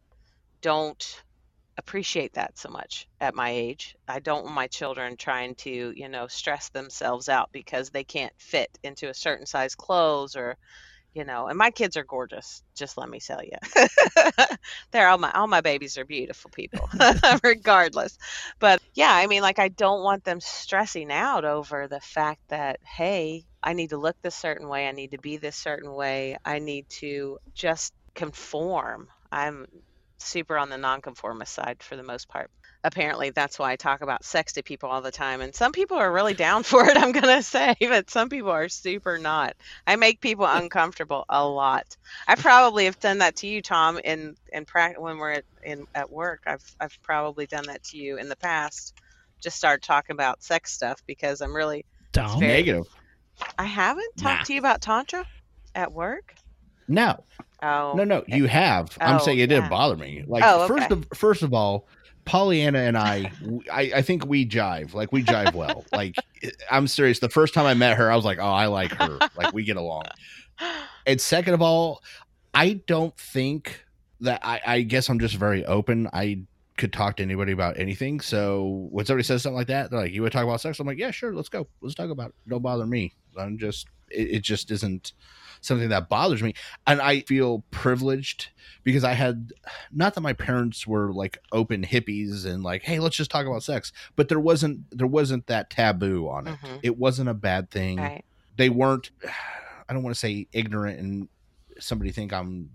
don't 0.61 1.23
appreciate 1.77 2.33
that 2.33 2.57
so 2.57 2.69
much 2.69 3.07
at 3.19 3.35
my 3.35 3.49
age. 3.49 3.95
I 4.07 4.19
don't 4.19 4.43
want 4.43 4.55
my 4.55 4.67
children 4.67 5.17
trying 5.17 5.55
to, 5.55 5.93
you 5.95 6.09
know, 6.09 6.27
stress 6.27 6.69
themselves 6.69 7.29
out 7.29 7.49
because 7.51 7.89
they 7.89 8.03
can't 8.03 8.33
fit 8.37 8.69
into 8.83 9.09
a 9.09 9.13
certain 9.13 9.45
size 9.45 9.75
clothes 9.75 10.35
or 10.35 10.57
you 11.13 11.25
know, 11.25 11.47
and 11.47 11.57
my 11.57 11.71
kids 11.71 11.97
are 11.97 12.05
gorgeous, 12.05 12.63
just 12.73 12.97
let 12.97 13.09
me 13.09 13.19
tell 13.19 13.41
you. 13.43 13.57
They're 14.91 15.09
all 15.09 15.17
my 15.17 15.31
all 15.31 15.47
my 15.47 15.61
babies 15.61 15.97
are 15.97 16.05
beautiful 16.05 16.51
people, 16.51 16.89
regardless. 17.43 18.17
But 18.59 18.81
yeah, 18.93 19.11
I 19.13 19.27
mean 19.27 19.41
like 19.41 19.59
I 19.59 19.67
don't 19.69 20.03
want 20.03 20.23
them 20.23 20.39
stressing 20.39 21.11
out 21.11 21.43
over 21.43 21.87
the 21.87 21.99
fact 21.99 22.41
that 22.49 22.79
hey, 22.85 23.43
I 23.61 23.73
need 23.73 23.89
to 23.89 23.97
look 23.97 24.15
this 24.21 24.35
certain 24.35 24.69
way, 24.69 24.87
I 24.87 24.91
need 24.93 25.11
to 25.11 25.17
be 25.19 25.37
this 25.37 25.57
certain 25.57 25.93
way, 25.93 26.37
I 26.45 26.59
need 26.59 26.87
to 27.01 27.39
just 27.53 27.93
conform. 28.16 29.07
I'm 29.32 29.68
super 30.18 30.57
on 30.57 30.70
the 30.70 30.78
nonconformist 30.78 31.53
side 31.53 31.82
for 31.82 31.95
the 31.95 32.03
most 32.03 32.28
part. 32.30 32.51
Apparently, 32.84 33.30
that's 33.30 33.59
why 33.59 33.72
I 33.72 33.76
talk 33.76 34.01
about 34.01 34.24
sex 34.26 34.53
to 34.53 34.64
people 34.64 34.89
all 34.89 35.01
the 35.01 35.12
time. 35.12 35.41
And 35.41 35.53
some 35.53 35.72
people 35.72 35.97
are 35.97 36.12
really 36.12 36.34
down 36.34 36.64
for 36.72 36.88
it, 36.88 36.97
I'm 36.97 37.12
going 37.12 37.36
to 37.38 37.43
say, 37.43 37.76
but 37.80 38.09
some 38.09 38.30
people 38.30 38.49
are 38.49 38.70
super 38.70 39.18
not. 39.20 39.55
I 39.86 39.95
make 39.95 40.20
people 40.20 40.45
uncomfortable 40.49 41.26
a 41.30 41.45
lot. 41.47 41.95
I 42.28 42.36
probably 42.36 42.86
have 42.86 42.99
done 42.99 43.20
that 43.20 43.36
to 43.38 43.47
you, 43.47 43.62
Tom, 43.62 43.99
in, 44.03 44.36
in 44.51 44.66
pra- 44.66 44.95
when 44.97 45.18
we're 45.18 45.32
at, 45.32 45.45
in, 45.64 45.86
at 45.93 46.12
work. 46.12 46.41
I've, 46.47 46.64
I've 46.80 46.97
probably 47.03 47.45
done 47.45 47.66
that 47.68 47.84
to 47.86 47.97
you 47.97 48.18
in 48.18 48.30
the 48.30 48.36
past. 48.36 48.95
Just 49.41 49.57
start 49.57 49.82
talking 49.84 50.14
about 50.16 50.43
sex 50.43 50.72
stuff 50.72 51.01
because 51.07 51.41
I'm 51.41 51.55
really, 51.55 51.86
Tom, 52.14 52.39
very- 52.39 52.51
Negative. 52.53 52.88
I 53.57 53.66
haven't 53.66 54.18
talked 54.18 54.41
Nah. 54.41 54.43
to 54.45 54.53
you 54.53 54.59
about 54.59 54.82
Tantra 54.82 55.26
at 55.74 55.91
work. 55.91 56.36
No, 56.88 57.24
Oh, 57.62 57.93
no, 57.95 58.03
no. 58.03 58.24
You 58.28 58.45
have. 58.47 58.97
I'm 58.99 59.18
Oh, 59.18 59.20
saying 59.20 59.39
it 59.39 59.47
didn't 59.47 59.70
bother 59.70 59.95
me. 59.97 60.24
Like 60.28 60.43
Oh, 60.45 60.68
first 60.68 60.91
of 60.91 61.05
first 61.14 61.43
of 61.43 61.53
all, 61.53 61.88
Pollyanna 62.26 62.80
and 62.80 62.97
I, 62.97 63.32
I, 63.72 63.91
I 63.97 64.01
think 64.01 64.26
we 64.26 64.47
jive. 64.47 64.93
Like 64.93 65.12
we 65.12 65.24
jive 65.24 65.53
well. 65.53 65.86
like 65.91 66.16
eh, 66.43 66.49
I'm 66.70 66.88
serious. 66.88 67.20
The 67.20 67.30
first 67.30 67.53
time 67.53 67.66
I 67.66 67.74
met 67.74 67.97
her, 67.97 68.12
I 68.12 68.16
was 68.16 68.26
like, 68.26 68.39
oh, 68.39 68.43
I 68.43 68.68
like 68.68 68.91
her. 68.93 69.20
Like 69.38 69.53
we 69.53 69.64
get 69.64 69.78
along. 69.78 70.03
And 71.07 71.20
second 71.20 71.55
of 71.55 71.64
all, 71.64 72.03
I 72.53 72.74
don't 72.86 73.18
think 73.18 73.84
that 74.20 74.41
I, 74.43 74.62
I 74.66 74.82
guess 74.84 75.09
I'm 75.09 75.18
just 75.20 75.34
very 75.34 75.66
open. 75.66 76.07
I 76.14 76.43
could 76.78 76.93
talk 76.93 77.18
to 77.18 77.24
anybody 77.24 77.51
about 77.53 77.80
anything. 77.80 78.20
So 78.22 78.88
when 78.91 79.05
somebody 79.07 79.24
says 79.24 79.41
something 79.41 79.55
like 79.57 79.68
that, 79.68 79.89
they're 79.89 79.99
like, 80.01 80.12
"You 80.12 80.22
would 80.22 80.32
talk 80.32 80.43
about 80.43 80.62
sex?" 80.62 80.80
I'm 80.80 80.86
like, 80.86 80.99
"Yeah, 80.99 81.09
sure, 81.09 81.34
let's 81.34 81.49
go. 81.49 81.68
Let's 81.82 81.95
talk 81.95 82.12
about 82.12 82.30
it. 82.30 82.36
Don't 82.47 82.62
bother 82.62 82.86
me. 82.86 83.14
I'm 83.36 83.57
just 83.57 83.88
it, 84.12 84.30
it 84.30 84.41
just 84.43 84.70
isn't 84.70 85.14
something 85.62 85.89
that 85.89 86.09
bothers 86.09 86.43
me, 86.43 86.53
and 86.86 87.01
I 87.01 87.22
feel 87.22 87.64
privileged 87.72 88.49
because 88.84 89.03
I 89.03 89.14
had 89.14 89.53
not 89.91 90.16
that 90.16 90.22
my 90.22 90.34
parents 90.34 90.86
were 90.86 91.14
like 91.14 91.38
open 91.51 91.84
hippies 91.84 92.45
and 92.45 92.64
like, 92.64 92.84
"Hey, 92.84 92.99
let's 92.99 93.16
just 93.16 93.32
talk 93.32 93.45
about 93.45 93.64
sex," 93.64 93.91
but 94.16 94.28
there 94.28 94.39
wasn't 94.39 94.89
there 94.97 95.07
wasn't 95.07 95.47
that 95.47 95.70
taboo 95.70 96.28
on 96.28 96.47
it. 96.47 96.57
Mhm. 96.62 96.80
It 96.84 96.97
wasn't 96.97 97.30
a 97.30 97.34
bad 97.34 97.70
thing 97.72 97.97
right. 97.97 98.26
they 98.57 98.70
weren't 98.70 99.12
i 99.89 99.93
don't 99.93 100.03
want 100.03 100.16
to 100.16 100.20
say 100.20 100.47
ignorant 100.53 100.99
and 100.99 101.28
somebody 101.80 102.12
think 102.12 102.32
i'm 102.32 102.70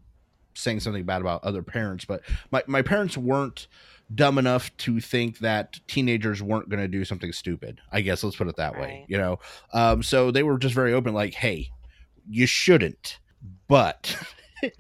saying 0.55 0.80
something 0.80 1.05
bad 1.05 1.20
about 1.22 1.43
other 1.45 1.62
parents 1.62 2.05
but 2.05 2.20
my, 2.51 2.62
my 2.66 2.82
parents 2.82 3.16
weren't 3.16 3.68
dumb 4.14 4.37
enough 4.39 4.74
to 4.76 5.01
think 5.01 5.39
that 5.39 5.80
teenagers 5.87 6.43
weren't 6.43 6.68
going 6.68 6.80
to 6.82 6.89
do 6.89 7.05
something 7.05 7.32
stupid 7.32 7.80
i 7.91 8.01
guess 8.03 8.22
let's 8.22 8.37
put 8.37 8.49
it 8.49 8.57
that 8.57 8.78
way 8.78 9.05
you 9.09 9.16
know 9.16 9.39
um, 9.72 10.03
so 10.03 10.30
they 10.30 10.43
were 10.43 10.59
just 10.59 10.74
very 10.74 10.93
open 10.93 11.14
like 11.14 11.34
hey 11.34 11.70
you 12.28 12.46
shouldn't 12.46 13.18
but 13.68 14.16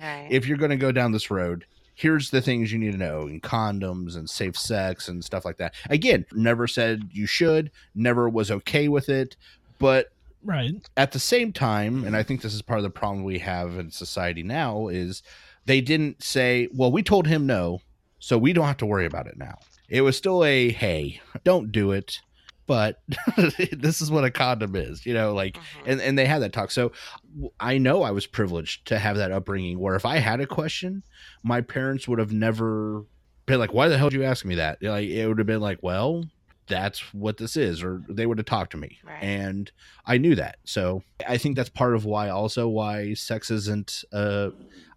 Right. 0.00 0.28
if 0.30 0.46
you're 0.46 0.56
going 0.56 0.70
to 0.70 0.76
go 0.76 0.92
down 0.92 1.12
this 1.12 1.30
road 1.30 1.64
here's 1.94 2.30
the 2.30 2.42
things 2.42 2.72
you 2.72 2.78
need 2.78 2.92
to 2.92 2.98
know 2.98 3.22
and 3.22 3.42
condoms 3.42 4.16
and 4.16 4.28
safe 4.28 4.56
sex 4.56 5.08
and 5.08 5.24
stuff 5.24 5.44
like 5.44 5.58
that 5.58 5.74
again 5.90 6.24
never 6.32 6.66
said 6.66 7.08
you 7.12 7.26
should 7.26 7.70
never 7.94 8.28
was 8.28 8.50
okay 8.50 8.88
with 8.88 9.08
it 9.08 9.36
but 9.78 10.10
right? 10.46 10.88
at 10.96 11.12
the 11.12 11.18
same 11.18 11.52
time, 11.52 12.04
and 12.04 12.16
I 12.16 12.22
think 12.22 12.40
this 12.40 12.54
is 12.54 12.62
part 12.62 12.78
of 12.78 12.84
the 12.84 12.90
problem 12.90 13.24
we 13.24 13.38
have 13.40 13.78
in 13.78 13.90
society 13.90 14.42
now, 14.42 14.88
is 14.88 15.22
they 15.66 15.80
didn't 15.80 16.22
say, 16.22 16.68
well, 16.72 16.92
we 16.92 17.02
told 17.02 17.26
him 17.26 17.46
no, 17.46 17.80
so 18.18 18.38
we 18.38 18.52
don't 18.52 18.66
have 18.66 18.76
to 18.78 18.86
worry 18.86 19.06
about 19.06 19.26
it 19.26 19.36
now. 19.36 19.58
It 19.88 20.00
was 20.00 20.16
still 20.16 20.44
a, 20.44 20.70
hey, 20.70 21.20
don't 21.44 21.70
do 21.70 21.92
it, 21.92 22.20
but 22.66 23.00
this 23.72 24.00
is 24.00 24.10
what 24.10 24.24
a 24.24 24.30
condom 24.30 24.74
is, 24.76 25.06
you 25.06 25.14
know, 25.14 25.34
like, 25.34 25.54
Mhm. 25.56 25.60
and, 25.86 26.00
and 26.00 26.18
they 26.18 26.26
had 26.26 26.42
that 26.42 26.52
talk. 26.52 26.70
So 26.70 26.92
I 27.60 27.78
know 27.78 28.02
I 28.02 28.10
was 28.10 28.26
privileged 28.26 28.86
to 28.88 28.98
have 28.98 29.16
that 29.16 29.30
upbringing 29.32 29.78
where 29.78 29.94
if 29.94 30.04
I 30.04 30.16
had 30.18 30.40
a 30.40 30.46
question, 30.46 31.02
my 31.42 31.60
parents 31.60 32.06
would 32.08 32.18
have 32.18 32.32
never 32.32 33.04
been 33.46 33.58
like, 33.60 33.72
why 33.72 33.88
the 33.88 33.96
hell 33.98 34.10
did 34.10 34.16
you 34.18 34.24
ask 34.24 34.44
me 34.44 34.56
that? 34.56 34.82
Like, 34.82 35.08
it 35.08 35.26
would 35.28 35.38
have 35.38 35.46
been 35.46 35.60
like, 35.60 35.78
well, 35.82 36.24
that's 36.68 37.14
what 37.14 37.36
this 37.36 37.56
is, 37.56 37.80
or 37.82 38.02
they 38.08 38.26
would 38.26 38.38
have 38.38 38.46
talked 38.46 38.72
to 38.72 38.76
me. 38.76 38.98
Right. 39.04 39.22
And 39.22 39.70
I 40.04 40.18
knew 40.18 40.34
that. 40.34 40.56
So 40.64 41.04
I 41.28 41.38
think 41.38 41.54
that's 41.54 41.68
part 41.68 41.94
of 41.94 42.04
why 42.04 42.28
also 42.28 42.66
why 42.66 43.14
sex 43.14 43.52
isn't 43.52 44.02
uh 44.12 44.50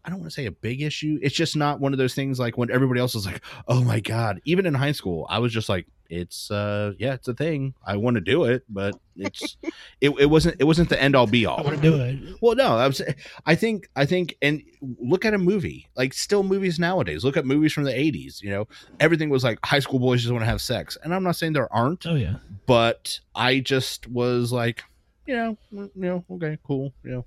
I 0.10 0.12
don't 0.14 0.22
want 0.22 0.32
to 0.32 0.34
say 0.34 0.48
a 0.48 0.52
big 0.52 0.82
issue. 0.82 1.20
It's 1.22 1.36
just 1.36 1.56
not 1.56 1.80
one 1.80 1.94
of 1.94 2.00
those 2.00 2.16
things 2.16 2.40
like 2.40 2.58
when 2.58 2.72
everybody 2.72 3.00
else 3.00 3.14
is 3.14 3.28
like, 3.28 3.42
"Oh 3.68 3.84
my 3.84 4.00
god." 4.00 4.42
Even 4.44 4.66
in 4.66 4.74
high 4.74 4.92
school, 4.94 5.28
I 5.30 5.38
was 5.38 5.54
just 5.54 5.70
like, 5.70 5.86
"It's 6.10 6.50
uh 6.50 6.94
yeah, 6.98 7.14
it's 7.14 7.28
a 7.28 7.36
thing. 7.36 7.76
I 7.86 7.98
want 7.98 8.16
to 8.16 8.22
do 8.22 8.46
it, 8.46 8.64
but 8.68 8.96
it's 9.16 9.56
it, 10.02 10.10
it 10.20 10.26
wasn't 10.26 10.56
it 10.60 10.64
wasn't 10.64 10.90
the 10.90 11.00
end 11.00 11.16
all 11.16 11.28
be 11.28 11.46
all. 11.46 11.58
I 11.58 11.60
all." 11.60 11.66
want 11.66 11.76
to 11.76 11.82
do 11.92 12.02
it. 12.02 12.38
Well, 12.42 12.56
no, 12.56 12.76
I 12.76 12.88
was. 12.88 13.04
I 13.46 13.54
think. 13.54 13.88
I 13.96 14.08
think, 14.08 14.36
and 14.42 14.64
look 15.00 15.26
at 15.26 15.36
a 15.36 15.38
movie. 15.38 15.88
Like 15.96 16.14
still 16.16 16.42
movies 16.42 16.80
nowadays. 16.80 17.24
Look 17.24 17.38
at 17.38 17.46
movies 17.46 17.72
from 17.72 17.84
the 17.84 17.92
'80s. 17.94 18.42
You 18.42 18.50
know, 18.50 18.68
everything 19.00 19.30
was 19.30 19.44
like 19.44 19.60
high 19.64 19.80
school 19.80 20.00
boys 20.00 20.22
just 20.22 20.32
want 20.34 20.42
to 20.42 20.50
have 20.50 20.60
sex, 20.62 20.98
and 21.04 21.14
I'm 21.14 21.22
not 21.24 21.36
saying 21.36 21.54
there 21.54 21.72
aren't, 21.72 22.08
Oh 22.08 22.16
yeah. 22.16 22.38
but 22.66 23.20
I 23.36 23.60
just 23.60 24.08
was 24.08 24.52
like, 24.52 24.82
you 25.28 25.36
know, 25.36 25.58
mm, 25.72 25.92
you 25.96 26.02
know, 26.02 26.26
okay, 26.32 26.58
cool. 26.66 26.94
You 27.04 27.12
know, 27.12 27.26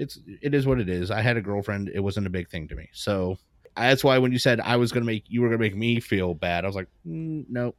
it's 0.00 0.18
it 0.42 0.54
is 0.54 0.66
what 0.66 0.80
it 0.80 0.88
is. 0.88 1.10
I 1.10 1.20
had 1.20 1.36
a 1.36 1.40
girlfriend. 1.40 1.90
It 1.94 2.00
wasn't 2.00 2.26
a 2.26 2.30
big 2.30 2.48
thing 2.48 2.66
to 2.68 2.74
me. 2.74 2.88
So 2.92 3.38
that's 3.76 4.02
why 4.02 4.18
when 4.18 4.32
you 4.32 4.38
said 4.38 4.60
I 4.60 4.76
was 4.76 4.92
gonna 4.92 5.06
make 5.06 5.24
you 5.28 5.42
were 5.42 5.48
gonna 5.48 5.58
make 5.58 5.76
me 5.76 6.00
feel 6.00 6.34
bad, 6.34 6.64
I 6.64 6.66
was 6.66 6.76
like, 6.76 6.88
mm, 7.06 7.44
no. 7.48 7.74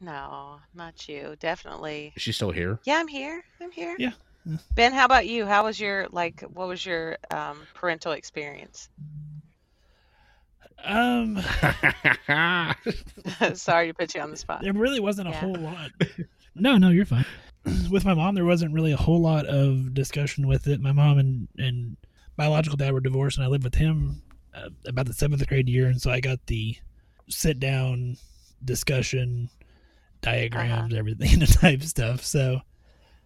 No, 0.00 0.56
not 0.74 1.08
you. 1.08 1.36
Definitely. 1.40 2.12
Is 2.16 2.22
she 2.22 2.32
still 2.32 2.50
here? 2.50 2.78
Yeah, 2.84 2.98
I'm 2.98 3.08
here. 3.08 3.42
I'm 3.62 3.70
here. 3.70 3.96
Yeah. 3.98 4.10
Yeah. 4.44 4.56
Ben, 4.74 4.92
how 4.92 5.06
about 5.06 5.26
you? 5.26 5.46
How 5.46 5.64
was 5.64 5.80
your 5.80 6.08
like? 6.10 6.42
What 6.52 6.68
was 6.68 6.84
your 6.84 7.16
um, 7.30 7.60
parental 7.74 8.12
experience? 8.12 8.90
Um, 10.84 11.36
Sorry 13.54 13.86
to 13.88 13.94
put 13.94 14.14
you 14.14 14.20
on 14.20 14.30
the 14.30 14.36
spot. 14.36 14.60
there 14.62 14.74
really 14.74 15.00
wasn't 15.00 15.28
a 15.28 15.30
Yeah. 15.30 15.40
whole 15.40 15.54
lot. 15.54 15.90
No, 16.54 16.76
no, 16.76 16.90
you're 16.90 17.06
fine. 17.06 17.24
With 17.90 18.04
my 18.04 18.14
mom, 18.14 18.34
there 18.34 18.44
wasn't 18.44 18.74
really 18.74 18.92
a 18.92 18.96
whole 18.96 19.20
lot 19.20 19.46
of 19.46 19.94
discussion 19.94 20.46
with 20.46 20.66
it. 20.66 20.80
My 20.80 20.92
mom 20.92 21.18
and 21.18 21.48
and 21.58 21.96
biological 22.36 22.76
dad 22.76 22.92
were 22.92 23.00
divorced, 23.00 23.38
and 23.38 23.44
I 23.44 23.48
lived 23.48 23.64
with 23.64 23.74
him 23.74 24.22
uh, 24.54 24.68
about 24.86 25.06
the 25.06 25.14
seventh 25.14 25.46
grade 25.46 25.68
year, 25.68 25.86
and 25.86 26.00
so 26.00 26.10
I 26.10 26.20
got 26.20 26.44
the 26.46 26.76
sit 27.28 27.58
down 27.60 28.16
discussion, 28.64 29.48
diagrams, 30.20 30.94
everything, 30.94 31.38
the 31.38 31.46
type 31.46 31.82
stuff. 31.82 32.24
So, 32.24 32.60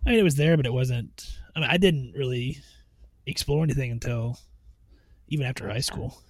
I 0.06 0.10
mean, 0.10 0.18
it 0.18 0.24
was 0.24 0.36
there, 0.36 0.56
but 0.56 0.66
it 0.66 0.72
wasn't. 0.72 1.28
I 1.56 1.60
mean, 1.60 1.70
I 1.70 1.76
didn't 1.76 2.12
really 2.14 2.58
explore 3.26 3.64
anything 3.64 3.90
until 3.90 4.38
even 5.28 5.46
after 5.46 5.68
high 5.68 5.80
school. 5.80 6.20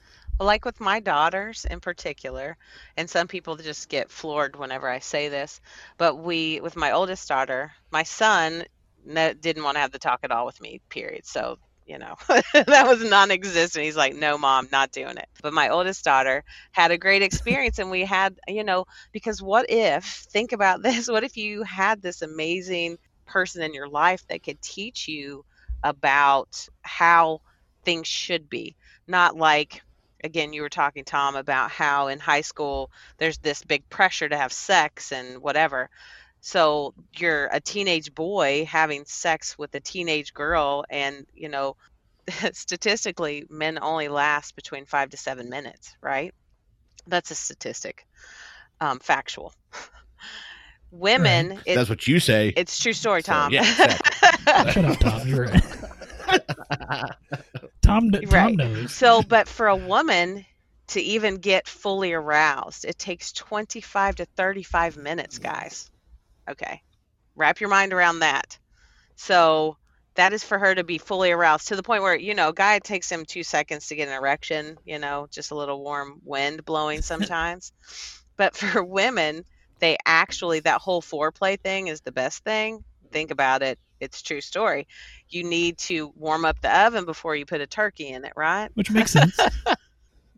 Like 0.41 0.65
with 0.65 0.81
my 0.81 1.01
daughters 1.01 1.65
in 1.65 1.81
particular, 1.81 2.57
and 2.97 3.11
some 3.11 3.27
people 3.29 3.57
just 3.57 3.89
get 3.89 4.11
floored 4.11 4.57
whenever 4.57 4.89
I 4.89 5.01
say 5.01 5.29
this, 5.29 5.61
but 5.97 6.17
we, 6.17 6.61
with 6.61 6.77
my 6.77 6.93
oldest 6.93 7.29
daughter, 7.29 7.73
my 7.91 8.05
son 8.05 8.65
no, 9.05 9.33
didn't 9.33 9.65
want 9.65 9.77
to 9.77 9.81
have 9.81 9.91
the 9.93 9.99
talk 9.99 10.21
at 10.23 10.31
all 10.31 10.47
with 10.47 10.61
me, 10.61 10.81
period. 10.91 11.27
So, 11.27 11.59
you 11.87 11.99
know, 11.99 12.15
that 12.29 12.87
was 12.87 13.03
non 13.03 13.31
existent. 13.31 13.85
He's 13.85 13.97
like, 13.97 14.15
no, 14.15 14.37
mom, 14.39 14.69
not 14.71 14.93
doing 14.93 15.17
it. 15.17 15.29
But 15.43 15.55
my 15.55 15.71
oldest 15.71 16.05
daughter 16.05 16.45
had 16.73 16.91
a 16.91 16.99
great 16.99 17.23
experience, 17.23 17.79
and 17.79 17.91
we 17.91 18.05
had, 18.05 18.39
you 18.47 18.65
know, 18.65 18.85
because 19.13 19.43
what 19.43 19.67
if, 19.71 20.05
think 20.31 20.53
about 20.53 20.83
this, 20.85 21.09
what 21.09 21.25
if 21.25 21.37
you 21.37 21.63
had 21.63 22.03
this 22.03 22.23
amazing 22.23 22.99
person 23.27 23.63
in 23.63 23.75
your 23.75 23.89
life 23.89 24.23
that 24.29 24.43
could 24.43 24.61
teach 24.63 25.09
you 25.09 25.45
about 25.83 26.69
how 26.83 27.41
things 27.85 28.07
should 28.07 28.49
be? 28.49 28.77
Not 29.07 29.37
like, 29.37 29.83
again 30.25 30.53
you 30.53 30.63
were 30.63 30.69
talking 30.69 31.05
tom 31.05 31.37
about 31.37 31.71
how 31.71 32.09
in 32.09 32.19
high 32.19 32.41
school 32.41 32.91
there's 33.19 33.39
this 33.39 33.63
big 33.65 33.89
pressure 33.89 34.29
to 34.29 34.37
have 34.37 34.53
sex 34.53 35.13
and 35.13 35.39
whatever 35.41 35.89
so 36.41 36.95
you're 37.17 37.49
a 37.53 37.61
teenage 37.61 38.15
boy 38.15 38.65
having 38.65 39.05
sex 39.05 39.59
with 39.59 39.75
a 39.75 39.81
teenage 39.81 40.33
girl 40.35 40.85
and 40.91 41.27
you 41.35 41.49
know 41.49 41.77
statistically 42.53 43.45
men 43.49 43.79
only 43.81 44.09
last 44.09 44.55
between 44.57 44.85
five 44.85 45.11
to 45.11 45.17
seven 45.17 45.49
minutes 45.51 45.97
right 46.01 46.35
that's 47.07 47.31
a 47.31 47.35
statistic 47.35 48.07
um, 48.81 48.99
factual 48.99 49.53
women 50.91 51.59
it, 51.67 51.75
That's 51.75 51.89
what 51.91 52.07
you 52.07 52.21
say. 52.21 52.53
it's 52.57 52.79
true 52.79 52.93
story 52.93 53.23
So, 53.23 53.33
tom 53.33 53.53
yeah, 53.53 53.97
Shut 54.71 54.85
up, 54.85 54.99
Tom. 54.99 55.29
You're 55.29 55.47
right. 55.47 55.63
Tom, 57.89 58.11
Tom 58.31 58.31
Right. 58.33 58.57
knows. 58.57 58.93
So, 58.93 59.23
but 59.23 59.49
for 59.49 59.69
a 59.69 59.77
woman 59.77 60.45
to 60.89 61.01
even 61.01 61.37
get 61.37 61.69
fully 61.69 62.13
aroused, 62.13 62.85
it 62.85 62.99
takes 62.99 63.33
25 63.33 64.17
to 64.17 64.27
35 64.37 64.97
minutes, 64.97 65.39
guys. 65.39 65.91
Okay. 66.49 66.83
Wrap 67.37 67.61
your 67.61 67.71
mind 67.71 67.93
around 67.93 68.21
that. 68.21 68.59
So, 69.17 69.77
that 70.17 70.33
is 70.33 70.45
for 70.45 70.59
her 70.59 70.75
to 70.75 70.85
be 70.85 70.99
fully 70.99 71.31
aroused 71.33 71.69
to 71.69 71.77
the 71.77 71.83
point 71.83 72.03
where, 72.03 72.17
you 72.17 72.35
know, 72.35 72.49
a 72.51 72.55
guy 72.55 72.79
takes 72.81 73.11
him 73.11 73.25
two 73.25 73.45
seconds 73.45 73.89
to 73.89 73.97
get 73.97 74.09
an 74.09 74.15
erection, 74.15 74.79
you 74.85 74.99
know, 74.99 75.29
just 75.31 75.51
a 75.53 75.57
little 75.57 75.83
warm 75.83 76.21
wind 76.25 76.65
blowing 76.65 77.03
sometimes. 77.03 77.73
but 78.37 78.57
for 78.57 78.83
women, 78.85 79.45
they 79.81 79.97
actually, 80.07 80.61
that 80.61 80.81
whole 80.81 81.03
foreplay 81.03 81.61
thing 81.61 81.89
is 81.89 82.01
the 82.03 82.13
best 82.13 82.45
thing. 82.45 82.85
Think 83.13 83.31
about 83.31 83.63
it. 83.63 83.79
It's 84.01 84.23
true 84.23 84.41
story. 84.41 84.87
You 85.29 85.45
need 85.45 85.79
to 85.79 86.13
warm 86.17 86.45
up 86.45 86.61
the 86.61 86.81
oven 86.87 87.05
before 87.05 87.37
you 87.37 87.47
put 87.47 87.61
a 87.61 87.67
turkey 87.67 88.09
in 88.09 88.25
it, 88.25 88.33
right? 88.37 88.71
Which 88.75 88.91
makes 88.91 89.11
sense. 89.13 89.39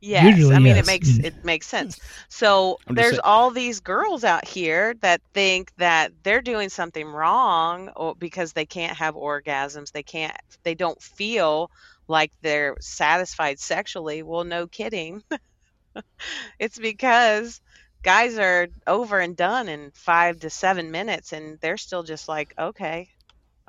Yes, 0.02 0.34
Usually, 0.34 0.56
I 0.56 0.58
mean 0.58 0.76
yes. 0.76 0.86
it 0.86 0.86
makes 0.86 1.08
mm. 1.10 1.24
it 1.24 1.44
makes 1.44 1.66
sense. 1.66 2.00
So 2.30 2.78
I'm 2.86 2.94
there's 2.94 3.10
saying- 3.10 3.20
all 3.22 3.50
these 3.50 3.80
girls 3.80 4.24
out 4.24 4.46
here 4.46 4.94
that 5.02 5.20
think 5.34 5.72
that 5.76 6.12
they're 6.22 6.40
doing 6.40 6.70
something 6.70 7.06
wrong 7.06 7.90
or 7.90 8.14
because 8.14 8.54
they 8.54 8.64
can't 8.64 8.96
have 8.96 9.14
orgasms, 9.14 9.92
they 9.92 10.02
can't 10.02 10.34
they 10.62 10.74
don't 10.74 11.00
feel 11.02 11.70
like 12.08 12.32
they're 12.40 12.76
satisfied 12.80 13.60
sexually. 13.60 14.22
Well, 14.22 14.44
no 14.44 14.66
kidding. 14.66 15.22
it's 16.58 16.78
because 16.78 17.60
guys 18.02 18.38
are 18.38 18.68
over 18.86 19.18
and 19.18 19.36
done 19.36 19.68
in 19.68 19.90
5 19.90 20.40
to 20.40 20.50
7 20.50 20.90
minutes 20.90 21.34
and 21.34 21.58
they're 21.60 21.76
still 21.76 22.02
just 22.02 22.26
like, 22.26 22.54
"Okay, 22.58 23.10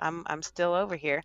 I'm 0.02 0.24
I'm 0.28 0.42
still 0.44 0.74
over 0.74 0.96
here." 0.96 1.24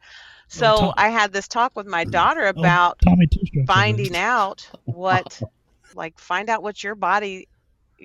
So 0.48 0.92
Tom- 0.92 0.94
I 0.96 1.08
had 1.10 1.32
this 1.32 1.48
talk 1.48 1.72
with 1.76 1.86
my 1.86 2.04
mm. 2.04 2.06
daughter 2.06 2.46
Oh, 2.56 2.68
about 2.68 2.98
Tommy 3.04 3.26
finding 3.66 4.16
out 4.16 4.68
what 4.84 5.42
like 5.94 6.18
find 6.18 6.48
out 6.50 6.62
what 6.62 6.82
your 6.82 6.94
body 6.94 7.48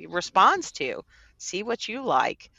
responds 0.10 0.72
to. 0.74 1.04
See 1.38 1.64
what 1.64 1.88
you 1.88 2.04
like 2.04 2.50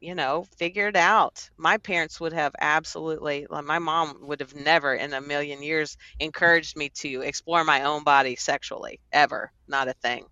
you 0.00 0.14
know 0.14 0.44
figure 0.58 0.88
it 0.88 0.96
out. 0.96 1.48
My 1.56 1.78
parents 1.78 2.20
would 2.20 2.32
have 2.32 2.54
absolutely 2.60 3.46
like 3.50 3.64
my 3.64 3.78
mom 3.78 4.26
would 4.26 4.40
have 4.40 4.54
never 4.54 4.94
in 4.94 5.12
a 5.14 5.20
million 5.20 5.62
years 5.62 5.96
encouraged 6.18 6.76
me 6.76 6.90
to 7.00 7.22
explore 7.22 7.64
my 7.64 7.82
own 7.84 8.04
body 8.04 8.36
sexually 8.36 9.00
ever 9.12 9.52
not 9.68 9.88
a 9.88 9.94
thing. 9.94 10.26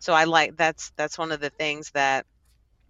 So 0.00 0.12
i 0.12 0.24
like 0.24 0.56
that's 0.56 0.92
that's 0.96 1.18
one 1.18 1.32
of 1.32 1.40
the 1.40 1.50
things 1.50 1.90
that 1.92 2.26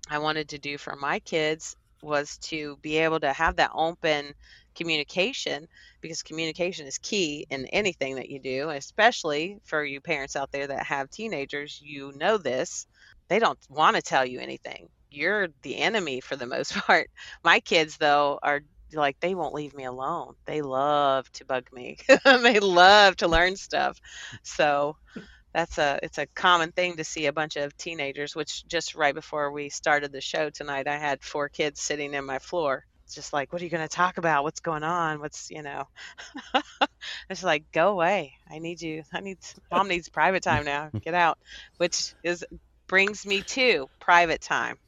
i 0.08 0.18
wanted 0.18 0.48
to 0.50 0.58
do 0.58 0.78
for 0.78 0.94
my 0.96 1.20
kids 1.20 1.76
was 2.02 2.38
to 2.38 2.76
be 2.82 2.98
able 2.98 3.20
to 3.20 3.32
have 3.32 3.56
that 3.56 3.70
open 3.74 4.34
communication 4.74 5.66
because 6.00 6.22
communication 6.22 6.86
is 6.86 6.98
key 6.98 7.46
in 7.50 7.66
anything 7.66 8.16
that 8.16 8.30
you 8.30 8.40
do, 8.40 8.70
especially 8.70 9.58
for 9.64 9.84
you 9.84 10.00
parents 10.00 10.36
out 10.36 10.50
there 10.52 10.66
that 10.66 10.86
have 10.86 11.10
teenagers. 11.10 11.80
You 11.82 12.12
know 12.16 12.38
this. 12.38 12.86
They 13.28 13.38
don't 13.38 13.58
want 13.68 13.96
to 13.96 14.02
tell 14.02 14.24
you 14.26 14.40
anything. 14.40 14.88
You're 15.10 15.48
the 15.62 15.76
enemy 15.78 16.20
for 16.20 16.36
the 16.36 16.46
most 16.46 16.74
part. 16.86 17.08
My 17.44 17.60
kids, 17.60 17.96
though, 17.96 18.38
are 18.42 18.60
like, 18.92 19.18
they 19.20 19.34
won't 19.34 19.54
leave 19.54 19.74
me 19.74 19.84
alone. 19.84 20.34
They 20.46 20.62
love 20.62 21.30
to 21.32 21.44
bug 21.44 21.66
me, 21.72 21.98
they 22.24 22.60
love 22.60 23.16
to 23.16 23.28
learn 23.28 23.56
stuff. 23.56 23.98
So, 24.42 24.96
that's 25.52 25.78
a 25.78 25.98
it's 26.02 26.18
a 26.18 26.26
common 26.26 26.72
thing 26.72 26.96
to 26.96 27.04
see 27.04 27.26
a 27.26 27.32
bunch 27.32 27.56
of 27.56 27.76
teenagers 27.76 28.36
which 28.36 28.66
just 28.66 28.94
right 28.94 29.14
before 29.14 29.50
we 29.50 29.68
started 29.68 30.12
the 30.12 30.20
show 30.20 30.50
tonight 30.50 30.86
i 30.86 30.96
had 30.96 31.22
four 31.22 31.48
kids 31.48 31.80
sitting 31.80 32.14
in 32.14 32.24
my 32.24 32.38
floor 32.38 32.84
it's 33.10 33.16
just 33.16 33.32
like 33.32 33.52
what 33.52 33.60
are 33.60 33.64
you 33.64 33.72
going 33.72 33.82
to 33.82 33.92
talk 33.92 34.18
about? 34.18 34.44
What's 34.44 34.60
going 34.60 34.84
on? 34.84 35.18
What's 35.18 35.50
you 35.50 35.62
know? 35.62 35.88
It's 37.28 37.42
like 37.42 37.64
go 37.72 37.88
away. 37.88 38.34
I 38.48 38.60
need 38.60 38.80
you 38.80 39.02
i 39.12 39.18
need 39.18 39.38
mom 39.68 39.88
needs 39.88 40.08
private 40.08 40.44
time 40.44 40.64
now. 40.64 40.90
Get 41.02 41.14
out. 41.14 41.36
Which 41.78 42.14
is 42.22 42.44
brings 42.86 43.26
me 43.26 43.42
to 43.42 43.88
private 43.98 44.40
time. 44.40 44.78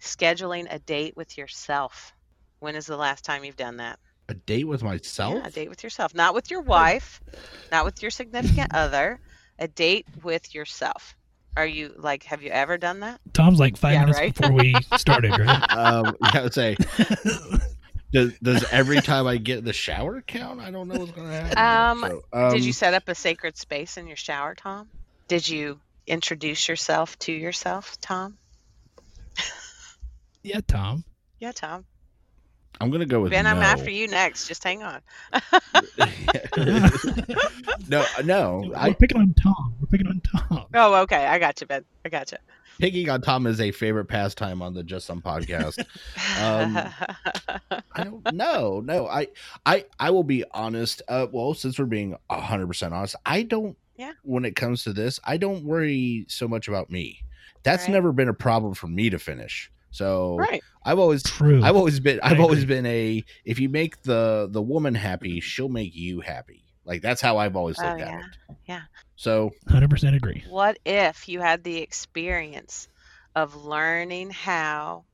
Scheduling 0.00 0.72
a 0.72 0.78
date 0.78 1.16
with 1.16 1.36
yourself. 1.36 2.12
When 2.60 2.76
is 2.76 2.86
the 2.86 2.96
last 2.96 3.24
time 3.24 3.42
you've 3.42 3.56
done 3.56 3.78
that? 3.78 3.98
A 4.28 4.34
date 4.34 4.68
with 4.68 4.84
myself? 4.84 5.34
yeah 5.34 5.48
a 5.48 5.50
date 5.50 5.68
with 5.68 5.82
yourself. 5.82 6.14
Not 6.14 6.34
with 6.34 6.52
your 6.52 6.60
wife 6.60 7.20
not 7.72 7.84
with 7.84 8.00
your 8.00 8.12
significant 8.12 8.72
other 8.72 9.18
a 9.58 9.68
date 9.68 10.06
with 10.22 10.54
yourself 10.54 11.14
are 11.56 11.66
you 11.66 11.92
like 11.98 12.24
have 12.24 12.42
you 12.42 12.50
ever 12.50 12.78
done 12.78 13.00
that 13.00 13.20
Tom's 13.34 13.58
like 13.60 13.76
five 13.76 13.92
Yeah, 13.92 14.00
minutes 14.00 14.18
right. 14.18 14.34
before 14.34 14.52
we 14.52 14.82
started, 14.96 15.38
right? 15.38 15.72
um, 15.76 16.16
yeah, 16.20 16.40
I 16.40 16.42
would 16.42 16.54
say, 16.54 16.76
does, 18.12 18.32
does 18.42 18.64
every 18.70 19.00
time 19.00 19.26
I 19.26 19.36
get 19.38 19.64
the 19.64 19.72
shower 19.72 20.20
count? 20.22 20.60
I 20.60 20.70
don't 20.70 20.88
know 20.88 20.98
what's 20.98 21.12
going 21.12 21.28
to 21.28 21.34
happen. 21.34 22.04
Um, 22.04 22.20
So, 22.32 22.50
Did 22.50 22.64
you 22.64 22.68
um, 22.68 22.72
set 22.72 22.94
up 22.94 23.08
a 23.08 23.14
sacred 23.14 23.56
space 23.56 23.96
in 23.96 24.06
your 24.06 24.16
shower, 24.16 24.54
Tom? 24.54 24.88
Did 25.28 25.48
you 25.48 25.80
introduce 26.06 26.68
yourself 26.68 27.18
to 27.20 27.32
yourself, 27.32 27.96
Tom? 28.00 28.38
yeah, 30.42 30.60
Tom. 30.66 31.04
Yeah, 31.38 31.52
Tom. 31.52 31.84
I'm 32.80 32.90
going 32.90 33.00
to 33.00 33.06
go 33.06 33.20
with 33.20 33.30
Ben, 33.30 33.46
I'm 33.46 33.58
after 33.58 33.90
you 33.90 34.08
next. 34.08 34.48
Just 34.48 34.64
hang 34.64 34.82
on. 34.82 35.00
no, 37.88 38.04
no. 38.24 38.64
We're 38.68 38.76
I 38.76 38.92
picking 38.92 39.18
on 39.20 39.34
Tom. 39.34 39.74
We're 39.80 39.86
picking 39.86 40.06
on 40.08 40.20
Tom. 40.20 40.66
Oh, 40.74 40.94
okay. 41.02 41.26
I 41.26 41.38
got 41.38 41.60
you, 41.60 41.66
Ben. 41.66 41.84
I 42.04 42.08
got 42.08 42.32
you. 42.32 42.38
picking 42.78 43.08
on 43.10 43.20
Tom 43.20 43.46
is 43.46 43.60
a 43.60 43.70
favorite 43.72 44.06
pastime 44.06 44.62
on 44.62 44.74
the 44.74 44.82
Just 44.82 45.06
Some 45.06 45.20
podcast. 45.20 45.78
Um, 46.40 46.78
I 47.92 48.04
don't 48.04 48.32
know. 48.32 48.80
No, 48.84 49.06
I, 49.06 49.28
I, 49.66 49.84
I 50.00 50.10
will 50.10 50.24
be 50.24 50.44
honest. 50.52 51.02
Uh, 51.08 51.26
well, 51.30 51.54
since 51.54 51.78
we're 51.78 51.84
being 51.86 52.16
hundred 52.30 52.66
percent 52.68 52.94
honest, 52.94 53.16
I 53.26 53.42
don't. 53.42 53.76
Yeah. 53.96 54.12
When 54.22 54.44
it 54.44 54.56
comes 54.56 54.84
to 54.84 54.92
this, 54.92 55.20
I 55.24 55.36
don't 55.36 55.64
worry 55.64 56.24
so 56.28 56.48
much 56.48 56.66
about 56.68 56.90
me. 56.90 57.22
That's 57.62 57.84
Right. 57.84 57.92
never 57.92 58.12
been 58.12 58.28
a 58.28 58.34
problem 58.34 58.74
for 58.74 58.86
me 58.88 59.10
to 59.10 59.18
finish. 59.18 59.70
So 59.92 60.36
right. 60.36 60.62
I've 60.84 60.98
always, 60.98 61.22
True. 61.22 61.62
I've 61.62 61.76
always 61.76 62.00
been, 62.00 62.18
I've 62.22 62.40
always 62.40 62.64
been 62.64 62.84
a. 62.86 63.24
If 63.44 63.60
you 63.60 63.68
make 63.68 64.02
the 64.02 64.48
the 64.50 64.60
woman 64.62 64.94
happy, 64.94 65.38
she'll 65.40 65.68
make 65.68 65.94
you 65.94 66.20
happy. 66.20 66.64
Like 66.84 67.02
that's 67.02 67.20
how 67.20 67.36
I've 67.38 67.54
always 67.54 67.78
Oh, 67.78 67.84
looked 67.86 68.00
at 68.00 68.08
yeah. 68.08 68.18
it. 68.50 68.56
Yeah. 68.66 68.80
So 69.14 69.52
100% 69.68 70.16
agree. 70.16 70.42
What 70.48 70.78
if 70.84 71.28
you 71.28 71.40
had 71.40 71.62
the 71.62 71.78
experience 71.78 72.88
of 73.36 73.54
learning 73.54 74.30
how 74.30 75.04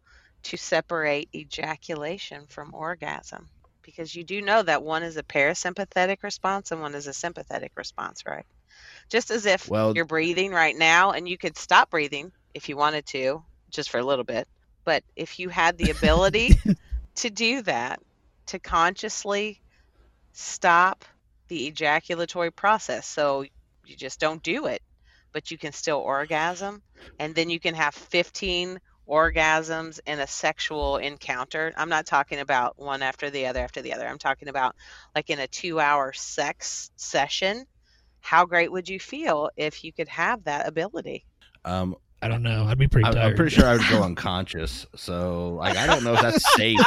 to 0.45 0.57
separate 0.57 1.29
ejaculation 1.35 2.47
from 2.49 2.73
orgasm? 2.73 3.49
Because 3.83 4.15
you 4.15 4.25
do 4.25 4.41
know 4.41 4.63
that 4.63 4.83
one 4.83 5.03
is 5.03 5.17
a 5.19 5.23
parasympathetic 5.23 6.23
response 6.23 6.73
and 6.73 6.81
one 6.81 6.95
is 6.95 7.07
a 7.07 7.13
sympathetic 7.13 7.73
response, 7.77 8.25
right? 8.27 8.47
Just 9.11 9.31
as 9.31 9.45
if 9.45 9.69
Well- 9.69 9.95
you're 9.95 10.05
breathing 10.05 10.53
right 10.53 10.77
now 10.77 11.11
and 11.13 11.29
you 11.29 11.37
could 11.37 11.57
stop 11.57 11.91
breathing 11.91 12.33
if 12.55 12.69
you 12.69 12.77
wanted 12.77 13.05
to, 13.07 13.43
just 13.71 13.91
for 13.91 13.99
a 13.99 14.05
little 14.05 14.25
bit. 14.25 14.49
But 14.89 15.05
if 15.17 15.39
you 15.39 15.51
had 15.51 15.77
the 15.77 15.91
ability 15.91 16.59
to 17.17 17.29
do 17.29 17.61
that, 17.61 18.01
to 18.47 18.59
consciously 18.59 19.61
stop 20.33 21.05
the 21.49 21.67
ejaculatory 21.67 22.51
process. 22.51 23.07
So 23.07 23.45
you 23.85 23.97
just 23.97 24.19
don't 24.19 24.43
do 24.43 24.65
it, 24.65 24.81
but 25.35 25.51
you 25.51 25.59
can 25.59 25.73
still 25.73 25.99
orgasm. 25.99 26.81
And 27.19 27.35
then 27.35 27.51
you 27.51 27.61
can 27.61 27.75
have 27.75 27.95
15 27.95 28.81
orgasms 29.07 30.01
in 30.07 30.21
a 30.21 30.27
sexual 30.27 30.97
encounter. 30.97 31.71
I'm 31.77 31.91
not 31.91 32.07
talking 32.07 32.39
about 32.39 32.79
one 32.79 33.03
after 33.03 33.29
the 33.29 33.45
other 33.45 33.61
after 33.61 33.83
the 33.83 33.93
other. 33.93 34.09
I'm 34.09 34.17
talking 34.17 34.49
about 34.49 34.75
like 35.15 35.29
in 35.29 35.39
a 35.39 35.49
two 35.49 35.81
hour 35.81 36.15
sex 36.15 36.91
session. 36.97 37.67
How 38.21 38.47
great 38.47 38.73
would 38.73 38.89
you 38.89 38.99
feel 38.99 39.51
if 39.55 39.85
you 39.85 39.93
could 39.93 40.09
have 40.09 40.45
that 40.45 40.67
ability? 40.67 41.27
um, 41.67 41.97
I 42.21 42.29
don't 42.29 42.43
know. 42.43 42.65
I'd 42.65 42.79
be 42.79 42.89
pretty 42.89 43.07
I'm, 43.07 43.15
tired. 43.15 43.31
I'm 43.31 43.37
pretty 43.37 43.55
sure 43.55 43.67
I 43.67 43.77
would 43.77 43.89
go 43.89 44.03
unconscious. 44.11 44.87
So 44.97 45.51
like 45.55 45.77
I 45.77 45.87
don't 45.87 46.03
know 46.05 46.15
if 46.15 46.21
that's 46.21 46.55
safe. 46.57 46.81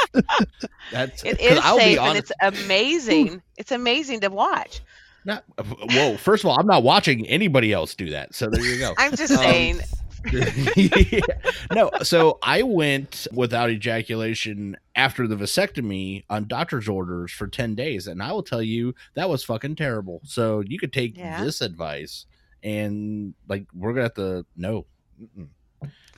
That's 0.90 1.24
it 1.24 1.40
is 1.40 1.58
I'll 1.62 1.78
be 1.78 1.82
safe 1.84 1.98
and 2.00 2.18
it's 2.18 2.32
amazing. 2.40 3.42
it's 3.56 3.72
amazing 3.72 4.20
to 4.20 4.28
watch. 4.28 4.80
Not, 5.24 5.44
whoa, 5.92 6.16
first 6.16 6.42
of 6.42 6.50
all, 6.50 6.58
I'm 6.58 6.66
not 6.66 6.82
watching 6.82 7.26
anybody 7.28 7.72
else 7.72 7.94
do 7.94 8.10
that. 8.10 8.34
So 8.34 8.50
there 8.50 8.60
you 8.64 8.78
go. 8.78 8.92
I'm 8.98 9.14
just 9.14 9.32
Um, 9.32 9.38
saying. 9.38 9.80
no, 11.72 11.90
so 12.02 12.38
I 12.42 12.62
went 12.62 13.26
without 13.32 13.70
ejaculation 13.70 14.76
after 14.96 15.26
the 15.26 15.36
vasectomy 15.36 16.24
on 16.28 16.46
doctor's 16.48 16.88
orders 16.88 17.30
for 17.32 17.46
10 17.46 17.74
days. 17.74 18.06
And 18.06 18.22
I 18.22 18.32
will 18.32 18.42
tell 18.42 18.62
you, 18.62 18.94
that 19.14 19.28
was 19.28 19.44
fucking 19.44 19.76
terrible. 19.76 20.20
So 20.24 20.60
you 20.60 20.78
could 20.78 20.92
take 20.92 21.16
Yeah. 21.16 21.42
this 21.44 21.60
advice 21.60 22.26
and, 22.62 23.34
like, 23.48 23.66
we're 23.74 23.92
going 23.92 24.08
to 24.08 24.22
have 24.22 24.42
to, 24.42 24.46
no. 24.56 24.86
Mm-mm. 25.20 25.48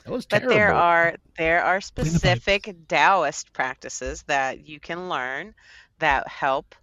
That 0.03 0.11
was 0.11 0.25
But 0.29 0.47
there 0.47 0.73
are 0.73 1.15
there 1.37 1.63
are 1.63 1.81
Clean 1.99 2.13
the 2.13 2.19
pipes. 2.19 2.43
specific 2.43 2.73
Taoist 2.87 3.53
practices 3.53 4.23
that 4.23 4.59
you 4.67 4.79
can 4.79 5.09
learn 5.09 5.53
that 5.99 6.27
help 6.27 6.75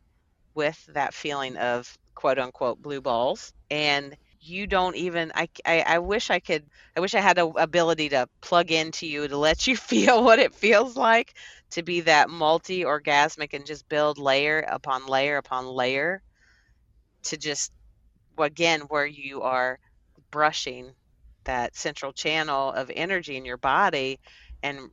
with 0.55 0.85
that 0.87 1.15
feeling 1.15 1.57
of 1.57 1.97
quote 2.15 2.39
unquote 2.39 2.81
blue 2.83 3.01
balls 3.01 3.53
and 3.71 4.17
you 4.41 4.67
don't 4.67 4.97
even 4.97 5.33
I, 5.35 5.49
I, 5.65 5.81
I 5.81 5.99
wish 5.99 6.31
I 6.31 6.41
could 6.41 6.65
I 6.97 7.01
wish 7.01 7.15
I 7.15 7.21
had 7.21 7.39
a 7.39 7.47
ability 7.47 8.11
to 8.11 8.29
plug 8.41 8.71
into 8.71 9.07
you 9.07 9.27
to 9.29 9.37
let 9.37 9.67
you 9.69 9.77
feel 9.77 10.23
what 10.25 10.39
it 10.39 10.55
feels 10.55 10.97
like 10.97 11.35
to 11.71 11.83
be 11.83 12.01
that 12.03 12.29
multi 12.31 12.83
orgasmic 12.85 13.53
and 13.55 13.67
just 13.67 13.89
build 13.89 14.19
layer 14.19 14.61
upon 14.61 15.07
layer 15.07 15.37
upon 15.37 15.67
layer 15.67 16.23
to 17.25 17.37
just 17.37 17.73
again 18.39 18.81
where 18.83 19.07
you 19.07 19.43
are 19.43 19.79
brushing 20.31 20.95
that 21.45 21.77
central 21.77 22.13
channel 22.13 22.73
of 22.73 22.91
energy 22.95 23.37
in 23.37 23.45
your 23.45 23.57
body 23.59 24.19
and 24.63 24.91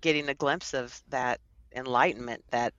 getting 0.00 0.28
a 0.28 0.34
glimpse 0.34 0.72
of 0.74 1.00
that 1.08 1.40
enlightenment, 1.74 2.42
that 2.50 2.72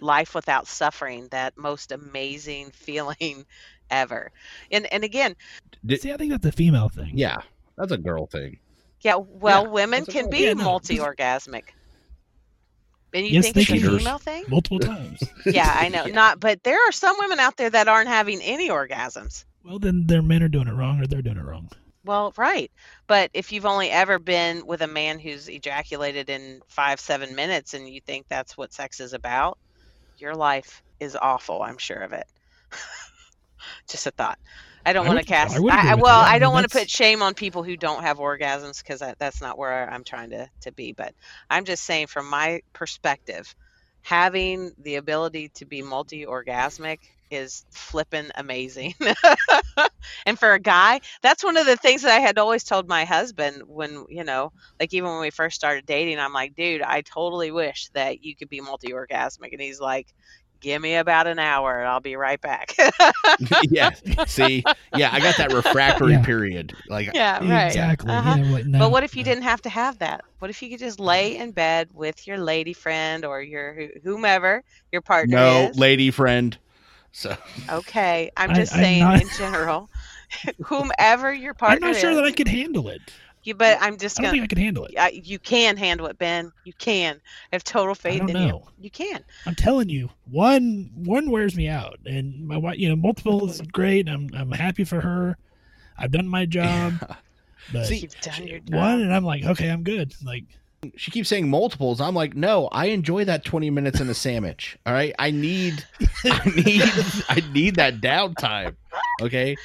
life 0.00 0.34
without 0.34 0.66
suffering, 0.66 1.28
that 1.30 1.56
most 1.56 1.92
amazing 1.92 2.70
feeling 2.72 3.44
ever. 3.90 4.30
And 4.70 4.92
and 4.92 5.04
again, 5.04 5.34
Did- 5.84 6.00
See, 6.02 6.12
I 6.12 6.16
think 6.16 6.30
that's 6.32 6.46
a 6.46 6.52
female 6.52 6.88
thing. 6.88 7.12
yeah, 7.14 7.38
that's 7.76 7.92
a 7.92 7.98
girl 7.98 8.26
thing. 8.26 8.58
yeah, 9.00 9.16
well, 9.16 9.64
Yeah, 9.64 9.70
women 9.70 10.06
can 10.06 10.30
be 10.30 10.44
Yeah, 10.44 10.54
no, 10.54 10.64
multi-orgasmic. 10.64 11.64
And 13.14 13.26
you 13.26 13.32
Yes, 13.34 13.44
think 13.44 13.54
they 13.56 13.60
it's 13.62 13.70
a 13.70 13.86
can. 13.86 13.98
female 13.98 14.18
thing? 14.18 14.44
Multiple 14.48 14.78
times. 14.92 15.22
Yeah, 15.44 15.70
I 15.76 15.88
know. 15.90 16.06
Not, 16.12 16.40
but 16.40 16.62
there 16.64 16.78
are 16.88 16.92
some 16.92 17.14
women 17.18 17.38
out 17.38 17.58
there 17.58 17.68
that 17.68 17.86
aren't 17.86 18.08
having 18.08 18.40
any 18.40 18.70
orgasms. 18.70 19.44
Well, 19.64 19.78
then 19.78 20.06
their 20.06 20.22
men 20.22 20.42
are 20.42 20.48
doing 20.48 20.66
it 20.66 20.72
wrong, 20.72 20.98
or 21.00 21.06
they're 21.06 21.20
doing 21.22 21.36
it 21.36 21.44
wrong. 21.44 21.68
Well, 22.04 22.32
right. 22.36 22.70
But 23.06 23.30
if 23.32 23.52
you've 23.52 23.66
only 23.66 23.90
ever 23.90 24.18
been 24.18 24.66
with 24.66 24.82
a 24.82 24.86
man 24.86 25.18
who's 25.18 25.48
ejaculated 25.48 26.30
in 26.30 26.60
five, 26.68 26.98
seven 26.98 27.34
minutes 27.34 27.74
and 27.74 27.88
you 27.88 28.00
think 28.00 28.26
that's 28.28 28.56
what 28.56 28.72
sex 28.72 29.00
is 29.00 29.12
about, 29.12 29.58
your 30.16 30.34
life 30.34 30.82
is 31.00 31.16
awful. 31.16 31.62
I'm 31.62 31.78
sure 31.78 32.00
of 32.00 32.12
it. 32.12 32.26
Just 33.88 34.06
a 34.06 34.10
thought. 34.10 34.38
I 34.84 34.92
don't 34.92 35.06
want 35.06 35.20
to 35.20 35.24
cast. 35.24 35.56
I 35.56 35.92
I, 35.92 35.94
well. 35.94 36.20
I 36.20 36.34
I 36.34 36.38
don't 36.40 36.52
want 36.52 36.68
to 36.68 36.76
put 36.76 36.90
shame 36.90 37.22
on 37.22 37.34
people 37.34 37.62
who 37.62 37.76
don't 37.76 38.02
have 38.02 38.18
orgasms 38.18 38.82
because 38.82 39.02
that's 39.18 39.40
not 39.40 39.56
where 39.56 39.88
I'm 39.88 40.02
trying 40.02 40.30
to 40.30 40.48
to 40.62 40.72
be. 40.72 40.92
But 40.92 41.14
I'm 41.48 41.64
just 41.64 41.84
saying, 41.84 42.08
from 42.08 42.28
my 42.28 42.62
perspective, 42.72 43.54
having 44.02 44.72
the 44.78 44.96
ability 44.96 45.50
to 45.50 45.66
be 45.66 45.82
multi-orgasmic 45.82 46.98
is 47.32 47.64
flipping 47.72 48.30
amazing. 48.36 48.94
and 50.26 50.38
for 50.38 50.52
a 50.52 50.60
guy, 50.60 51.00
that's 51.22 51.44
one 51.44 51.56
of 51.56 51.66
the 51.66 51.76
things 51.76 52.02
that 52.02 52.12
I 52.12 52.20
had 52.20 52.38
always 52.38 52.64
told 52.64 52.88
my 52.88 53.04
husband 53.04 53.62
when, 53.66 54.04
you 54.08 54.24
know, 54.24 54.52
like 54.80 54.92
even 54.94 55.10
when 55.10 55.20
we 55.20 55.30
first 55.30 55.56
started 55.56 55.86
dating, 55.86 56.18
I'm 56.18 56.32
like, 56.32 56.54
dude, 56.54 56.82
I 56.82 57.02
totally 57.02 57.50
wish 57.50 57.88
that 57.94 58.22
you 58.22 58.36
could 58.36 58.48
be 58.48 58.60
multi-orgasmic. 58.60 59.52
And 59.52 59.60
he's 59.60 59.80
like, 59.80 60.08
give 60.60 60.80
me 60.82 60.94
about 60.96 61.26
an 61.26 61.38
hour 61.38 61.78
and 61.80 61.88
I'll 61.88 62.00
be 62.00 62.16
right 62.16 62.40
back. 62.40 62.74
yeah. 63.60 63.90
See, 64.24 64.66
yeah, 64.92 65.10
I 65.12 65.20
got 65.20 65.36
that 65.36 65.50
refractory 65.50 66.18
Yeah. 66.18 66.18
period. 66.18 66.76
Like, 66.86 67.08
yeah, 67.12 67.40
right. 67.44 67.80
Exactly. 67.80 68.08
Uh-huh. 68.08 68.38
Yeah, 68.38 68.42
what, 68.44 68.66
no, 68.66 68.78
But 68.78 68.90
what 68.90 69.04
if 69.04 69.16
you 69.16 69.22
no. 69.22 69.24
didn't 69.24 69.44
have 69.44 69.62
to 69.62 69.68
have 69.70 69.98
that? 69.98 70.22
What 70.38 70.50
if 70.50 70.62
you 70.62 70.70
could 70.70 70.78
just 70.80 71.00
lay 71.00 71.36
in 71.36 71.52
bed 71.52 71.88
with 71.92 72.26
your 72.26 72.38
lady 72.38 72.72
friend 72.74 73.24
or 73.24 73.40
your 73.42 73.88
whomever 74.04 74.62
your 74.92 75.02
partner 75.02 75.44
no, 75.44 75.70
is? 75.70 75.74
lady 75.74 76.10
friend. 76.10 76.58
So 77.12 77.36
Okay, 77.70 78.30
I'm 78.36 78.50
I- 78.50 78.54
just 78.54 78.72
I'm 78.74 78.80
saying 78.80 79.00
not- 79.00 79.20
in 79.22 79.28
general, 79.38 79.88
whomever 80.64 81.32
your 81.32 81.54
partner. 81.54 81.86
I'm 81.88 81.92
not 81.92 82.00
sure 82.00 82.10
is. 82.10 82.16
that 82.16 82.24
I 82.24 82.32
could 82.32 82.48
handle 82.48 82.88
it. 82.88 83.00
you, 83.44 83.54
but 83.54 83.76
I'm 83.80 83.98
just 83.98 84.18
I 84.18 84.22
don't 84.22 84.28
gonna. 84.30 84.32
think 84.40 84.44
I 84.44 84.46
could 84.48 84.58
handle 84.58 84.84
it. 84.86 84.94
I, 84.98 85.08
you 85.10 85.38
can 85.38 85.76
handle 85.76 86.06
it, 86.06 86.16
Ben. 86.18 86.52
You 86.64 86.72
can. 86.74 87.16
I 87.16 87.54
have 87.56 87.64
total 87.64 87.94
faith 87.94 88.22
in 88.22 88.28
you. 88.28 88.34
know. 88.34 88.68
You 88.80 88.90
can. 88.90 89.22
I'm 89.46 89.54
telling 89.54 89.88
you, 89.88 90.08
one 90.30 90.90
one 90.94 91.30
wears 91.30 91.54
me 91.56 91.68
out, 91.68 91.98
and 92.06 92.46
my 92.46 92.56
wife, 92.56 92.78
you 92.78 92.88
know, 92.88 92.96
multiple 92.96 93.48
is 93.48 93.60
great. 93.72 94.08
I'm 94.08 94.30
I'm 94.34 94.50
happy 94.52 94.84
for 94.84 95.00
her. 95.00 95.36
I've 95.98 96.12
done 96.12 96.26
my 96.26 96.46
job, 96.46 96.94
but 97.72 97.86
See, 97.86 97.96
You've 97.98 98.18
done 98.22 98.46
your 98.46 98.60
job. 98.60 98.74
one, 98.74 99.00
and 99.02 99.14
I'm 99.14 99.24
like, 99.24 99.44
okay, 99.44 99.68
I'm 99.70 99.82
good. 99.82 100.14
Like, 100.24 100.44
she 100.96 101.10
keeps 101.10 101.28
saying 101.28 101.48
multiples. 101.48 102.00
I'm 102.00 102.14
like, 102.14 102.34
no, 102.34 102.68
I 102.72 102.86
enjoy 102.86 103.24
that 103.26 103.44
20 103.44 103.70
minutes 103.70 104.00
in 104.00 104.08
a 104.08 104.14
sandwich. 104.14 104.78
All 104.84 104.92
right. 104.92 105.14
I 105.18 105.30
need, 105.30 105.84
I 106.24 106.50
need, 106.56 106.82
I 107.28 107.42
need 107.52 107.76
that 107.76 108.00
downtime. 108.00 108.74
Okay. 109.20 109.56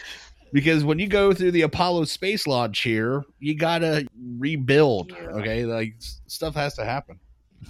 Because 0.53 0.83
when 0.83 0.99
you 0.99 1.07
go 1.07 1.33
through 1.33 1.51
the 1.51 1.63
Apollo 1.63 2.05
space 2.05 2.47
launch 2.47 2.81
here, 2.81 3.25
you 3.39 3.55
gotta 3.55 4.07
rebuild. 4.37 5.11
Okay. 5.11 5.65
Like 5.65 5.95
stuff 6.27 6.55
has 6.55 6.75
to 6.75 6.85
happen. 6.85 7.19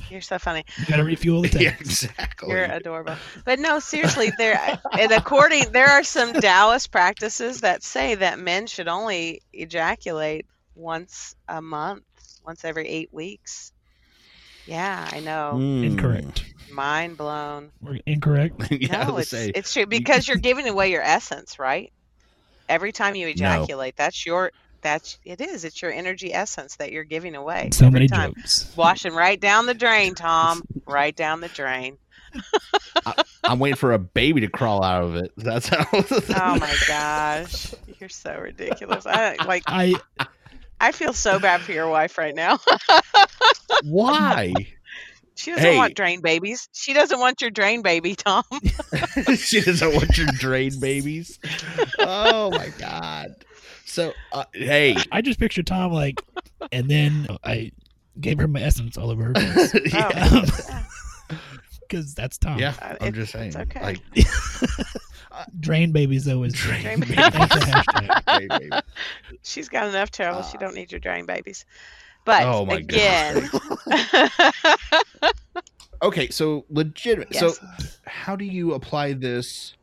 You're 0.09 0.21
so 0.21 0.37
funny. 0.37 0.63
you 0.77 0.85
gotta 0.85 1.03
refuel 1.03 1.41
the 1.41 1.49
tank. 1.49 1.63
Yeah, 1.63 1.75
exactly. 1.79 2.49
You're 2.49 2.65
adorable. 2.65 3.15
But 3.45 3.59
no, 3.59 3.79
seriously, 3.79 4.31
there 4.37 4.79
and 4.99 5.11
according 5.11 5.71
there 5.71 5.87
are 5.87 6.03
some 6.03 6.33
Taoist 6.33 6.91
practices 6.91 7.61
that 7.61 7.81
say 7.81 8.13
that 8.15 8.37
men 8.39 8.67
should 8.67 8.87
only 8.87 9.41
ejaculate 9.53 10.45
once 10.75 11.35
a 11.47 11.61
month, 11.61 12.03
once 12.47 12.63
every 12.63 12.87
eight 12.87 13.13
weeks. 13.13 13.73
Yeah, 14.65 15.07
I 15.11 15.19
know. 15.19 15.51
Mm. 15.55 15.85
Incorrect. 15.85 16.45
Mind 16.71 17.17
blown. 17.17 17.71
We're 17.81 17.99
incorrect. 18.05 18.55
yeah, 18.71 19.03
no, 19.05 19.17
it's 19.17 19.29
say, 19.29 19.51
it's 19.53 19.73
true 19.73 19.85
because 19.85 20.27
you're 20.27 20.37
giving 20.37 20.67
away 20.67 20.91
your 20.91 21.01
essence, 21.01 21.59
right? 21.59 21.91
Every 22.67 22.91
time 22.91 23.15
you 23.15 23.27
ejaculate, 23.27 23.95
that's 23.95 24.25
your 24.25 24.51
that's 24.81 25.19
it 25.25 25.41
is. 25.41 25.65
It's 25.65 25.81
your 25.81 25.91
energy 25.91 26.33
essence 26.33 26.77
that 26.77 26.91
you're 26.91 27.03
giving 27.03 27.35
away. 27.35 27.69
So 27.73 27.87
every 27.87 27.99
many 27.99 28.07
time. 28.07 28.33
jokes. 28.33 28.73
Washing 28.75 29.13
right 29.13 29.39
down 29.39 29.65
the 29.65 29.73
drain, 29.73 30.15
Tom. 30.15 30.63
right 30.85 31.15
down 31.15 31.41
the 31.41 31.49
drain. 31.49 31.97
I'm 33.43 33.59
waiting 33.59 33.77
for 33.77 33.93
a 33.93 33.99
baby 33.99 34.41
to 34.41 34.47
crawl 34.47 34.83
out 34.83 35.03
of 35.03 35.15
it. 35.15 35.31
That's 35.37 35.67
how. 35.67 35.85
Oh 35.93 36.59
my 36.59 36.75
gosh, 36.87 37.73
you're 37.99 38.09
so 38.09 38.37
ridiculous. 38.37 39.05
I 39.05 39.35
like. 39.45 39.63
I 39.65 39.95
I 40.79 40.91
feel 40.91 41.13
so 41.13 41.39
bad 41.39 41.61
for 41.61 41.71
your 41.71 41.87
wife 41.89 42.17
right 42.17 42.35
now. 42.35 42.59
Why? 43.83 44.53
She 45.39 45.51
doesn't 45.51 45.65
Hey. 45.69 45.77
want 45.77 45.93
drain 45.93 46.21
babies. 46.21 46.67
She 46.73 46.93
doesn't 46.93 47.19
want 47.19 47.41
your 47.41 47.51
drain 47.51 47.83
baby, 47.83 48.15
Tom. 48.15 48.41
she 49.37 49.61
doesn't 49.61 49.93
want 49.93 50.17
your 50.17 50.25
drain 50.39 50.79
babies. 50.79 51.37
Oh 51.99 52.49
my 52.49 52.69
god. 52.79 53.35
So 53.85 54.13
uh, 54.33 54.45
hey, 54.53 54.97
I 55.11 55.21
just 55.21 55.39
picture 55.39 55.61
Tom 55.61 55.91
like, 55.91 56.23
and 56.71 56.89
then 56.89 57.27
I 57.43 57.71
gave 58.19 58.39
her 58.39 58.47
my 58.47 58.61
essence 58.63 58.97
all 58.97 59.11
over 59.11 59.25
her 59.25 59.33
face 59.69 59.93
yeah, 59.93 60.45
because 61.81 62.15
that's 62.15 62.39
Tom. 62.39 62.57
yeah, 62.57 62.73
Uh, 62.81 62.95
I'm 62.99 63.07
it- 63.09 63.13
just 63.13 63.31
saying. 63.31 63.49
it's 63.49 63.57
okay. 63.57 63.79
Like 63.79 64.01
Drain 65.59 65.91
babies 65.91 66.27
always 66.27 66.53
Drain 66.53 66.81
Drain 66.81 66.99
babies. 66.99 67.15
Hashtag. 67.17 68.25
Drain 68.37 68.47
babies. 68.69 68.81
She's 69.43 69.69
got 69.69 69.87
enough 69.87 70.11
trouble. 70.11 70.43
she 70.43 70.57
don't 70.57 70.75
need 70.75 70.91
your 70.91 70.99
drain 70.99 71.25
babies. 71.25 71.65
But 72.25 72.43
oh 72.43 72.65
my 72.65 72.75
again, 72.75 73.49
Okay, 76.01 76.29
so 76.29 76.65
legitimate. 76.69 77.29
Yes. 77.31 77.57
So 77.57 77.67
how 78.05 78.35
do 78.35 78.45
you 78.45 78.73
apply 78.73 79.13
this? 79.13 79.75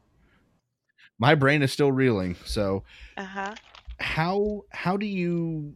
My 1.18 1.34
brain 1.34 1.62
is 1.62 1.72
still 1.72 1.90
reeling. 1.90 2.36
So 2.44 2.84
uh-huh. 3.16 3.54
how 3.98 4.64
how 4.70 4.96
do 4.96 5.06
you 5.06 5.72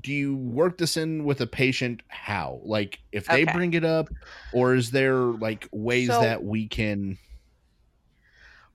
do 0.00 0.12
you 0.12 0.36
work 0.36 0.78
this 0.78 0.96
in 0.96 1.24
with 1.24 1.40
a 1.40 1.46
patient 1.46 2.02
how 2.08 2.60
like 2.64 3.00
if 3.12 3.26
they 3.26 3.42
Okay. 3.42 3.52
bring 3.52 3.74
it 3.74 3.84
up 3.84 4.08
or 4.52 4.74
is 4.74 4.90
there 4.90 5.14
like 5.14 5.68
ways 5.72 6.08
So- 6.08 6.20
that 6.20 6.42
we 6.44 6.68
can 6.68 7.18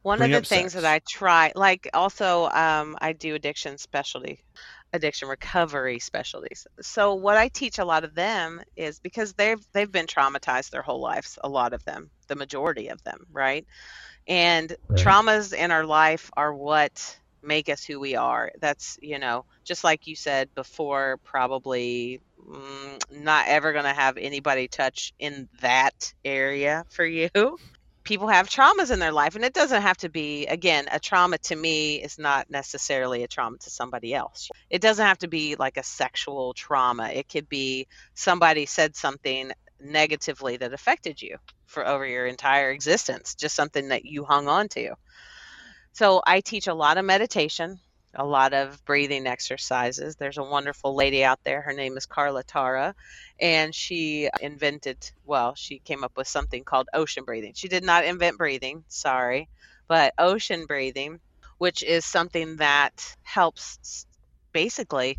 One 0.05 0.21
Bring 0.21 0.31
of 0.33 0.33
the 0.33 0.43
things 0.43 0.73
sex. 0.73 0.75
that 0.75 0.85
I 0.85 0.99
try, 1.09 1.51
like 1.55 1.89
also, 1.93 2.45
um, 2.49 2.95
I 3.01 3.13
do 3.13 3.35
addiction 3.35 3.77
specialty, 3.79 4.39
addiction 4.93 5.27
recovery 5.27 5.99
specialties. 5.99 6.67
So 6.81 7.15
what 7.15 7.37
I 7.37 7.49
teach 7.49 7.79
a 7.79 7.85
lot 7.85 8.03
of 8.03 8.13
them 8.15 8.61
is 8.75 8.99
because 8.99 9.33
they've 9.33 9.59
they've 9.73 9.91
been 9.91 10.05
traumatized 10.07 10.69
their 10.71 10.83
whole 10.83 11.01
lives. 11.01 11.39
A 11.43 11.49
lot 11.49 11.73
of 11.73 11.83
them, 11.85 12.11
the 12.27 12.35
majority 12.35 12.89
of 12.89 13.01
them, 13.03 13.19
right? 13.31 13.65
And 14.27 14.75
Right. 14.89 14.99
traumas 14.99 15.53
in 15.53 15.71
our 15.71 15.85
life 15.85 16.29
are 16.37 16.53
what 16.53 17.17
make 17.43 17.69
us 17.69 17.83
who 17.83 17.99
we 17.99 18.15
are. 18.15 18.51
That's 18.61 18.97
you 19.01 19.19
know, 19.19 19.45
just 19.65 19.83
like 19.83 20.07
you 20.07 20.15
said 20.15 20.49
before, 20.55 21.19
probably 21.25 22.21
mm, 22.39 22.99
not 23.11 23.47
ever 23.47 23.73
going 23.73 23.85
to 23.85 23.93
have 23.93 24.17
anybody 24.17 24.67
touch 24.67 25.13
in 25.19 25.49
that 25.61 26.13
area 26.25 26.85
for 26.89 27.05
you 27.05 27.29
people 28.05 28.27
have 28.27 28.47
traumas 28.47 28.91
in 28.91 28.99
their 28.99 29.11
life 29.11 29.35
and 29.35 29.43
it 29.43 29.53
doesn't 29.53 29.81
have 29.81 29.97
to 29.97 30.09
be 30.09 30.45
again 30.45 30.85
a 30.91 30.99
trauma 30.99 31.37
to 31.39 31.55
me 31.55 31.95
is 31.95 32.17
not 32.17 32.49
necessarily 32.49 33.23
a 33.23 33.27
trauma 33.27 33.57
to 33.57 33.69
somebody 33.69 34.13
else. 34.13 34.49
It 34.69 34.81
doesn't 34.81 35.05
have 35.05 35.17
to 35.19 35.27
be 35.27 35.55
like 35.55 35.75
a 35.75 35.83
sexual 35.83 36.53
trauma. 36.53 37.09
It 37.09 37.27
could 37.27 37.49
be 37.49 37.87
somebody 38.13 38.65
said 38.67 38.95
something 38.95 39.51
negatively 39.81 40.55
that 40.57 40.73
affected 40.73 41.21
you 41.21 41.37
for 41.65 41.85
over 41.85 42.05
your 42.05 42.27
entire 42.27 42.71
existence 42.71 43.35
just 43.35 43.55
something 43.55 43.89
that 43.89 44.05
you 44.05 44.23
hung 44.23 44.47
on 44.47 44.69
to. 44.69 44.95
So 45.91 46.21
i 46.25 46.39
teach 46.41 46.67
a 46.67 46.73
lot 46.73 46.97
of 46.97 47.05
meditation 47.05 47.79
a 48.15 48.25
lot 48.25 48.53
of 48.53 48.83
breathing 48.85 49.27
exercises. 49.27 50.15
There's 50.15 50.37
a 50.37 50.43
wonderful 50.43 50.95
lady 50.95 51.23
out 51.23 51.39
there 51.43 51.61
her 51.61 51.73
name 51.73 51.97
is 51.97 52.05
carla 52.05 52.43
tara 52.43 52.95
and 53.39 53.73
she 53.75 54.29
invented 54.39 55.11
well 55.25 55.55
she 55.55 55.79
came 55.79 56.03
up 56.03 56.13
with 56.17 56.27
something 56.27 56.63
called 56.63 56.87
ocean 56.93 57.23
breathing. 57.25 57.53
She 57.55 57.67
did 57.67 57.83
not 57.83 58.05
invent 58.05 58.37
breathing 58.37 58.83
sorry 58.87 59.49
but 59.87 60.13
ocean 60.17 60.65
breathing 60.65 61.19
which 61.57 61.83
is 61.83 62.05
something 62.05 62.57
that 62.57 63.15
helps 63.23 64.05
basically 64.53 65.17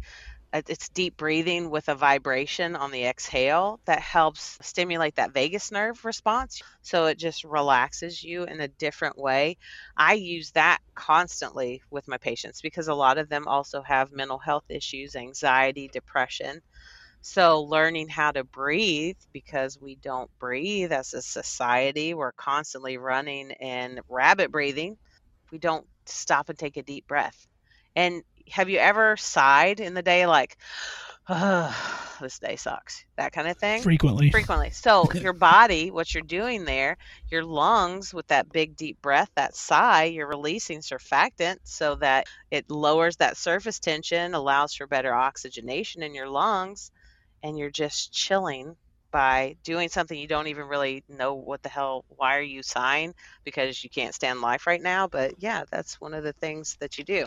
it's 0.53 0.89
deep 0.91 1.17
breathing 1.17 1.71
with 1.71 1.89
a 1.89 1.95
vibration 1.95 2.77
on 2.77 2.91
the 2.91 3.05
exhale 3.05 3.79
that 3.87 4.01
helps 4.01 4.59
stimulate 4.63 5.15
that 5.17 5.33
vagus 5.35 5.71
nerve 5.71 6.05
response 6.05 6.61
so 6.83 7.07
it 7.07 7.19
just 7.19 7.45
relaxes 7.45 8.23
you 8.23 8.45
in 8.45 8.61
a 8.61 8.69
different 8.69 9.19
way 9.19 9.57
i 9.97 10.15
use 10.15 10.51
that 10.53 10.79
constantly 10.95 11.83
with 11.91 12.09
my 12.09 12.17
patients 12.19 12.61
because 12.63 12.89
a 12.89 12.95
lot 12.95 13.19
of 13.19 13.29
them 13.29 13.47
also 13.47 13.83
have 13.83 14.13
mental 14.13 14.39
health 14.39 14.65
issues 14.69 15.15
anxiety 15.17 15.89
depression 15.93 16.61
so, 17.21 17.63
learning 17.65 18.09
how 18.09 18.31
to 18.33 18.45
breathe 18.45 19.17
because 19.33 19.79
we 19.81 19.97
don't 19.97 20.31
breathe 20.39 20.93
as 20.93 21.13
a 21.13 21.23
society, 21.23 22.15
we're 22.15 22.33
constantly 22.33 22.99
running 22.99 23.53
and 23.53 24.01
rabbit 24.09 24.53
breathing. 24.53 24.97
We 25.53 25.59
don't 25.59 25.87
stop 26.07 26.49
and 26.51 26.59
take 26.59 26.77
a 26.77 26.83
deep 26.83 27.07
breath. 27.09 27.47
And 27.97 28.23
have 28.51 28.69
you 28.69 28.79
ever 28.79 29.17
sighed 29.17 29.81
in 29.81 29.95
the 29.95 30.03
day 30.03 30.27
like, 30.27 30.57
this 32.21 32.39
day 32.39 32.55
sucks. 32.55 33.05
That 33.17 33.33
kind 33.33 33.49
of 33.49 33.57
thing. 33.59 33.83
Frequently. 33.83 34.31
frequently. 34.31 34.71
So 34.71 35.11
your 35.15 35.33
body, 35.33 35.91
what 35.91 36.15
you're 36.15 36.23
doing 36.23 36.65
there, 36.65 36.97
your 37.31 37.45
lungs 37.45 38.15
with 38.15 38.29
that 38.29 38.53
big 38.53 38.77
deep 38.77 39.03
breath, 39.03 39.31
that 39.35 39.57
sigh, 39.57 40.05
you're 40.05 40.29
releasing 40.29 40.81
surfactant 40.81 41.57
so 41.65 41.97
that 41.97 42.27
it 42.51 42.71
lowers 42.71 43.17
that 43.17 43.37
surface 43.37 43.81
tension, 43.81 44.35
allows 44.35 44.75
for 44.75 44.87
better 44.87 45.13
oxygenation 45.13 46.03
in 46.03 46.15
your 46.15 46.29
lungs, 46.29 46.93
and 47.43 47.59
you're 47.59 47.71
just 47.71 48.13
chilling 48.13 48.77
by 49.11 49.57
doing 49.65 49.89
something 49.89 50.19
you 50.19 50.29
don't 50.29 50.49
even 50.49 50.67
really 50.67 51.03
know 51.09 51.35
what 51.35 51.63
the 51.63 51.69
hell 51.69 52.05
why 52.09 52.37
are 52.37 52.43
you 52.43 52.63
sighing 52.63 53.15
because 53.45 53.83
you 53.83 53.89
can't 53.89 54.15
stand 54.15 54.41
life 54.41 54.67
right 54.67 54.83
now 54.83 55.07
but 55.07 55.33
yeah 55.39 55.63
that's 55.71 56.01
one 56.01 56.13
of 56.13 56.25
the 56.25 56.33
things 56.35 56.77
that 56.81 56.99
you 56.99 57.05
do 57.05 57.25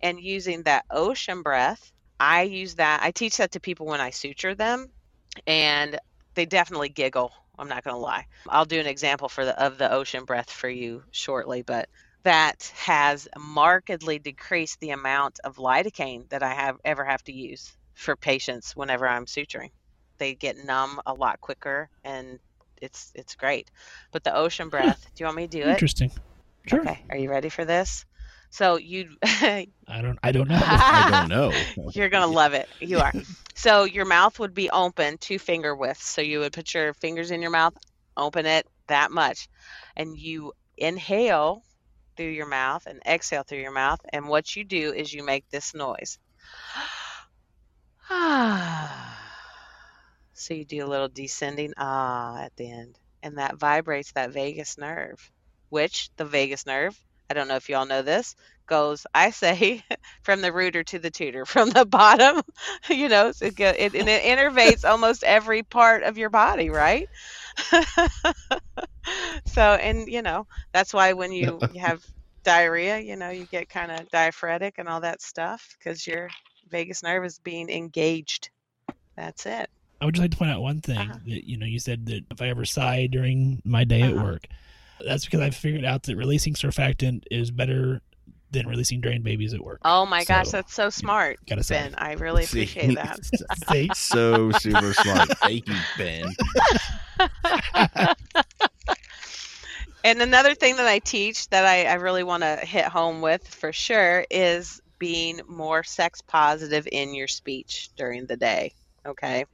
and 0.00 0.20
using 0.20 0.62
that 0.62 0.84
ocean 0.90 1.42
breath 1.42 1.92
i 2.20 2.42
use 2.42 2.74
that 2.76 3.00
i 3.02 3.10
teach 3.10 3.36
that 3.36 3.52
to 3.52 3.60
people 3.60 3.86
when 3.86 4.00
i 4.00 4.10
suture 4.10 4.54
them 4.54 4.88
and 5.46 5.98
they 6.34 6.46
definitely 6.46 6.88
giggle. 6.88 7.32
I'm 7.58 7.68
not 7.68 7.82
going 7.82 7.94
to 7.94 8.00
lie. 8.00 8.26
I'll 8.48 8.64
do 8.64 8.78
an 8.78 8.86
example 8.86 9.28
for 9.28 9.44
the 9.44 9.60
of 9.60 9.78
the 9.78 9.92
ocean 9.92 10.24
breath 10.24 10.50
for 10.50 10.68
you 10.68 11.02
shortly, 11.10 11.62
but 11.62 11.88
that 12.22 12.72
has 12.76 13.26
markedly 13.36 14.18
decreased 14.18 14.78
the 14.80 14.90
amount 14.90 15.40
of 15.44 15.56
lidocaine 15.56 16.28
that 16.28 16.42
I 16.42 16.52
have 16.52 16.76
ever 16.84 17.04
have 17.04 17.22
to 17.24 17.32
use 17.32 17.72
for 17.94 18.14
patients 18.14 18.76
whenever 18.76 19.08
I'm 19.08 19.26
suturing. 19.26 19.70
They 20.18 20.34
get 20.34 20.64
numb 20.64 21.00
a 21.06 21.14
lot 21.14 21.40
quicker 21.40 21.90
and 22.04 22.38
it's 22.80 23.10
it's 23.14 23.34
great. 23.34 23.70
But 24.12 24.22
the 24.22 24.36
ocean 24.36 24.68
breath, 24.68 25.04
do 25.16 25.22
you 25.22 25.26
want 25.26 25.36
me 25.36 25.48
to 25.48 25.58
do 25.58 25.64
it? 25.64 25.70
Interesting. 25.70 26.12
Sure. 26.66 26.80
Okay, 26.80 27.04
are 27.10 27.16
you 27.16 27.30
ready 27.30 27.48
for 27.48 27.64
this? 27.64 28.04
So 28.50 28.76
you 28.76 29.16
I 29.22 29.66
don't. 30.02 30.18
I 30.22 30.32
don't 30.32 30.48
know. 30.48 30.58
I 30.60 31.10
don't 31.10 31.28
know. 31.76 31.90
You're 31.92 32.08
gonna 32.08 32.26
love 32.26 32.54
it. 32.54 32.68
You 32.80 32.98
are. 32.98 33.12
So 33.54 33.84
your 33.84 34.04
mouth 34.04 34.38
would 34.38 34.54
be 34.54 34.70
open 34.70 35.18
two 35.18 35.38
finger 35.38 35.74
widths. 35.74 36.06
So 36.06 36.20
you 36.20 36.40
would 36.40 36.52
put 36.52 36.74
your 36.74 36.94
fingers 36.94 37.30
in 37.30 37.42
your 37.42 37.50
mouth, 37.50 37.74
open 38.16 38.46
it 38.46 38.66
that 38.86 39.10
much, 39.10 39.48
and 39.96 40.16
you 40.16 40.52
inhale 40.76 41.62
through 42.16 42.30
your 42.30 42.48
mouth 42.48 42.86
and 42.86 43.00
exhale 43.06 43.42
through 43.42 43.60
your 43.60 43.72
mouth. 43.72 44.00
And 44.12 44.28
what 44.28 44.56
you 44.56 44.64
do 44.64 44.92
is 44.92 45.12
you 45.12 45.24
make 45.24 45.48
this 45.50 45.74
noise. 45.74 46.18
so 50.32 50.54
you 50.54 50.64
do 50.64 50.84
a 50.84 50.88
little 50.88 51.08
descending 51.08 51.74
ah 51.76 52.40
at 52.40 52.56
the 52.56 52.70
end, 52.70 52.98
and 53.22 53.38
that 53.38 53.56
vibrates 53.56 54.12
that 54.12 54.30
vagus 54.30 54.78
nerve, 54.78 55.30
which 55.68 56.10
the 56.16 56.24
vagus 56.24 56.66
nerve. 56.66 56.98
I 57.30 57.34
don't 57.34 57.48
know 57.48 57.56
if 57.56 57.68
you 57.68 57.76
all 57.76 57.86
know 57.86 58.02
this 58.02 58.34
goes, 58.68 59.06
I 59.14 59.30
say, 59.30 59.82
from 60.22 60.40
the 60.42 60.52
rooter 60.52 60.82
to 60.84 60.98
the 60.98 61.10
tutor, 61.10 61.44
from 61.46 61.70
the 61.70 61.84
bottom, 61.86 62.42
you 62.90 63.08
know, 63.08 63.32
it, 63.40 63.54
go, 63.56 63.72
it, 63.76 63.94
and 63.94 64.08
it 64.08 64.22
innervates 64.22 64.88
almost 64.88 65.22
every 65.24 65.62
part 65.62 66.02
of 66.02 66.18
your 66.18 66.30
body, 66.30 66.70
right? 66.70 67.06
so, 69.46 69.62
and 69.62 70.08
you 70.08 70.22
know, 70.22 70.46
that's 70.72 70.92
why 70.94 71.12
when 71.12 71.32
you, 71.32 71.62
you 71.68 71.80
have 71.80 72.00
diarrhea, 72.44 72.98
you 72.98 73.16
know, 73.16 73.30
you 73.30 73.46
get 73.46 73.68
kind 73.68 73.90
of 73.90 74.08
diaphoretic 74.10 74.74
and 74.78 74.88
all 74.88 75.00
that 75.00 75.22
stuff 75.22 75.76
because 75.78 76.06
your 76.06 76.28
vagus 76.68 77.02
nerve 77.02 77.24
is 77.24 77.38
being 77.38 77.68
engaged. 77.70 78.50
That's 79.16 79.46
it. 79.46 79.68
I 80.00 80.04
would 80.04 80.14
just 80.14 80.22
like 80.22 80.30
to 80.32 80.36
point 80.36 80.50
out 80.50 80.62
one 80.62 80.80
thing 80.80 81.12
Uh-huh. 81.12 81.20
that 81.26 81.48
you 81.48 81.56
know 81.56 81.66
you 81.66 81.78
said 81.78 82.06
that 82.06 82.24
if 82.30 82.40
I 82.40 82.48
ever 82.48 82.64
sigh 82.64 83.06
during 83.06 83.60
my 83.64 83.84
day 83.84 84.06
at 84.06 84.16
Uh-huh. 84.16 84.18
work, 84.18 84.46
that's 85.04 85.24
because 85.24 85.40
I 85.40 85.50
figured 85.50 85.84
out 85.84 86.04
that 86.04 86.16
releasing 86.16 86.54
surfactant 86.54 87.24
is 87.30 87.50
better 87.50 88.00
than 88.50 88.66
releasing 88.66 89.00
drain 89.00 89.22
babies 89.22 89.52
at 89.52 89.60
work. 89.60 89.80
Oh 89.84 90.06
my 90.06 90.24
gosh, 90.24 90.48
that's 90.48 90.72
so 90.72 90.88
smart, 90.88 91.38
gotta 91.46 91.62
say. 91.62 91.76
Ben. 91.78 91.94
I 91.98 92.12
really 92.14 92.44
See? 92.46 92.62
appreciate 92.62 92.94
that. 92.94 93.18
So 93.96 94.50
super 94.52 94.94
smart. 94.94 95.28
Thank 95.38 95.68
you, 95.68 95.74
Ben. 95.98 96.34
And 100.04 100.22
another 100.22 100.54
thing 100.54 100.76
that 100.76 100.86
I 100.86 101.00
teach 101.00 101.48
that 101.50 101.64
I, 101.64 101.84
I 101.84 101.94
really 101.94 102.22
want 102.22 102.42
to 102.42 102.56
hit 102.56 102.84
home 102.84 103.20
with 103.20 103.46
for 103.46 103.72
sure 103.72 104.24
is 104.30 104.80
being 104.98 105.40
more 105.48 105.82
sex 105.82 106.22
positive 106.22 106.88
in 106.90 107.14
your 107.14 107.28
speech 107.28 107.90
during 107.96 108.26
the 108.26 108.36
day. 108.36 108.72
Okay. 109.04 109.44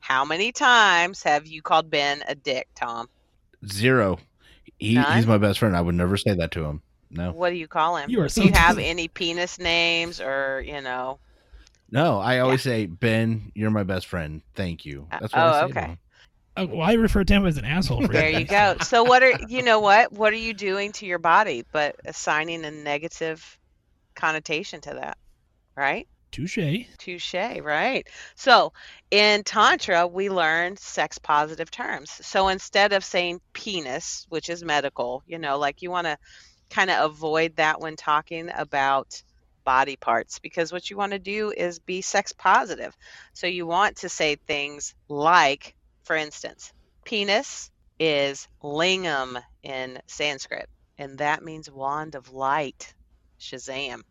How 0.00 0.24
many 0.24 0.52
times 0.52 1.22
have 1.22 1.46
you 1.46 1.62
called 1.62 1.90
Ben 1.90 2.22
a 2.26 2.34
dick, 2.34 2.68
Tom? 2.74 3.08
Zero. 3.66 4.18
He, 4.78 5.00
he's 5.00 5.26
my 5.26 5.38
best 5.38 5.58
friend. 5.58 5.76
I 5.76 5.80
would 5.80 5.94
never 5.94 6.16
say 6.16 6.34
that 6.34 6.50
to 6.52 6.64
him. 6.64 6.82
No. 7.10 7.32
What 7.32 7.50
do 7.50 7.56
you 7.56 7.68
call 7.68 7.96
him? 7.96 8.10
You 8.10 8.22
are 8.22 8.28
so 8.28 8.42
do 8.42 8.48
you 8.48 8.54
have 8.54 8.78
any 8.78 9.08
penis 9.08 9.58
names 9.58 10.20
or, 10.20 10.62
you 10.66 10.80
know? 10.80 11.18
No, 11.90 12.18
I 12.18 12.40
always 12.40 12.62
say, 12.62 12.86
Ben, 12.86 13.52
you're 13.54 13.70
my 13.70 13.84
best 13.84 14.06
friend. 14.06 14.42
Thank 14.54 14.84
you. 14.84 15.06
Uh, 15.12 15.18
That's 15.20 15.32
what 15.32 15.42
oh, 15.42 15.46
I 15.46 15.52
say 15.52 15.64
okay. 15.66 15.72
to 15.72 15.80
him. 15.86 15.98
Oh, 16.56 16.66
well, 16.66 16.88
I 16.88 16.92
refer 16.94 17.24
to 17.24 17.32
him 17.32 17.46
as 17.46 17.56
an 17.56 17.64
asshole. 17.64 18.02
For 18.02 18.12
There 18.12 18.30
you 18.30 18.44
go. 18.44 18.76
So 18.82 19.02
what 19.02 19.22
are 19.22 19.32
you 19.48 19.62
know 19.62 19.80
what? 19.80 20.12
What 20.12 20.32
are 20.32 20.36
you 20.36 20.54
doing 20.54 20.92
to 20.92 21.06
your 21.06 21.18
body 21.18 21.64
but 21.72 21.96
assigning 22.04 22.64
a 22.64 22.70
negative 22.70 23.58
connotation 24.14 24.80
to 24.82 24.94
that? 24.94 25.18
Right? 25.76 26.06
Touche. 26.34 26.86
Touche, 26.98 27.60
right? 27.62 28.08
So 28.34 28.72
in 29.12 29.44
Tantra, 29.44 30.08
we 30.08 30.30
learn 30.30 30.76
sex 30.76 31.16
positive 31.18 31.70
terms. 31.70 32.10
So 32.10 32.48
instead 32.48 32.92
of 32.92 33.04
saying 33.04 33.40
penis, 33.52 34.26
which 34.30 34.50
is 34.50 34.64
medical, 34.64 35.22
you 35.28 35.38
know, 35.38 35.58
like 35.58 35.80
you 35.80 35.92
want 35.92 36.08
to 36.08 36.18
kind 36.70 36.90
of 36.90 37.12
avoid 37.12 37.54
that 37.56 37.80
when 37.80 37.94
talking 37.94 38.50
about 38.52 39.22
body 39.64 39.94
parts 39.94 40.40
because 40.40 40.72
what 40.72 40.90
you 40.90 40.96
want 40.96 41.12
to 41.12 41.20
do 41.20 41.52
is 41.56 41.78
be 41.78 42.02
sex 42.02 42.32
positive. 42.32 42.96
So 43.32 43.46
you 43.46 43.64
want 43.64 43.98
to 43.98 44.08
say 44.08 44.34
things 44.34 44.96
like, 45.08 45.76
for 46.02 46.16
instance, 46.16 46.72
penis 47.04 47.70
is 48.00 48.48
lingam 48.60 49.40
in 49.62 50.00
Sanskrit, 50.08 50.68
and 50.98 51.18
that 51.18 51.44
means 51.44 51.70
wand 51.70 52.16
of 52.16 52.32
light. 52.32 52.92
Shazam. 53.40 54.02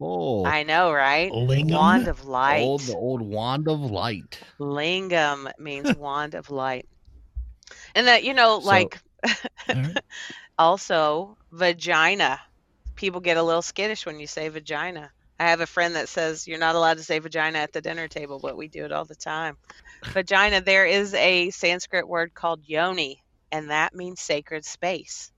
Oh, 0.00 0.44
I 0.46 0.62
know, 0.62 0.92
right? 0.92 1.30
Lingam? 1.30 1.70
Wand 1.72 2.08
of 2.08 2.24
light. 2.24 2.62
old, 2.62 2.80
the 2.82 2.94
old 2.94 3.22
wand 3.22 3.68
of 3.68 3.80
light. 3.80 4.40
Lingam 4.58 5.50
means 5.58 5.94
wand 5.96 6.34
of 6.34 6.50
light. 6.50 6.86
And 7.94 8.06
that, 8.06 8.24
you 8.24 8.34
know, 8.34 8.60
So- 8.60 8.66
like 8.66 8.98
right. 9.68 9.96
also 10.58 11.36
vagina. 11.52 12.40
People 12.94 13.20
get 13.20 13.36
a 13.36 13.42
little 13.42 13.62
skittish 13.62 14.06
when 14.06 14.18
you 14.20 14.26
say 14.26 14.48
vagina. 14.48 15.10
I 15.38 15.48
have 15.50 15.60
a 15.60 15.66
friend 15.66 15.96
that 15.96 16.08
says 16.08 16.48
you're 16.48 16.58
not 16.58 16.76
allowed 16.76 16.96
to 16.96 17.02
say 17.02 17.18
vagina 17.18 17.58
at 17.58 17.72
the 17.72 17.82
dinner 17.82 18.08
table, 18.08 18.38
but 18.40 18.56
we 18.56 18.68
do 18.68 18.84
it 18.86 18.92
all 18.92 19.04
the 19.04 19.14
time. 19.14 19.58
vagina, 20.04 20.62
there 20.62 20.86
is 20.86 21.12
a 21.12 21.50
Sanskrit 21.50 22.08
word 22.08 22.32
called 22.32 22.60
yoni, 22.64 23.22
and 23.52 23.68
that 23.70 23.94
means 23.94 24.20
sacred 24.20 24.64
space. 24.64 25.30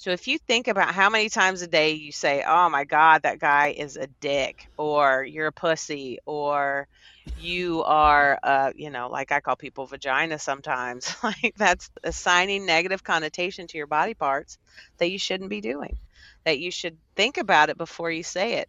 So 0.00 0.10
if 0.10 0.26
you 0.28 0.38
think 0.38 0.66
about 0.68 0.94
how 0.94 1.10
many 1.10 1.28
times 1.28 1.62
a 1.62 1.68
day 1.68 1.92
you 1.92 2.10
say, 2.12 2.42
"Oh 2.46 2.68
my 2.70 2.84
God, 2.84 3.22
that 3.22 3.38
guy 3.38 3.68
is 3.68 3.96
a 3.96 4.08
dick," 4.08 4.66
or 4.78 5.22
"You're 5.24 5.48
a 5.48 5.52
pussy," 5.52 6.18
or 6.26 6.88
"You 7.36 7.84
are," 7.84 8.40
you 8.74 8.90
know, 8.90 9.08
like 9.10 9.30
I 9.30 9.40
call 9.40 9.56
people 9.56 9.86
vagina 9.86 10.38
sometimes. 10.40 11.14
like 11.22 11.54
that's 11.56 11.88
assigning 12.02 12.66
negative 12.66 13.04
connotation 13.04 13.68
to 13.68 13.78
your 13.78 13.86
body 13.86 14.14
parts 14.14 14.58
that 14.98 15.10
you 15.12 15.18
shouldn't 15.20 15.50
be 15.50 15.60
doing. 15.60 15.98
That 16.46 16.58
you 16.58 16.72
should 16.72 16.98
think 17.16 17.38
about 17.38 17.70
it 17.70 17.78
before 17.78 18.10
you 18.10 18.24
say 18.24 18.54
it. 18.54 18.68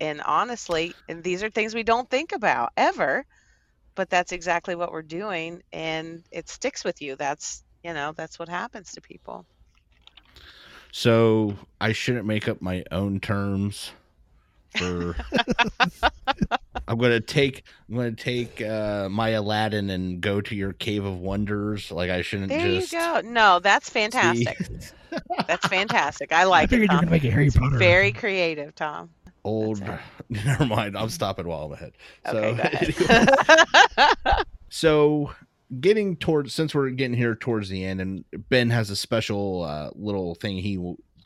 And 0.00 0.20
honestly, 0.22 0.96
and 1.08 1.24
these 1.24 1.42
are 1.44 1.50
things 1.50 1.74
we 1.74 1.84
don't 1.84 2.10
think 2.10 2.32
about 2.32 2.72
ever, 2.76 3.24
but 3.96 4.10
that's 4.10 4.32
exactly 4.32 4.74
what 4.76 4.92
we're 4.92 5.02
doing, 5.02 5.62
and 5.72 6.24
it 6.32 6.48
sticks 6.50 6.84
with 6.84 7.02
you. 7.02 7.16
That's 7.16 7.64
you 7.84 7.94
know, 7.94 8.12
that's 8.16 8.38
what 8.38 8.48
happens 8.50 8.92
to 8.92 9.02
people. 9.02 9.46
So 10.92 11.56
I 11.80 11.92
shouldn't 11.92 12.26
make 12.26 12.48
up 12.48 12.60
my 12.62 12.84
own 12.92 13.18
terms 13.18 13.92
for. 14.76 15.16
I'm 16.88 16.98
gonna 16.98 17.20
take. 17.20 17.64
I'm 17.88 17.96
gonna 17.96 18.12
take 18.12 18.60
uh, 18.60 19.08
my 19.08 19.30
Aladdin 19.30 19.88
and 19.90 20.20
go 20.20 20.40
to 20.42 20.54
your 20.54 20.74
cave 20.74 21.04
of 21.04 21.18
wonders. 21.20 21.90
Like 21.90 22.10
I 22.10 22.20
shouldn't 22.22 22.50
There 22.50 22.60
just. 22.80 22.92
you 22.92 22.98
go. 22.98 23.22
No, 23.24 23.58
that's 23.58 23.88
fantastic. 23.90 24.58
That's 25.46 25.66
fantastic. 25.68 26.32
I 26.32 26.40
I 26.40 26.44
like 26.44 26.64
it, 26.64 26.70
figured 26.70 26.90
you 26.90 26.96
were 26.96 27.00
gonna 27.02 27.10
make 27.10 27.24
a 27.24 27.30
Harry 27.30 27.46
It's 27.48 27.56
Potter. 27.56 27.76
very 27.76 28.12
creative, 28.12 28.74
Tom. 28.74 29.10
old. 29.44 29.82
Never 30.30 30.64
mind. 30.64 30.96
I'm 30.96 31.10
stopping 31.10 31.46
while 31.46 31.64
I'm 31.64 31.72
ahead. 31.72 31.92
Okay, 32.26 32.32
So, 32.32 32.54
go 32.54 32.62
ahead. 32.62 34.46
so 34.70 35.30
getting 35.80 36.16
towards 36.16 36.52
since 36.54 36.74
we're 36.74 36.90
getting 36.90 37.16
here 37.16 37.34
towards 37.34 37.68
the 37.68 37.84
end, 37.84 38.00
and 38.00 38.24
Ben 38.48 38.70
has 38.70 38.90
a 38.90 38.96
special 38.96 39.62
uh, 39.62 39.90
little 39.94 40.34
thing 40.34 40.58
he 40.58 40.76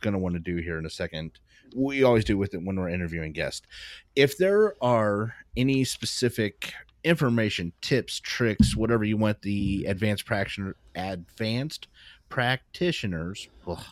gonna 0.01 0.19
want 0.19 0.35
to 0.35 0.41
do 0.41 0.57
here 0.57 0.79
in 0.79 0.87
a 0.87 0.91
second. 0.91 1.33
We 1.75 2.03
always 2.05 2.25
do 2.25 2.39
with 2.39 2.55
it 2.55 2.63
when 2.65 2.77
we're 2.77 2.89
interviewing 2.91 3.33
guests. 3.33 3.67
If 4.15 4.39
there 4.39 4.75
are 4.83 5.35
any 5.57 5.85
specific 5.85 6.73
information, 7.03 7.73
tips, 7.81 8.21
tricks, 8.21 8.77
whatever 8.77 9.05
you 9.05 9.17
want 9.17 9.43
the 9.43 9.85
advanced 9.89 10.27
practitioner 10.27 10.77
advanced 10.95 11.89
practitioners 12.29 13.49
ugh, 13.67 13.85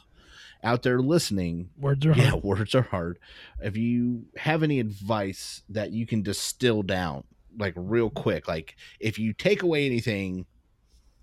out 0.63 0.83
there 0.83 1.01
listening, 1.01 1.71
Words 1.79 2.07
are 2.07 2.15
hard. 2.15 2.27
yeah, 2.27 2.35
words 2.35 2.75
are 2.75 2.83
hard. 2.83 3.19
If 3.61 3.77
you 3.77 4.27
have 4.37 4.63
any 4.63 4.81
advice 4.81 5.63
that 5.69 5.93
you 5.93 6.07
can 6.07 6.23
distill 6.23 6.83
down, 6.83 7.25
like 7.59 7.75
real 7.77 8.11
quick, 8.11 8.49
like 8.49 8.77
if 9.01 9.19
you 9.19 9.33
take 9.33 9.63
away 9.63 9.87
anything, 9.87 10.47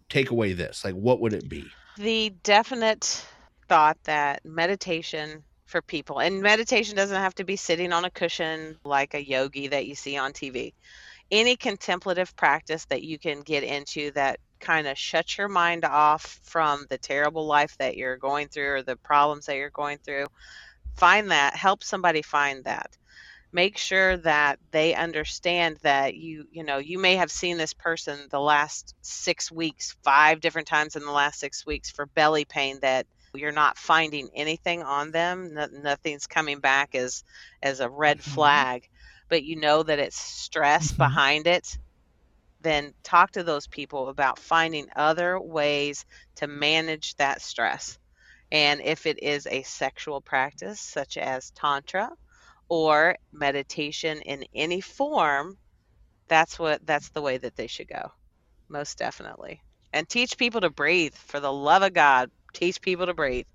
take 0.09 0.31
away 0.31 0.53
this. 0.53 0.83
Like, 0.83 0.95
what 0.95 1.19
would 1.21 1.33
it 1.33 1.47
be? 1.49 1.65
the 1.97 2.33
definite 2.43 3.25
thought 3.67 3.97
that 4.03 4.43
meditation 4.45 5.43
for 5.65 5.81
people 5.81 6.19
and 6.19 6.41
meditation 6.41 6.95
doesn't 6.95 7.21
have 7.21 7.35
to 7.35 7.43
be 7.43 7.55
sitting 7.55 7.93
on 7.93 8.03
a 8.03 8.09
cushion 8.09 8.77
like 8.83 9.13
a 9.13 9.25
yogi 9.25 9.67
that 9.67 9.85
you 9.85 9.95
see 9.95 10.17
on 10.17 10.33
TV. 10.33 10.73
Any 11.29 11.55
contemplative 11.55 12.35
practice 12.35 12.85
that 12.85 13.03
you 13.03 13.17
can 13.17 13.41
get 13.41 13.63
into 13.63 14.11
that 14.11 14.39
kind 14.59 14.87
of 14.87 14.97
shuts 14.97 15.37
your 15.37 15.47
mind 15.47 15.85
off 15.85 16.39
from 16.43 16.85
the 16.89 16.97
terrible 16.97 17.45
life 17.45 17.77
that 17.77 17.95
you're 17.95 18.17
going 18.17 18.49
through 18.49 18.73
or 18.73 18.83
the 18.83 18.97
problems 18.97 19.45
that 19.45 19.55
you're 19.55 19.69
going 19.69 19.97
through. 19.99 20.25
Find 20.95 21.31
that, 21.31 21.55
help 21.55 21.83
somebody 21.83 22.21
find 22.21 22.65
that. 22.65 22.97
Make 23.53 23.77
sure 23.77 24.15
that 24.17 24.59
they 24.71 24.93
understand 24.95 25.77
that 25.83 26.15
you, 26.15 26.47
you 26.51 26.63
know, 26.63 26.77
you 26.77 26.97
may 26.97 27.15
have 27.17 27.29
seen 27.31 27.57
this 27.57 27.73
person 27.73 28.27
the 28.29 28.39
last 28.39 28.95
6 29.01 29.51
weeks, 29.51 29.95
5 30.03 30.39
different 30.39 30.67
times 30.69 30.95
in 30.95 31.03
the 31.03 31.11
last 31.11 31.39
6 31.39 31.65
weeks 31.65 31.89
for 31.91 32.05
belly 32.05 32.45
pain 32.45 32.79
that 32.81 33.07
you're 33.33 33.51
not 33.51 33.77
finding 33.77 34.29
anything 34.35 34.83
on 34.83 35.11
them 35.11 35.53
no, 35.53 35.65
nothing's 35.71 36.27
coming 36.27 36.59
back 36.59 36.95
as 36.95 37.23
as 37.61 37.79
a 37.79 37.89
red 37.89 38.21
Mhm. 38.25 38.63
flag 38.63 38.87
but 39.29 39.43
you 39.43 39.55
know 39.57 39.83
that 39.83 39.99
it's 39.99 40.17
stress 40.19 40.91
Mhm. 40.91 40.93
behind 40.93 41.47
it 41.47 41.77
then 42.61 42.93
talk 43.03 43.31
to 43.31 43.43
those 43.43 43.67
people 43.67 44.09
about 44.09 44.39
finding 44.39 44.87
other 44.95 45.39
ways 45.39 46.05
to 46.35 46.47
manage 46.47 47.15
that 47.17 47.41
stress 47.41 47.97
and 48.51 48.81
if 48.81 49.05
it 49.07 49.21
is 49.23 49.47
a 49.47 49.63
sexual 49.63 50.21
practice 50.21 50.81
such 50.81 51.17
as 51.17 51.51
tantra 51.51 52.09
or 52.71 53.17
meditation 53.33 54.21
in 54.21 54.45
any 54.55 54.79
form 54.79 55.57
that's 56.29 56.57
what 56.57 56.79
that's 56.85 57.09
the 57.09 57.21
way 57.21 57.37
that 57.37 57.53
they 57.57 57.67
should 57.67 57.89
go 57.89 58.09
most 58.69 58.97
definitely. 58.97 59.61
And 59.91 60.07
teach 60.07 60.37
people 60.37 60.61
to 60.61 60.69
breathe 60.69 61.13
for 61.13 61.41
the 61.41 61.51
love 61.51 61.83
of 61.83 61.93
god 61.93 62.31
teach 62.53 62.81
people 62.81 63.05
to 63.05 63.13
breathe. 63.13 63.45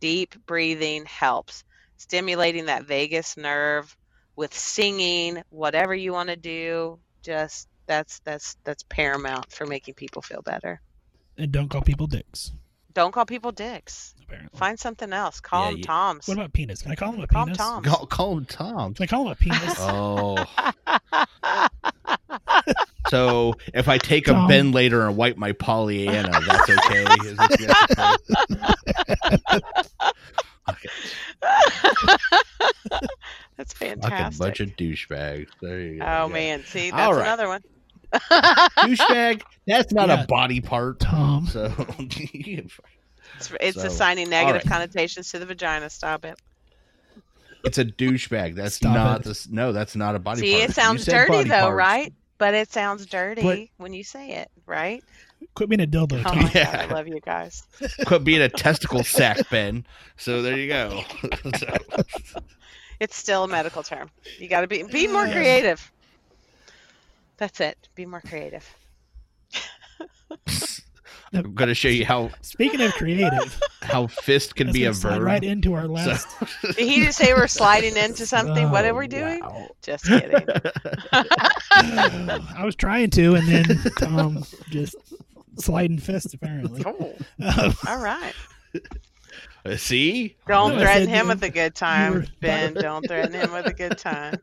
Deep 0.00 0.34
breathing 0.46 1.04
helps. 1.04 1.64
Stimulating 1.98 2.66
that 2.66 2.84
vagus 2.84 3.36
nerve 3.36 3.94
with 4.36 4.54
singing 4.54 5.42
whatever 5.50 5.94
you 5.94 6.12
want 6.12 6.30
to 6.30 6.36
do 6.36 6.98
just 7.22 7.68
that's 7.86 8.20
that's 8.20 8.56
that's 8.64 8.82
paramount 8.88 9.52
for 9.52 9.66
making 9.66 9.94
people 9.94 10.22
feel 10.22 10.42
better. 10.42 10.80
And 11.36 11.52
don't 11.52 11.68
call 11.68 11.82
people 11.82 12.06
dicks. 12.06 12.52
Don't 12.94 13.12
call 13.12 13.26
people 13.26 13.50
dicks 13.52 14.14
Apparently. 14.22 14.58
find 14.58 14.78
something 14.78 15.12
else 15.12 15.40
call 15.40 15.64
Yeah, 15.64 15.70
them 15.70 15.78
you- 15.78 15.84
toms 15.84 16.28
What 16.28 16.36
about 16.38 16.52
penis? 16.52 16.82
Can 16.82 16.92
I 16.92 16.94
call 16.94 17.12
him 17.12 17.20
a 17.20 17.26
Call 17.26 17.42
him 17.42 17.46
penis? 17.48 17.58
Tom. 17.58 17.82
Call, 17.82 18.06
call 18.06 18.38
him 18.38 18.44
Tom. 18.46 18.94
Can 18.94 19.02
I 19.02 19.06
call 19.06 19.26
him 19.26 19.32
a 19.32 19.34
penis? 19.34 19.74
Oh, 19.86 20.44
so 23.08 23.54
if 23.74 23.88
I 23.88 23.98
take 23.98 24.28
a 24.28 24.32
Tom. 24.32 24.48
Ben 24.48 24.72
later 24.72 25.06
and 25.06 25.16
wipe 25.16 25.36
my 25.36 25.52
Pollyanna, 25.52 26.40
that's 26.46 26.70
okay. 26.70 27.04
Is 27.26 27.32
it- 27.32 27.36
that's 27.36 27.56
fantastic. 30.66 30.90
that's 33.56 33.72
Fucking 33.74 34.00
fantastic 34.00 34.38
bunch 34.40 34.60
of 34.60 34.70
douchebags. 34.76 35.48
There 35.60 35.80
you 35.80 35.98
go. 36.00 36.04
oh 36.06 36.26
Yeah. 36.28 36.32
man 36.32 36.64
see 36.64 36.90
that's 36.90 37.12
right. 37.16 37.22
another 37.22 37.48
one 37.48 37.62
douchebag. 38.14 39.42
That's 39.66 39.92
not 39.92 40.08
Yeah. 40.08 40.22
a 40.22 40.26
body 40.26 40.60
part. 40.60 41.00
Tom. 41.00 41.46
So 41.46 41.72
it's, 41.98 42.78
it's 43.60 43.80
So, 43.80 43.86
assigning 43.86 44.30
negative 44.30 44.62
right. 44.64 44.70
connotations 44.72 45.30
to 45.32 45.38
the 45.38 45.46
vagina 45.46 45.90
stop 45.90 46.24
it 46.24 46.38
it's 47.64 47.78
a 47.78 47.84
douchebag. 47.86 48.54
That's 48.56 48.74
Stop 48.74 48.94
not 48.94 49.20
it. 49.20 49.24
this. 49.24 49.48
No, 49.48 49.72
that's 49.72 49.96
not 49.96 50.14
a 50.14 50.18
body 50.18 50.42
see 50.42 50.52
part. 50.58 50.68
it 50.70 50.74
sounds 50.74 51.04
dirty 51.06 51.44
though 51.44 51.60
parts. 51.62 51.74
right 51.74 52.12
but 52.36 52.52
it 52.52 52.70
sounds 52.70 53.06
dirty 53.06 53.42
But- 53.42 53.58
when 53.78 53.94
you 53.94 54.04
say 54.04 54.32
it 54.32 54.50
right 54.66 55.02
Quit 55.54 55.68
being 55.68 55.80
a 55.82 55.86
dildo, 55.86 56.20
oh 56.20 56.22
Tom. 56.22 56.38
my 56.42 56.50
Yeah. 56.54 56.64
god 56.86 56.90
i 56.90 56.94
love 56.94 57.08
you 57.08 57.20
guys 57.20 57.62
Quit 58.06 58.24
being 58.24 58.40
a 58.42 58.48
testicle 58.48 59.02
sack, 59.04 59.38
Ben. 59.50 59.86
So 60.16 60.42
there 60.42 60.56
you 60.58 60.68
go. 60.68 61.02
So- 61.58 61.76
It's 63.00 63.16
still 63.16 63.44
a 63.44 63.48
medical 63.48 63.82
term. 63.82 64.08
You 64.38 64.48
got 64.48 64.60
to 64.60 64.66
be 64.68 64.82
be 64.84 65.06
more 65.08 65.26
Yeah. 65.26 65.32
creative. 65.32 65.90
That's 67.44 67.60
it. 67.60 67.88
Be 67.94 68.06
more 68.06 68.22
creative. 68.22 68.66
I'm 71.34 71.52
going 71.52 71.68
to 71.68 71.74
show 71.74 71.88
you 71.88 72.06
how 72.06 72.30
Speaking 72.40 72.80
of 72.80 72.92
creative, 72.94 73.60
how 73.82 74.06
fist 74.06 74.56
can 74.56 74.72
be 74.72 74.84
a 74.86 74.92
verb. 74.92 75.20
right 75.20 75.44
into 75.44 75.74
our 75.74 75.86
last. 75.86 76.26
Did 76.62 76.76
he 76.76 77.04
just 77.04 77.18
say 77.18 77.34
we're 77.34 77.46
sliding 77.46 77.98
into 77.98 78.24
something? 78.24 78.70
what 78.70 78.86
are 78.86 78.94
Oh, 78.94 78.98
we 78.98 79.06
doing? 79.08 79.40
wow. 79.40 79.68
Just 79.82 80.06
kidding. 80.06 80.42
I 81.12 82.62
was 82.64 82.76
trying 82.76 83.10
to, 83.10 83.34
and 83.34 83.46
then 83.46 83.78
Tom 83.98 84.42
just 84.70 84.96
sliding 85.58 85.98
fist 85.98 86.32
apparently. 86.32 86.82
oh, 86.86 87.12
Um, 87.58 87.74
all 87.86 87.98
right. 87.98 88.32
See? 89.76 90.34
Don't 90.48 90.78
threaten 90.80 91.08
him 91.08 91.28
with 91.28 91.42
a 91.42 91.50
good 91.50 91.74
time, 91.74 92.26
Ben. 92.40 92.72
Don't 92.72 93.06
threaten 93.06 93.34
him 93.34 93.52
with 93.52 93.66
a 93.66 93.74
good 93.74 93.98
time. 93.98 94.36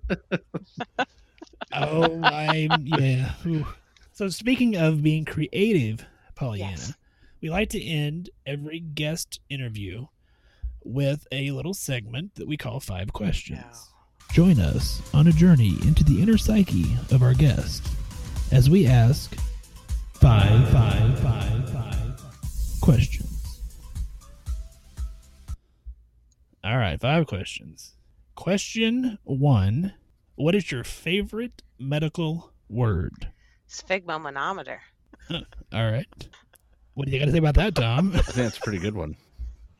Oh, 1.73 2.19
I 2.23 2.67
yeah. 2.81 3.33
Ooh. 3.45 3.65
So 4.13 4.29
speaking 4.29 4.75
of 4.75 5.01
being 5.03 5.25
creative, 5.25 6.05
Pollyanna, 6.35 6.71
Yes. 6.71 6.93
we 7.41 7.49
like 7.49 7.69
to 7.69 7.83
end 7.83 8.29
every 8.45 8.79
guest 8.79 9.39
interview 9.49 10.07
with 10.83 11.25
a 11.31 11.51
little 11.51 11.73
segment 11.73 12.35
that 12.35 12.47
we 12.47 12.57
call 12.57 12.79
Five 12.79 13.13
Questions. 13.13 13.89
Join 14.33 14.59
us 14.59 15.01
on 15.13 15.27
a 15.27 15.31
journey 15.31 15.77
into 15.83 16.03
the 16.03 16.21
inner 16.21 16.37
psyche 16.37 16.85
of 17.11 17.21
our 17.21 17.33
guest 17.33 17.85
as 18.51 18.69
we 18.69 18.85
ask 18.87 19.33
five, 20.13 20.69
five, 20.69 21.19
five, 21.19 21.69
five 21.71 22.21
questions. 22.81 23.61
All 26.63 26.77
right, 26.77 26.99
five 26.99 27.27
questions. 27.27 27.93
Question 28.35 29.17
one 29.23 29.93
What 30.41 30.55
is 30.55 30.71
your 30.71 30.83
favorite 30.83 31.61
medical 31.77 32.51
word? 32.67 33.29
Sphygmomanometer. 33.69 34.79
All 35.31 35.91
right. 35.91 36.07
What 36.95 37.05
do 37.05 37.11
you 37.11 37.19
got 37.19 37.25
to 37.25 37.31
say 37.31 37.37
about 37.37 37.53
that, 37.53 37.75
Tom? 37.75 38.11
I 38.15 38.23
think 38.23 38.37
that's 38.37 38.57
a 38.57 38.61
pretty 38.61 38.79
good 38.79 38.95
one. 38.95 39.15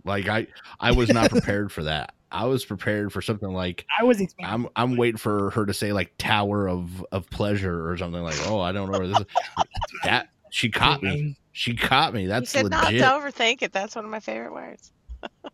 Like 0.05 0.27
I 0.27 0.45
I 0.79 0.91
was 0.91 1.09
not 1.09 1.31
prepared 1.31 1.71
for 1.71 1.81
that. 1.85 2.13
I 2.31 2.45
was 2.45 2.63
prepared 2.63 3.11
for 3.11 3.23
something 3.23 3.51
like 3.51 3.87
I 3.99 4.03
was 4.03 4.21
expecting. 4.21 4.53
I'm 4.53 4.67
I'm 4.75 4.97
waiting 4.97 5.17
for 5.17 5.49
her 5.49 5.65
to 5.65 5.73
say 5.73 5.93
like 5.93 6.13
Tower 6.19 6.69
of 6.69 7.03
of 7.11 7.27
Pleasure 7.31 7.89
or 7.89 7.97
something 7.97 8.21
like 8.21 8.37
oh 8.47 8.59
I 8.59 8.71
don't 8.71 8.91
know 8.91 8.99
where 8.99 9.07
this 9.07 9.19
is. 9.19 9.25
that 10.03 10.29
she 10.51 10.69
caught 10.69 11.01
me. 11.01 11.37
She 11.53 11.75
caught 11.75 12.13
me. 12.13 12.21
You 12.23 12.27
That's 12.27 12.51
said 12.51 12.69
not 12.69 12.91
to 12.91 12.91
legit. 12.91 13.01
overthink 13.01 13.61
it. 13.63 13.73
That's 13.73 13.95
one 13.95 14.05
of 14.05 14.11
my 14.11 14.19
favorite 14.19 14.53
words. 14.53 14.91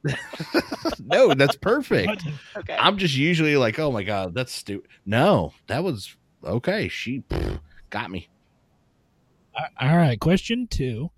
no, 1.05 1.33
that's 1.33 1.55
perfect. 1.55 2.23
Okay. 2.57 2.75
I'm 2.75 2.97
just 2.97 3.15
usually 3.15 3.55
like, 3.55 3.77
oh 3.77 3.91
my 3.91 4.03
god, 4.03 4.33
that's 4.33 4.51
stupid. 4.51 4.89
No, 5.05 5.53
that 5.67 5.83
was 5.83 6.15
okay. 6.43 6.87
She 6.87 7.21
pff, 7.21 7.59
got 7.89 8.09
me. 8.09 8.29
All 9.79 9.95
right. 9.95 10.19
Question 10.19 10.67
two. 10.67 11.11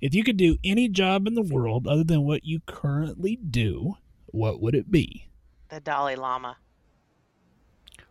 If 0.00 0.14
you 0.14 0.24
could 0.24 0.36
do 0.36 0.56
any 0.64 0.88
job 0.88 1.26
in 1.26 1.34
the 1.34 1.42
world 1.42 1.86
other 1.86 2.04
than 2.04 2.24
what 2.24 2.44
you 2.44 2.60
currently 2.66 3.36
do, 3.36 3.96
what 4.26 4.60
would 4.60 4.74
it 4.74 4.90
be? 4.90 5.26
the 5.68 5.80
Dalai 5.80 6.16
Lama. 6.16 6.56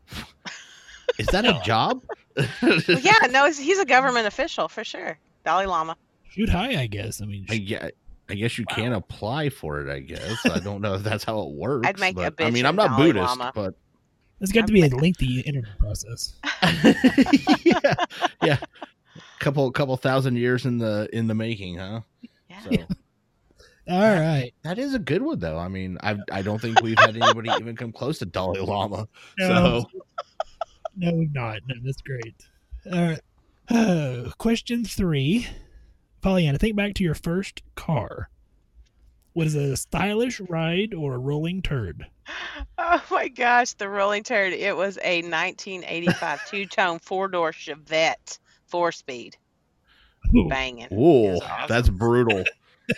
Is 1.17 1.27
that 1.27 1.45
a 1.45 1.59
job? 1.63 2.03
Well, 2.61 2.79
yeah, 3.01 3.27
no, 3.29 3.45
he's, 3.45 3.57
he's 3.57 3.79
a 3.79 3.85
government 3.85 4.27
official 4.27 4.67
for 4.67 4.83
sure. 4.83 5.17
Dalai 5.45 5.65
Lama. 5.65 5.95
Shoot 6.29 6.49
high, 6.49 6.79
I 6.79 6.87
guess. 6.87 7.21
I 7.21 7.25
mean, 7.25 7.45
I, 7.49 7.53
yeah, 7.53 7.89
I 8.29 8.33
guess 8.33 8.57
you 8.57 8.65
can't 8.65 8.93
apply 8.93 9.49
for 9.49 9.81
it. 9.81 9.89
I 9.89 9.99
guess 9.99 10.45
I 10.45 10.59
don't 10.59 10.81
know 10.81 10.95
if 10.95 11.03
that's 11.03 11.23
how 11.23 11.41
it 11.41 11.51
works. 11.51 11.87
I'd 11.87 11.99
make 11.99 12.17
a 12.17 12.31
but, 12.31 12.43
I 12.43 12.49
mean, 12.49 12.65
I'm 12.65 12.75
not 12.75 12.97
Dalai 12.97 13.13
Buddhist, 13.13 13.37
Lama. 13.37 13.51
but 13.53 13.75
it's 14.41 14.51
got 14.51 14.67
to 14.67 14.73
be 14.73 14.81
a 14.81 14.89
lengthy 14.89 15.41
interview 15.41 15.71
process. 15.79 16.33
yeah, 17.63 17.95
yeah, 18.41 18.57
couple 19.39 19.71
couple 19.71 19.95
thousand 19.97 20.37
years 20.37 20.65
in 20.65 20.77
the 20.77 21.07
in 21.13 21.27
the 21.27 21.35
making, 21.35 21.77
huh? 21.77 22.01
Yeah. 22.49 22.61
So 22.63 22.71
All 23.87 23.99
right. 23.99 24.51
that 24.63 24.79
is 24.79 24.95
a 24.95 24.99
good 24.99 25.21
one, 25.21 25.37
though. 25.37 25.59
I 25.59 25.67
mean, 25.67 25.99
I 26.01 26.17
I 26.31 26.41
don't 26.41 26.59
think 26.59 26.81
we've 26.81 26.97
had 26.97 27.15
anybody 27.15 27.51
even 27.59 27.75
come 27.75 27.91
close 27.91 28.17
to 28.19 28.25
Dalai 28.25 28.59
Lama. 28.59 29.07
No. 29.37 29.47
So 29.47 29.85
No, 30.95 31.11
not. 31.11 31.61
No, 31.67 31.75
that's 31.83 32.01
great. 32.01 32.35
All 32.91 33.09
right. 33.09 33.21
Uh, 33.69 34.31
question 34.37 34.83
three. 34.83 35.47
Pollyanna, 36.25 36.57
think 36.57 36.75
back 36.75 36.95
to 36.95 37.03
your 37.03 37.13
first 37.13 37.61
car. 37.75 38.31
Was 39.35 39.53
it 39.53 39.73
a 39.73 39.77
stylish 39.77 40.39
ride 40.39 40.91
or 40.91 41.13
a 41.13 41.17
rolling 41.19 41.61
turd? 41.61 42.07
Oh 42.79 43.03
my 43.11 43.27
gosh, 43.27 43.73
the 43.73 43.87
rolling 43.87 44.23
turd. 44.23 44.51
It 44.53 44.75
was 44.75 44.97
a 45.03 45.21
1985 45.21 46.45
two 46.49 46.65
tone 46.65 46.97
four 46.97 47.27
door 47.27 47.51
Chevette 47.51 48.39
four 48.65 48.91
speed. 48.91 49.37
Banging. 50.49 50.85
It 50.85 50.91
Whoa, 50.91 51.37
awesome. 51.37 51.67
that's 51.67 51.89
brutal. 51.89 52.43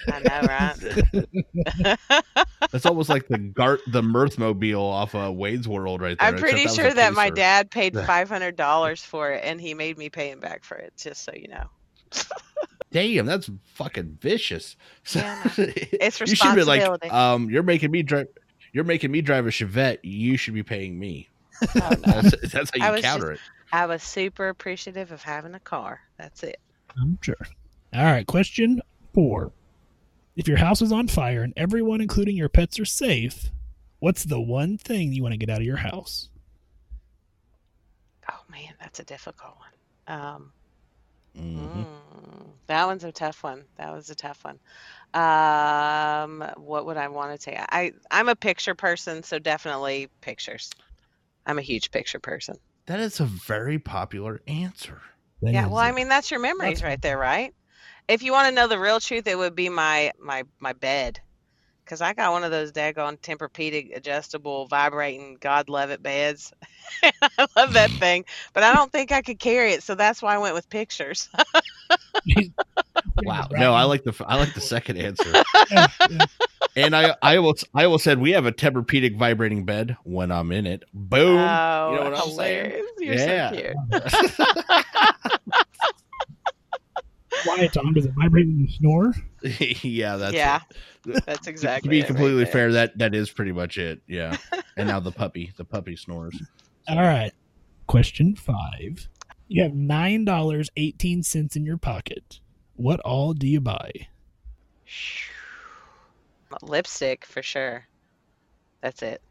I 0.08 0.20
know, 0.20 0.48
right? 0.48 2.00
That's 2.72 2.86
almost 2.86 3.10
like 3.10 3.28
the 3.28 3.40
Garth 3.40 3.82
the 3.88 4.02
Mirth 4.02 4.38
Mobile 4.38 4.82
off 4.82 5.14
of 5.16 5.36
Wayne's 5.36 5.68
World 5.68 6.00
right 6.00 6.18
there. 6.18 6.30
I'm 6.30 6.38
pretty 6.38 6.64
was 6.64 6.78
a 6.78 6.82
sure 6.82 6.94
that 6.94 7.14
my 7.14 7.30
dad 7.30 7.72
paid 7.72 7.94
five 7.94 8.30
hundred 8.30 8.56
dollars 8.56 9.04
for 9.04 9.32
it, 9.32 9.44
and 9.44 9.60
he 9.60 9.74
made 9.74 9.98
me 9.98 10.10
pay 10.10 10.30
him 10.32 10.40
back 10.40 10.64
for 10.64 10.78
it. 10.78 10.94
Just 10.96 11.26
so 11.26 11.34
you 11.36 11.50
know. 11.50 11.70
Damn, 12.91 13.26
that's 13.26 13.49
fucking 13.74 14.18
vicious. 14.22 14.76
So, 15.03 15.20
Yeah, 15.24 15.41
I 15.45 15.49
It's 15.58 16.20
you 16.22 16.28
should 16.28 16.55
be 16.55 16.64
like, 16.64 16.82
responsibility. 16.82 17.10
um, 17.10 17.49
you're 17.49 17.64
making 17.64 17.91
me 17.91 18.01
drive. 18.03 18.28
You're 18.74 18.84
making 18.86 19.12
me 19.12 19.22
drive 19.22 19.45
a 19.45 19.49
Chevette. 19.49 19.99
You 20.03 20.38
should 20.38 20.53
be 20.53 20.64
paying 20.64 20.97
me. 20.97 21.28
Oh, 21.76 21.89
no. 21.89 21.97
That's, 22.22 22.51
that's 22.51 22.72
how 22.78 22.88
you 22.88 22.93
was 22.93 23.01
counter 23.01 23.32
it. 23.32 23.39
I 23.72 23.86
was 23.88 24.03
super 24.03 24.49
appreciative 24.49 25.12
of 25.12 25.24
having 25.24 25.55
a 25.55 25.60
car. 25.60 26.01
That's 26.18 26.43
it. 26.43 26.60
I'm 26.99 27.18
sure. 27.22 27.36
All 27.93 28.03
right, 28.05 28.26
question 28.28 28.82
four. 29.14 29.51
If 30.36 30.47
your 30.47 30.58
house 30.58 30.82
is 30.82 30.91
on 30.91 31.08
fire 31.08 31.41
and 31.41 31.53
everyone, 31.58 31.99
including 31.99 32.38
your 32.38 32.49
pets, 32.49 32.80
are 32.80 32.86
safe, 32.86 33.49
what's 33.99 34.24
the 34.24 34.39
one 34.39 34.78
thing 34.78 35.12
you 35.12 35.24
want 35.24 35.34
to 35.34 35.38
get 35.38 35.49
out 35.49 35.58
of 35.58 35.66
your 35.66 35.78
house? 35.78 36.30
Oh 38.32 38.39
man, 38.49 38.74
that's 38.80 38.99
a 38.99 39.03
difficult 39.03 39.55
one. 39.58 40.20
Um, 40.20 40.51
Mhm. 41.38 41.86
mm, 41.86 42.52
that 42.68 42.86
one's 42.86 43.04
a 43.04 43.12
tough 43.12 43.44
one. 43.44 43.66
That 43.78 43.94
was 43.94 44.10
a 44.10 44.16
tough 44.16 44.44
one. 44.44 44.60
Um, 45.14 46.44
what 46.58 46.86
would 46.86 46.98
I 46.98 47.08
want 47.08 47.40
to 47.40 47.44
take? 47.44 47.58
I 47.60 47.94
I'm 48.12 48.30
a 48.30 48.36
picture 48.36 48.76
person, 48.76 49.24
so 49.24 49.40
definitely 49.40 50.10
pictures. 50.22 50.70
I'm 51.46 51.60
a 51.60 51.64
huge 51.64 51.92
picture 51.92 52.20
person. 52.20 52.58
That 52.88 53.00
is 53.00 53.20
a 53.20 53.26
very 53.26 53.80
popular 53.80 54.42
answer. 54.48 55.02
That 55.42 55.54
yeah, 55.54 55.66
is 55.66 55.72
well, 55.72 55.80
I 55.80 55.92
mean 55.92 56.10
that's 56.10 56.32
your 56.32 56.40
memories 56.40 56.80
That's- 56.80 56.84
right 56.84 57.02
there, 57.02 57.18
right? 57.18 57.54
If 58.08 58.24
you 58.24 58.32
want 58.32 58.48
to 58.50 58.56
know 58.56 58.68
the 58.68 58.80
real 58.80 59.00
truth, 59.00 59.28
it 59.28 59.38
would 59.38 59.56
be 59.56 59.70
my 59.70 60.12
my 60.20 60.44
my 60.60 60.74
bed, 60.74 61.20
because 61.88 62.02
I 62.02 62.14
got 62.14 62.34
one 62.34 62.44
of 62.44 62.52
those 62.52 62.74
daggone 62.74 63.18
Tempur-Pedic 63.22 63.96
adjustable, 63.96 64.68
vibrating, 64.68 65.38
God 65.40 65.70
love 65.70 65.90
it 65.90 66.04
beds. 66.04 66.52
I 67.04 67.48
love 67.56 67.74
that 67.74 67.92
thing, 68.00 68.26
but 68.54 68.64
I 68.64 68.74
don't 68.74 68.92
think 68.92 69.14
I 69.14 69.22
could 69.22 69.40
carry 69.40 69.72
it, 69.72 69.84
so 69.84 69.96
that's 69.96 70.22
why 70.22 70.36
I 70.36 70.38
went 70.38 70.54
with 70.54 70.70
pictures. 70.70 71.30
Wow. 73.24 73.48
No, 73.52 73.74
I 73.74 73.84
like 73.84 74.04
the 74.04 74.14
I 74.28 74.36
like 74.36 74.54
the 74.54 74.62
second 74.62 74.98
answer. 74.98 75.34
Yeah, 75.72 75.88
yeah. 76.10 76.26
And 76.76 76.96
I 76.96 77.16
I 77.24 77.40
will 77.40 77.56
I 77.74 77.88
will 77.88 77.98
said 77.98 78.20
we 78.20 78.32
have 78.32 78.46
a 78.46 78.52
Tempur-Pedic 78.52 79.18
vibrating 79.18 79.66
bed 79.66 79.98
when 80.04 80.32
I'm 80.32 80.52
in 80.52 80.68
it. 80.68 80.84
Boom. 80.94 81.38
Oh, 81.40 81.90
you 81.92 81.96
know 81.98 82.02
oh, 82.02 82.12
what 82.12 82.20
I'm 82.22 82.32
saying? 82.32 82.86
You're 83.00 83.18
Yeah. 83.18 83.74
so 84.10 84.46
cute. 87.44 87.58
Why, 87.58 87.68
Tom? 87.68 87.94
Does 87.94 88.06
it 88.06 88.14
vibrate 88.14 88.48
when 88.48 88.60
you 88.60 88.68
snore? 88.68 89.14
yeah, 89.84 90.18
that's 90.18 90.34
yeah, 90.34 90.62
it. 91.06 91.26
that's 91.26 91.48
exactly. 91.48 91.88
To 91.88 91.90
be 91.90 92.00
it 92.00 92.02
right 92.02 92.08
completely 92.08 92.46
fair, 92.46 92.72
that 92.74 92.98
that 92.98 93.16
is 93.16 93.30
pretty 93.32 93.52
much 93.52 93.78
it. 93.78 94.02
Yeah. 94.08 94.38
and 94.76 94.88
now 94.88 95.00
the 95.00 95.12
puppy, 95.24 95.52
the 95.58 95.66
puppy 95.66 95.96
snores. 95.96 96.42
All 96.88 96.98
right. 96.98 97.32
Question 97.88 98.36
five. 98.36 99.08
You 99.48 99.64
have 99.64 99.74
nine 99.74 100.26
dollars 100.26 100.70
eighteen 100.78 101.24
cents 101.24 101.56
in 101.56 101.66
your 101.66 101.78
pocket. 101.78 102.40
What 102.76 103.00
all 103.02 103.34
do 103.34 103.48
you 103.48 103.62
buy? 103.62 103.92
Lipstick 106.62 107.26
for 107.26 107.42
sure. 107.42 107.88
That's 108.82 109.02
it. 109.02 109.22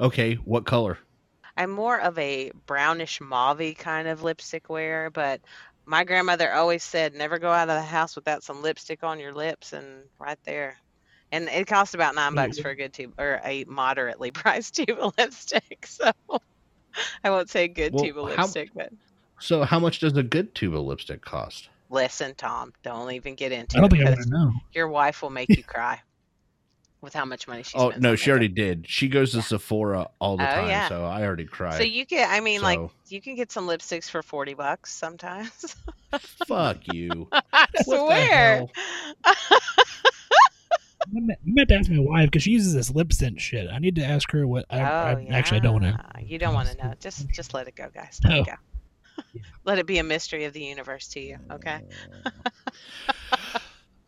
Okay, 0.00 0.34
what 0.34 0.66
color? 0.66 0.98
I'm 1.56 1.70
more 1.70 1.98
of 2.00 2.18
a 2.18 2.50
brownish 2.66 3.20
mauve 3.20 3.74
kind 3.78 4.08
of 4.08 4.22
lipstick 4.22 4.68
wearer, 4.68 5.10
but 5.10 5.40
my 5.86 6.04
grandmother 6.04 6.52
always 6.52 6.82
said 6.82 7.14
never 7.14 7.38
go 7.38 7.50
out 7.50 7.68
of 7.68 7.76
the 7.76 7.82
house 7.82 8.16
without 8.16 8.42
some 8.42 8.62
lipstick 8.62 9.04
on 9.04 9.20
your 9.20 9.32
lips 9.32 9.72
and 9.72 9.86
right 10.18 10.38
there. 10.44 10.76
And 11.30 11.48
it 11.48 11.66
costs 11.66 11.94
about 11.94 12.14
nine 12.14 12.34
bucks 12.34 12.56
mm-hmm. 12.56 12.62
for 12.62 12.70
a 12.70 12.76
good 12.76 12.92
tube 12.92 13.14
or 13.18 13.40
a 13.44 13.64
moderately 13.64 14.30
priced 14.32 14.74
tube 14.76 14.98
of 15.00 15.14
lipstick. 15.18 15.86
So 15.86 16.10
I 17.24 17.30
won't 17.30 17.50
say 17.50 17.68
good 17.68 17.92
Well, 17.94 18.04
tube 18.04 18.18
of 18.18 18.34
how- 18.34 18.42
lipstick, 18.42 18.70
but 18.74 18.92
So, 19.40 19.62
how 19.64 19.78
much 19.80 19.98
does 20.00 20.16
a 20.16 20.22
good 20.22 20.54
tube 20.54 20.74
of 20.74 20.82
lipstick 20.84 21.22
cost? 21.22 21.68
listen, 21.90 22.34
Tom, 22.34 22.72
don't 22.82 23.12
even 23.12 23.34
get 23.36 23.52
into 23.52 23.76
I 23.76 23.80
don't 23.80 23.92
it 23.92 23.96
think 23.96 24.08
I 24.08 24.10
because 24.10 24.26
to 24.26 24.32
know. 24.32 24.52
your 24.72 24.88
wife 24.88 25.22
will 25.22 25.30
make 25.30 25.48
you 25.50 25.62
cry 25.62 26.00
with 27.04 27.14
how 27.14 27.24
much 27.24 27.46
money 27.46 27.62
she 27.62 27.76
Oh 27.76 27.90
spends. 27.90 28.02
no, 28.02 28.10
on 28.10 28.16
she 28.16 28.30
already 28.30 28.48
did. 28.48 28.86
She 28.88 29.08
goes 29.08 29.32
to 29.32 29.42
Sephora 29.42 30.08
all 30.18 30.36
the 30.36 30.50
Oh, 30.50 30.54
time, 30.54 30.68
yeah. 30.68 30.88
so 30.88 31.04
I 31.04 31.22
already 31.22 31.44
cried. 31.44 31.76
So 31.76 31.84
you 31.84 32.04
get, 32.04 32.28
I 32.30 32.40
mean, 32.40 32.62
like 32.62 32.80
you 33.08 33.20
can 33.20 33.36
get 33.36 33.52
some 33.52 33.66
lipsticks 33.68 34.08
for 34.10 34.22
forty 34.22 34.54
bucks 34.54 34.92
sometimes. 34.92 35.76
Fuck 36.46 36.78
you. 36.92 37.28
I 37.52 37.66
What 37.84 37.98
swear. 38.06 38.66
I 41.06 41.20
meant, 41.20 41.38
I 41.38 41.50
meant 41.50 41.68
to 41.68 41.74
ask 41.76 41.90
my 41.90 41.98
wife 42.00 42.26
because 42.30 42.42
she 42.42 42.50
uses 42.50 42.72
this 42.74 42.90
lip 42.90 43.12
scent 43.12 43.40
shit. 43.40 43.68
I 43.70 43.78
need 43.78 43.96
to 43.96 44.04
ask 44.04 44.30
her 44.32 44.46
what. 44.46 44.64
I, 44.70 44.80
oh, 44.80 44.84
I 44.84 45.26
actually 45.30 45.58
I 45.60 45.62
don't 45.64 45.82
want 45.82 45.84
to. 45.84 46.24
You 46.24 46.38
don't 46.38 46.54
want 46.54 46.70
to 46.70 46.76
know. 46.82 46.94
Just 46.98 47.28
just 47.32 47.52
let 47.54 47.68
it 47.68 47.76
go, 47.76 47.88
guys. 47.94 48.20
Let 48.24 48.30
No. 48.30 48.40
it 48.40 48.46
go. 48.46 48.54
let 49.64 49.78
it 49.78 49.86
be 49.86 49.98
a 49.98 50.02
mystery 50.02 50.44
of 50.44 50.52
the 50.54 50.62
universe 50.62 51.08
to 51.08 51.20
you. 51.20 51.38
Okay. 51.52 51.80
Uh, 52.24 52.30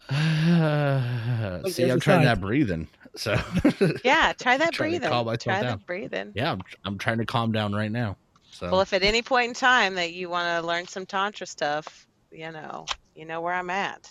See, 1.70 1.88
I'm 1.90 2.00
trying 2.00 2.24
that 2.24 2.40
breathing. 2.40 2.88
So 3.16 3.36
Yeah. 4.04 4.32
Try 4.38 4.56
that 4.58 4.76
breathing. 4.76 5.08
calm 5.08 5.26
myself 5.26 5.42
Try 5.42 5.62
down. 5.62 5.78
that 5.78 5.86
breathing. 5.86 6.32
yeah, 6.34 6.52
I'm, 6.52 6.60
I'm 6.84 6.98
trying 6.98 7.18
to 7.18 7.26
calm 7.26 7.52
down 7.52 7.74
right 7.74 7.90
now. 7.90 8.16
So 8.50 8.70
Well, 8.70 8.80
if 8.80 8.92
at 8.92 9.02
any 9.02 9.22
point 9.22 9.48
in 9.48 9.54
time 9.54 9.94
that 9.96 10.12
you 10.12 10.28
want 10.28 10.60
to 10.62 10.66
learn 10.66 10.86
some 10.86 11.06
tantra 11.06 11.46
stuff, 11.46 12.06
you 12.30 12.50
know, 12.52 12.86
you 13.14 13.24
know 13.24 13.40
where 13.40 13.54
I'm 13.54 13.70
at. 13.70 14.08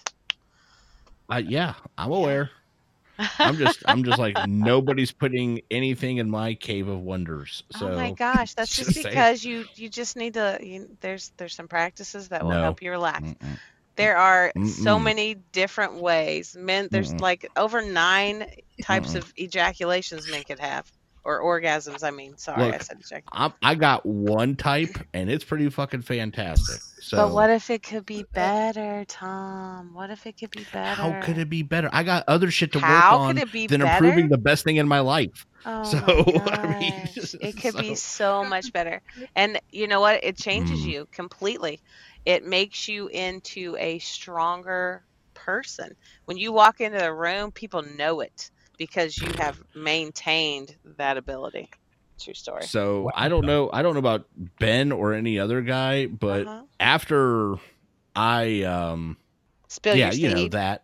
I, 1.29 1.39
yeah, 1.39 1.73
I'm 1.97 2.11
aware. 2.11 2.49
I'm 3.39 3.55
just 3.57 3.81
I'm 3.87 4.03
just 4.03 4.19
like 4.19 4.35
nobody's 4.47 5.11
putting 5.11 5.61
anything 5.71 6.17
in 6.17 6.29
my 6.29 6.53
cave 6.53 6.87
of 6.89 6.99
wonders. 7.01 7.63
So 7.77 7.89
oh 7.91 7.95
my 7.95 8.11
gosh, 8.11 8.53
that's 8.55 8.69
just 8.75 8.89
just 8.89 9.01
saying. 9.01 9.07
because 9.15 9.43
you 9.45 9.65
you 9.75 9.87
just 9.89 10.17
need 10.17 10.33
to. 10.33 10.59
You, 10.61 10.89
there's 10.99 11.31
there's 11.37 11.55
some 11.55 11.67
practices 11.69 12.27
that 12.29 12.43
will 12.43 12.51
No. 12.51 12.61
help 12.61 12.81
you 12.81 12.91
relax. 12.91 13.21
Mm-mm. 13.23 13.57
There 13.95 14.17
are 14.17 14.53
so 14.63 14.99
Mm-mm. 14.99 14.99
many 14.99 15.35
different 15.35 15.95
ways. 16.01 16.55
Men, 16.57 16.89
there's 16.91 17.13
Mm-mm. 17.13 17.19
like 17.19 17.47
over 17.55 17.81
nine 17.81 18.47
types 18.81 19.15
Mm-mm. 19.15 19.15
of 19.15 19.31
ejaculations 19.37 20.27
men 20.27 20.43
could 20.43 20.59
have, 20.59 20.91
or 21.23 21.41
orgasms. 21.41 22.03
I 22.03 22.11
mean, 22.11 22.37
sorry, 22.37 22.71
I 22.73 22.79
said 22.79 22.99
ejaculation. 22.99 23.31
I'm, 23.31 23.53
I 23.61 23.75
got 23.75 24.05
one 24.05 24.55
type, 24.55 24.97
and 25.13 25.29
it's 25.29 25.43
pretty 25.43 25.69
fucking 25.69 26.03
fantastic. 26.03 26.81
So 26.99 27.15
But 27.15 27.31
what 27.31 27.49
if 27.49 27.69
it 27.71 27.81
could 27.83 28.05
be 28.05 28.23
better, 28.23 29.05
Tom? 29.05 29.93
What 29.95 30.11
if 30.11 30.27
it 30.27 30.37
could 30.37 30.51
be 30.51 30.65
better? 30.65 30.95
how 30.97 31.13
could 31.13 31.37
it 31.37 31.49
be 31.49 31.63
better? 31.63 31.89
I 31.91 32.03
got 32.03 32.23
other 32.27 32.51
shit 32.51 32.73
to 32.73 32.79
How 32.79 32.79
work 32.79 33.11
could 33.19 33.37
on 33.37 33.39
it 33.39 33.51
be 33.51 33.67
than 33.67 33.81
better? 33.81 33.81
improving 33.81 34.29
the 34.29 34.37
best 34.37 34.63
thing 34.63 34.75
in 34.77 34.87
my 34.87 34.99
life. 34.99 35.45
Oh 35.65 35.81
So, 35.81 35.99
my 36.03 36.23
I 36.51 36.67
mean, 36.67 36.93
gosh. 37.07 37.35
it 37.39 37.57
could 37.57 37.75
be 37.75 37.95
so- 37.95 37.95
so 37.95 38.45
much 38.45 38.71
better. 38.71 39.01
And 39.35 39.59
you 39.71 39.87
know 39.87 39.99
what? 39.99 40.23
It 40.23 40.37
changes 40.37 40.85
Mm. 40.85 40.85
you 40.85 41.07
completely. 41.11 41.81
It 42.25 42.43
makes 42.45 42.87
you 42.87 43.07
into 43.07 43.75
a 43.79 43.99
stronger 43.99 45.03
person. 45.33 45.95
When 46.25 46.37
you 46.37 46.51
walk 46.51 46.81
into 46.81 46.97
the 46.99 47.13
room, 47.13 47.51
people 47.51 47.83
know 47.83 48.21
it 48.21 48.49
because 48.77 49.17
you 49.21 49.33
have 49.37 49.61
maintained 49.75 50.75
that 50.97 51.17
ability. 51.17 51.69
True 52.19 52.33
story. 52.33 52.65
So 52.67 53.03
Wow. 53.03 53.11
I 53.15 53.29
don't 53.29 53.45
know. 53.45 53.69
I 53.71 53.81
don't 53.81 53.93
know 53.93 53.99
about 53.99 54.25
Ben 54.59 54.91
or 54.91 55.13
any 55.13 55.39
other 55.39 55.61
guy, 55.61 56.07
but 56.07 56.47
Uh-huh. 56.47 56.63
after 56.79 57.55
I 58.15 58.63
um 58.63 59.17
Spill 59.67 59.95
yeah, 59.95 60.11
your 60.11 60.29
you 60.29 60.33
know 60.35 60.47
that. 60.49 60.83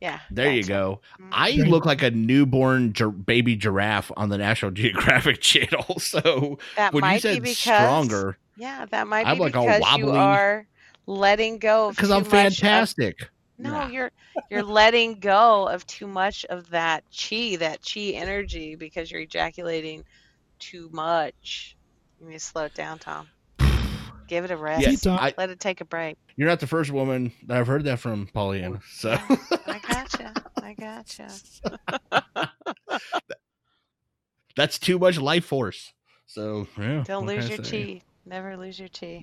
yeah. 0.00 0.20
There 0.30 0.50
you 0.50 0.64
go. 0.64 1.00
Mhm. 1.20 1.28
I 1.32 1.50
look 1.52 1.84
like 1.86 2.02
a 2.02 2.10
newborn 2.10 2.92
gi- 2.92 3.04
baby 3.10 3.56
giraffe 3.56 4.10
on 4.16 4.28
the 4.28 4.38
National 4.38 4.70
Geographic 4.72 5.40
Channel. 5.40 5.98
So 6.00 6.58
that 6.76 6.92
when 6.94 7.04
you 7.04 7.18
said 7.18 7.42
be 7.42 7.50
because 7.50 7.54
stronger, 7.54 8.38
Yeah, 8.56 8.86
that 8.86 9.06
might 9.06 9.26
I'm 9.26 9.36
be 9.36 9.42
like 9.44 9.56
all 9.56 9.66
because 9.66 9.80
you 9.98 10.06
wobbly. 10.06 10.18
are 10.18 10.66
letting 11.06 11.58
go 11.58 11.90
because 11.90 12.10
I'm 12.10 12.22
much 12.22 12.26
of- 12.26 12.30
fantastic. 12.32 13.28
No, 13.58 13.70
Nah. 13.70 13.88
you're 13.88 14.10
you're 14.50 14.62
letting 14.62 15.18
go 15.18 15.66
of 15.68 15.86
too 15.86 16.06
much 16.06 16.44
of 16.46 16.68
that 16.70 17.04
chi, 17.10 17.56
that 17.56 17.80
chi 17.82 18.00
energy, 18.14 18.74
because 18.76 19.10
you're 19.10 19.22
ejaculating 19.22 20.04
too 20.58 20.90
much. 20.92 21.76
You 22.20 22.26
need 22.28 22.34
to 22.34 22.40
slow 22.40 22.64
it 22.64 22.74
down, 22.74 22.98
Tom. 22.98 23.28
Give 24.28 24.44
it 24.44 24.50
a 24.50 24.56
rest. 24.56 24.82
Yes, 24.86 25.06
I, 25.06 25.32
Let 25.38 25.50
it 25.50 25.60
take 25.60 25.80
a 25.80 25.84
break. 25.84 26.18
you're 26.36 26.48
not 26.48 26.58
the 26.60 26.66
first 26.66 26.90
woman 26.90 27.32
that 27.46 27.56
I've 27.58 27.66
heard 27.68 27.84
that 27.84 27.98
from, 28.00 28.26
Pollyanna. 28.26 28.80
Oh, 28.80 28.82
so 28.90 29.10
I 29.66 29.80
gotcha. 29.88 30.34
I 30.62 30.74
gotcha. 30.74 31.28
that's 34.56 34.78
too 34.78 34.98
much 34.98 35.18
life 35.18 35.44
force. 35.44 35.92
So 36.26 36.66
yeah, 36.78 37.04
Don't 37.06 37.26
lose 37.26 37.48
your 37.48 37.62
say? 37.64 38.00
chi. 38.00 38.05
Never 38.26 38.56
lose 38.56 38.78
your 38.78 38.88
chi. 38.88 39.22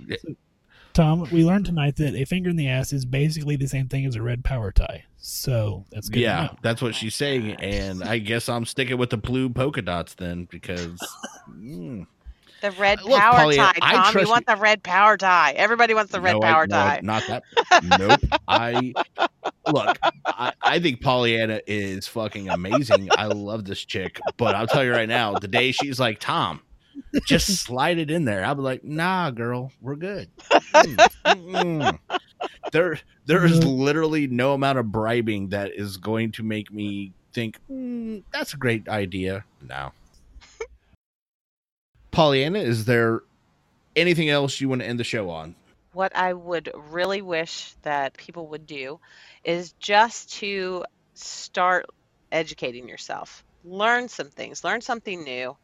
Tom, 0.93 1.27
we 1.31 1.43
learned 1.43 1.65
tonight 1.65 1.95
that 1.97 2.13
a 2.15 2.23
finger 2.25 2.49
in 2.49 2.55
the 2.55 2.67
ass 2.69 2.93
is 2.93 3.03
basically 3.03 3.55
the 3.55 3.67
same 3.67 3.87
thing 3.87 4.05
as 4.05 4.15
a 4.15 4.21
red 4.21 4.43
power 4.43 4.71
tie. 4.71 5.03
So 5.17 5.85
that's 5.91 6.07
good. 6.09 6.21
Yeah, 6.21 6.49
that's 6.61 6.81
what 6.81 6.93
she's 6.95 7.15
saying, 7.15 7.53
and 7.53 8.03
I 8.03 8.19
guess 8.19 8.47
I'm 8.47 8.65
sticking 8.65 8.97
with 8.97 9.09
the 9.09 9.17
blue 9.17 9.49
polka 9.49 9.81
dots 9.81 10.13
then 10.13 10.45
because 10.51 10.99
mm, 11.49 12.05
The 12.61 12.71
red 12.71 13.01
Look, 13.01 13.19
power 13.19 13.39
Pollyanna, 13.39 13.73
tie, 13.73 13.79
I 13.81 13.93
Tom. 13.95 14.05
You 14.05 14.11
trust 14.11 14.29
want 14.31 14.45
the 14.45 14.55
red 14.57 14.83
power 14.83 15.17
tie. 15.17 15.53
Everybody 15.53 15.93
wants 15.95 16.11
the 16.11 16.21
red 16.21 16.33
No, 16.33 16.39
I- 16.43 16.51
power 16.51 16.67
no, 16.67 16.75
tie. 16.75 16.99
not 17.01 17.23
that. 17.27 17.43
Nope. 17.99 18.39
I 18.47 18.93
look. 19.71 19.97
I, 20.25 20.53
I 20.61 20.79
think 20.79 21.01
Pollyanna 21.01 21.61
is 21.65 22.07
fucking 22.07 22.49
amazing. 22.49 23.09
I 23.17 23.25
love 23.25 23.65
this 23.65 23.83
chick, 23.83 24.19
but 24.37 24.53
I'll 24.55 24.67
tell 24.67 24.83
you 24.83 24.91
right 24.91 25.09
now, 25.09 25.33
the 25.39 25.47
day 25.47 25.71
she's 25.71 25.99
like 25.99 26.19
Tom, 26.19 26.61
just 27.25 27.47
slide 27.63 27.97
it 27.97 28.11
in 28.11 28.25
there. 28.25 28.43
I'll 28.43 28.55
be 28.55 28.61
like, 28.61 28.83
Nah, 28.83 29.31
girl, 29.31 29.71
we're 29.81 29.95
good. 29.95 30.29
Mm. 31.25 31.97
There, 32.71 32.99
there 33.25 33.45
is 33.45 33.63
literally 33.63 34.27
no 34.27 34.53
amount 34.53 34.77
of 34.77 34.91
bribing 34.91 35.49
that 35.49 35.71
is 35.73 35.97
going 35.97 36.33
to 36.33 36.43
make 36.43 36.71
me 36.71 37.13
think 37.33 37.57
"Mm, 37.71 38.23
that's 38.31 38.53
a 38.53 38.57
great 38.57 38.87
idea. 38.89 39.45
Now, 39.61 39.93
Pollyanna, 42.11 42.59
is 42.59 42.85
there 42.85 43.21
anything 43.95 44.29
else 44.29 44.59
you 44.59 44.67
want 44.69 44.81
to 44.81 44.87
end 44.87 44.99
the 44.99 45.03
show 45.05 45.29
on? 45.29 45.55
what 45.93 46.15
I 46.15 46.33
would 46.33 46.71
really 46.75 47.21
wish 47.21 47.73
that 47.83 48.17
people 48.17 48.47
would 48.47 48.65
do 48.65 48.99
is 49.43 49.73
just 49.73 50.33
to 50.33 50.83
start 51.13 51.85
educating 52.31 52.89
yourself. 52.89 53.43
Learn 53.63 54.09
some 54.09 54.29
things, 54.29 54.63
learn 54.63 54.81
something 54.81 55.23
new. 55.23 55.55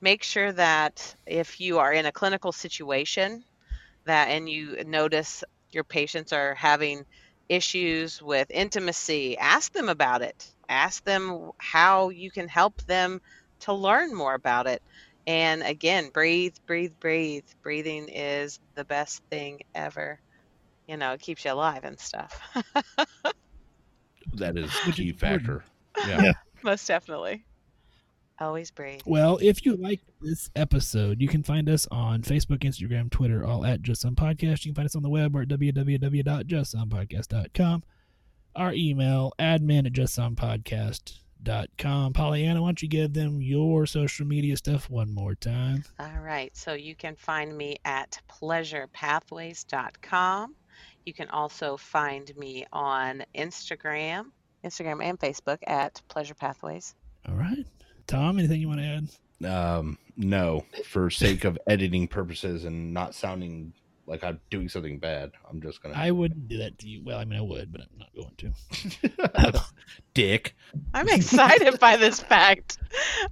Make 0.00 0.22
sure 0.22 0.52
that 0.52 1.14
if 1.26 1.60
you 1.60 1.78
are 1.78 1.92
in 1.92 2.06
a 2.06 2.12
clinical 2.12 2.52
situation 2.52 3.44
that 4.06 4.28
and 4.28 4.48
you 4.48 4.82
notice 4.84 5.42
your 5.70 5.84
patients 5.84 6.32
are 6.32 6.54
having 6.54 7.04
issues 7.48 8.20
with 8.22 8.50
intimacy, 8.50 9.36
ask 9.38 9.72
them 9.72 9.88
about 9.88 10.22
it. 10.22 10.52
Ask 10.68 11.04
them 11.04 11.50
how 11.58 12.10
you 12.10 12.30
can 12.30 12.48
help 12.48 12.80
them 12.82 13.20
to 13.60 13.72
learn 13.72 14.14
more 14.14 14.34
about 14.34 14.66
it. 14.66 14.82
And 15.26 15.62
again, 15.62 16.10
breathe, 16.12 16.54
breathe, 16.66 16.92
breathe. 17.00 17.44
Breathing 17.62 18.08
is 18.08 18.58
the 18.74 18.84
best 18.84 19.22
thing 19.30 19.60
ever. 19.74 20.20
You 20.86 20.96
know, 20.96 21.12
it 21.12 21.20
keeps 21.20 21.44
you 21.44 21.52
alive 21.52 21.84
and 21.84 21.98
stuff. 21.98 22.40
That 24.34 24.56
is 24.56 24.80
Which 24.82 24.98
key 24.98 25.12
is 25.12 25.12
important. 25.22 25.52
factor. 25.52 25.64
Yeah. 26.02 26.32
Most 26.62 26.86
definitely. 26.86 27.46
Always 28.38 28.70
breathe. 28.70 29.00
Well, 29.06 29.38
if 29.40 29.64
you 29.64 29.76
like 29.76 30.02
this 30.20 30.50
episode, 30.54 31.22
you 31.22 31.28
can 31.28 31.42
find 31.42 31.70
us 31.70 31.86
on 31.90 32.20
Facebook, 32.22 32.58
Instagram, 32.58 33.10
Twitter, 33.10 33.46
all 33.46 33.64
at 33.64 33.80
Just 33.80 34.02
Some 34.02 34.14
Podcast. 34.14 34.62
You 34.64 34.72
can 34.72 34.76
find 34.76 34.86
us 34.86 34.94
on 34.94 35.02
the 35.02 35.08
web 35.08 35.34
or 35.34 35.40
at 35.42 35.48
www.justsomepodcast.com. 35.48 37.82
Our 38.54 38.74
email, 38.74 39.32
admin 39.38 39.86
at 39.86 39.94
justsomepodcast.com. 39.94 42.12
Pollyanna, 42.12 42.60
why 42.60 42.68
don't 42.68 42.82
you 42.82 42.88
give 42.88 43.14
them 43.14 43.40
your 43.40 43.86
social 43.86 44.26
media 44.26 44.54
stuff 44.56 44.90
one 44.90 45.14
more 45.14 45.34
time? 45.34 45.82
All 45.98 46.20
right. 46.20 46.54
So 46.56 46.74
you 46.74 46.94
can 46.94 47.16
find 47.16 47.56
me 47.56 47.78
at 47.86 48.20
pleasurepathways.com. 48.30 50.54
You 51.06 51.14
can 51.14 51.30
also 51.30 51.76
find 51.76 52.36
me 52.36 52.66
on 52.72 53.24
Instagram, 53.34 54.26
Instagram 54.64 55.02
and 55.02 55.18
Facebook 55.18 55.58
at 55.66 56.02
Pleasure 56.08 56.34
Pathways. 56.34 56.94
All 57.28 57.36
right. 57.36 57.64
Tom, 58.06 58.38
anything 58.38 58.60
you 58.60 58.68
want 58.68 58.80
to 58.80 58.86
add? 58.86 59.08
Um, 59.50 59.98
no, 60.16 60.64
for 60.84 61.10
sake 61.10 61.44
of 61.44 61.58
editing 61.66 62.08
purposes 62.08 62.64
and 62.64 62.94
not 62.94 63.14
sounding 63.14 63.72
like 64.06 64.22
I'm 64.22 64.40
doing 64.50 64.68
something 64.68 64.98
bad, 64.98 65.32
I'm 65.50 65.60
just 65.60 65.82
gonna. 65.82 65.94
I 65.96 66.10
wouldn't 66.12 66.48
do 66.48 66.58
that 66.58 66.78
to 66.78 66.88
you. 66.88 67.02
Well, 67.04 67.18
I 67.18 67.24
mean, 67.24 67.38
I 67.38 67.42
would, 67.42 67.72
but 67.72 67.80
I'm 67.82 67.98
not 67.98 68.14
going 68.14 68.34
to. 69.52 69.64
Dick. 70.14 70.54
I'm 70.94 71.08
excited 71.08 71.78
by 71.80 71.96
this 71.96 72.20
fact. 72.20 72.78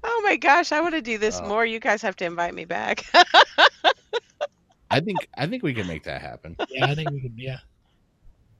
Oh 0.02 0.20
my 0.24 0.36
gosh, 0.36 0.72
I 0.72 0.80
want 0.80 0.94
to 0.94 1.02
do 1.02 1.16
this 1.18 1.40
Oh. 1.42 1.48
more. 1.48 1.64
You 1.64 1.78
guys 1.80 2.02
have 2.02 2.16
to 2.16 2.24
invite 2.24 2.54
me 2.54 2.64
back. 2.64 3.04
I 4.90 5.00
think 5.00 5.26
I 5.36 5.46
think 5.46 5.62
we 5.62 5.74
can 5.74 5.86
make 5.86 6.04
that 6.04 6.20
happen. 6.20 6.56
Yeah, 6.68 6.86
I 6.86 6.94
think 6.94 7.10
we 7.10 7.20
can. 7.20 7.32
Yeah. 7.36 7.58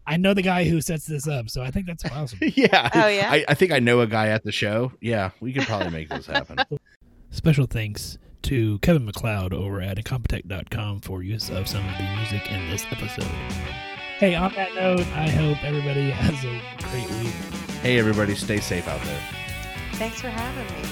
I 0.06 0.16
know 0.16 0.34
the 0.34 0.42
guy 0.42 0.64
who 0.64 0.80
sets 0.80 1.06
this 1.06 1.26
up, 1.26 1.48
so 1.48 1.62
I 1.62 1.70
think 1.70 1.86
that's 1.86 2.04
awesome. 2.04 2.38
yeah. 2.42 2.90
Oh, 2.94 3.08
yeah? 3.08 3.30
I, 3.30 3.44
I 3.48 3.54
think 3.54 3.72
I 3.72 3.78
know 3.78 4.00
a 4.00 4.06
guy 4.06 4.28
at 4.28 4.44
the 4.44 4.52
show. 4.52 4.92
Yeah, 5.00 5.30
we 5.40 5.52
could 5.52 5.64
probably 5.64 5.90
make 5.90 6.08
this 6.10 6.26
happen. 6.26 6.58
Special 7.30 7.66
thanks 7.66 8.18
to 8.42 8.78
Kevin 8.80 9.06
MacLeod 9.06 9.54
over 9.54 9.80
at 9.80 9.96
Incompetech.com 9.96 11.00
for 11.00 11.22
use 11.22 11.48
of 11.50 11.66
some 11.66 11.86
of 11.88 11.96
the 11.96 12.04
music 12.16 12.50
in 12.50 12.70
this 12.70 12.84
episode. 12.90 13.24
Hey, 14.18 14.34
on 14.34 14.52
that 14.54 14.74
note, 14.74 15.06
I 15.14 15.28
hope 15.28 15.64
everybody 15.64 16.10
has 16.10 16.44
a 16.44 16.60
great 16.88 17.10
week. 17.22 17.34
hey, 17.82 17.98
everybody, 17.98 18.34
stay 18.34 18.60
safe 18.60 18.86
out 18.86 19.02
there. 19.02 19.20
Thanks 19.94 20.20
for 20.20 20.28
having 20.28 20.82
me. 20.82 20.88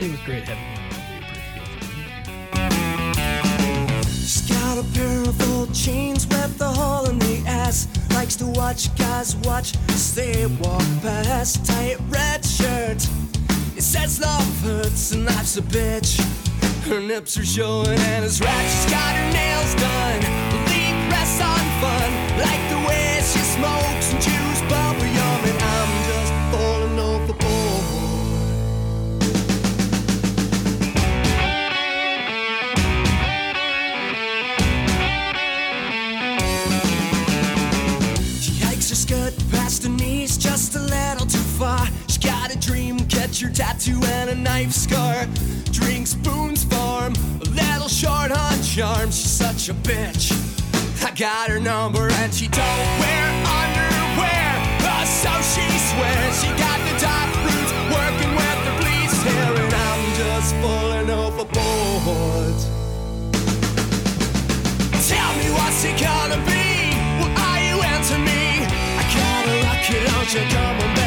It 0.00 0.10
was 0.10 0.20
great 0.20 0.44
having 0.44 0.64
you. 0.64 0.72
on. 0.78 1.02
We 1.12 1.18
appreciate 1.18 1.96
you. 1.96 2.12
She's 2.70 2.91
got 4.74 4.84
a 4.84 4.92
pair 4.92 5.20
of 5.22 5.52
old 5.52 5.72
jeans 5.74 6.26
with 6.28 6.60
a 6.60 6.68
hole 6.68 7.08
in 7.10 7.18
the 7.18 7.42
ass. 7.46 7.88
Likes 8.14 8.36
to 8.36 8.46
watch 8.46 8.94
guys 8.96 9.36
watch 9.44 9.74
as 9.88 10.14
they 10.14 10.46
walk 10.60 10.84
past. 11.02 11.66
Tight 11.66 11.98
red 12.08 12.44
shirt. 12.44 13.06
It 13.76 13.82
says 13.82 14.20
love 14.20 14.60
hurts 14.62 15.12
and 15.12 15.26
life's 15.26 15.56
a 15.58 15.62
bitch. 15.62 16.20
Her 16.88 17.00
nips 17.00 17.36
are 17.38 17.44
showing 17.44 17.98
and 17.98 18.24
right. 18.40 18.68
She's 18.72 18.90
got 18.90 19.14
her 19.14 19.30
nails 19.32 19.74
done. 19.74 20.20
Lead 20.70 20.94
press 21.10 21.40
on 21.40 21.64
fun. 21.82 22.08
Like 22.38 22.71
catcher 43.42 43.54
tattoo 43.54 44.00
and 44.04 44.30
a 44.30 44.34
knife 44.34 44.72
scar. 44.72 45.26
Drink 45.72 46.06
spoons 46.06 46.64
farm, 46.64 47.12
a 47.40 47.44
little 47.50 47.88
short 47.88 48.30
on 48.30 48.62
charm. 48.62 49.10
She's 49.10 49.30
such 49.30 49.68
a 49.68 49.74
bitch. 49.74 50.32
I 51.04 51.10
got 51.12 51.48
her 51.48 51.58
number 51.58 52.08
and 52.10 52.32
she 52.32 52.46
don't 52.48 52.88
wear 53.00 53.26
underwear. 53.60 54.52
Oh, 54.86 55.04
so 55.04 55.32
she 55.52 55.66
swears 55.90 56.34
she 56.40 56.48
got 56.54 56.78
the 56.86 56.94
top 57.00 57.28
roots 57.44 57.72
working 57.90 58.32
with 58.38 58.58
the 58.66 58.74
bleach 58.80 59.16
hair, 59.26 59.54
and 59.64 59.74
I'm 59.74 60.02
just 60.22 60.54
falling 60.62 61.10
overboard. 61.10 62.58
Tell 65.08 65.32
me 65.38 65.50
what's 65.50 65.84
it 65.84 65.98
gonna 65.98 66.40
be? 66.46 66.94
What 67.18 67.32
are 67.48 67.60
you 67.66 67.76
into 67.82 68.18
me? 68.18 68.66
I 68.98 69.04
gotta 69.10 69.54
rock 69.66 69.90
it, 69.90 70.02
don't 70.10 70.30
you? 70.32 70.42
Come 70.54 70.88
on, 70.88 71.01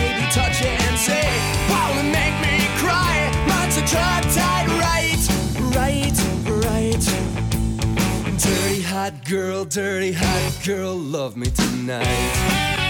hot 9.06 9.24
girl, 9.24 9.64
dirty 9.66 10.12
hot 10.12 10.66
girl, 10.66 10.98
love 10.98 11.38
me 11.38 11.46
tonight. 11.52 12.85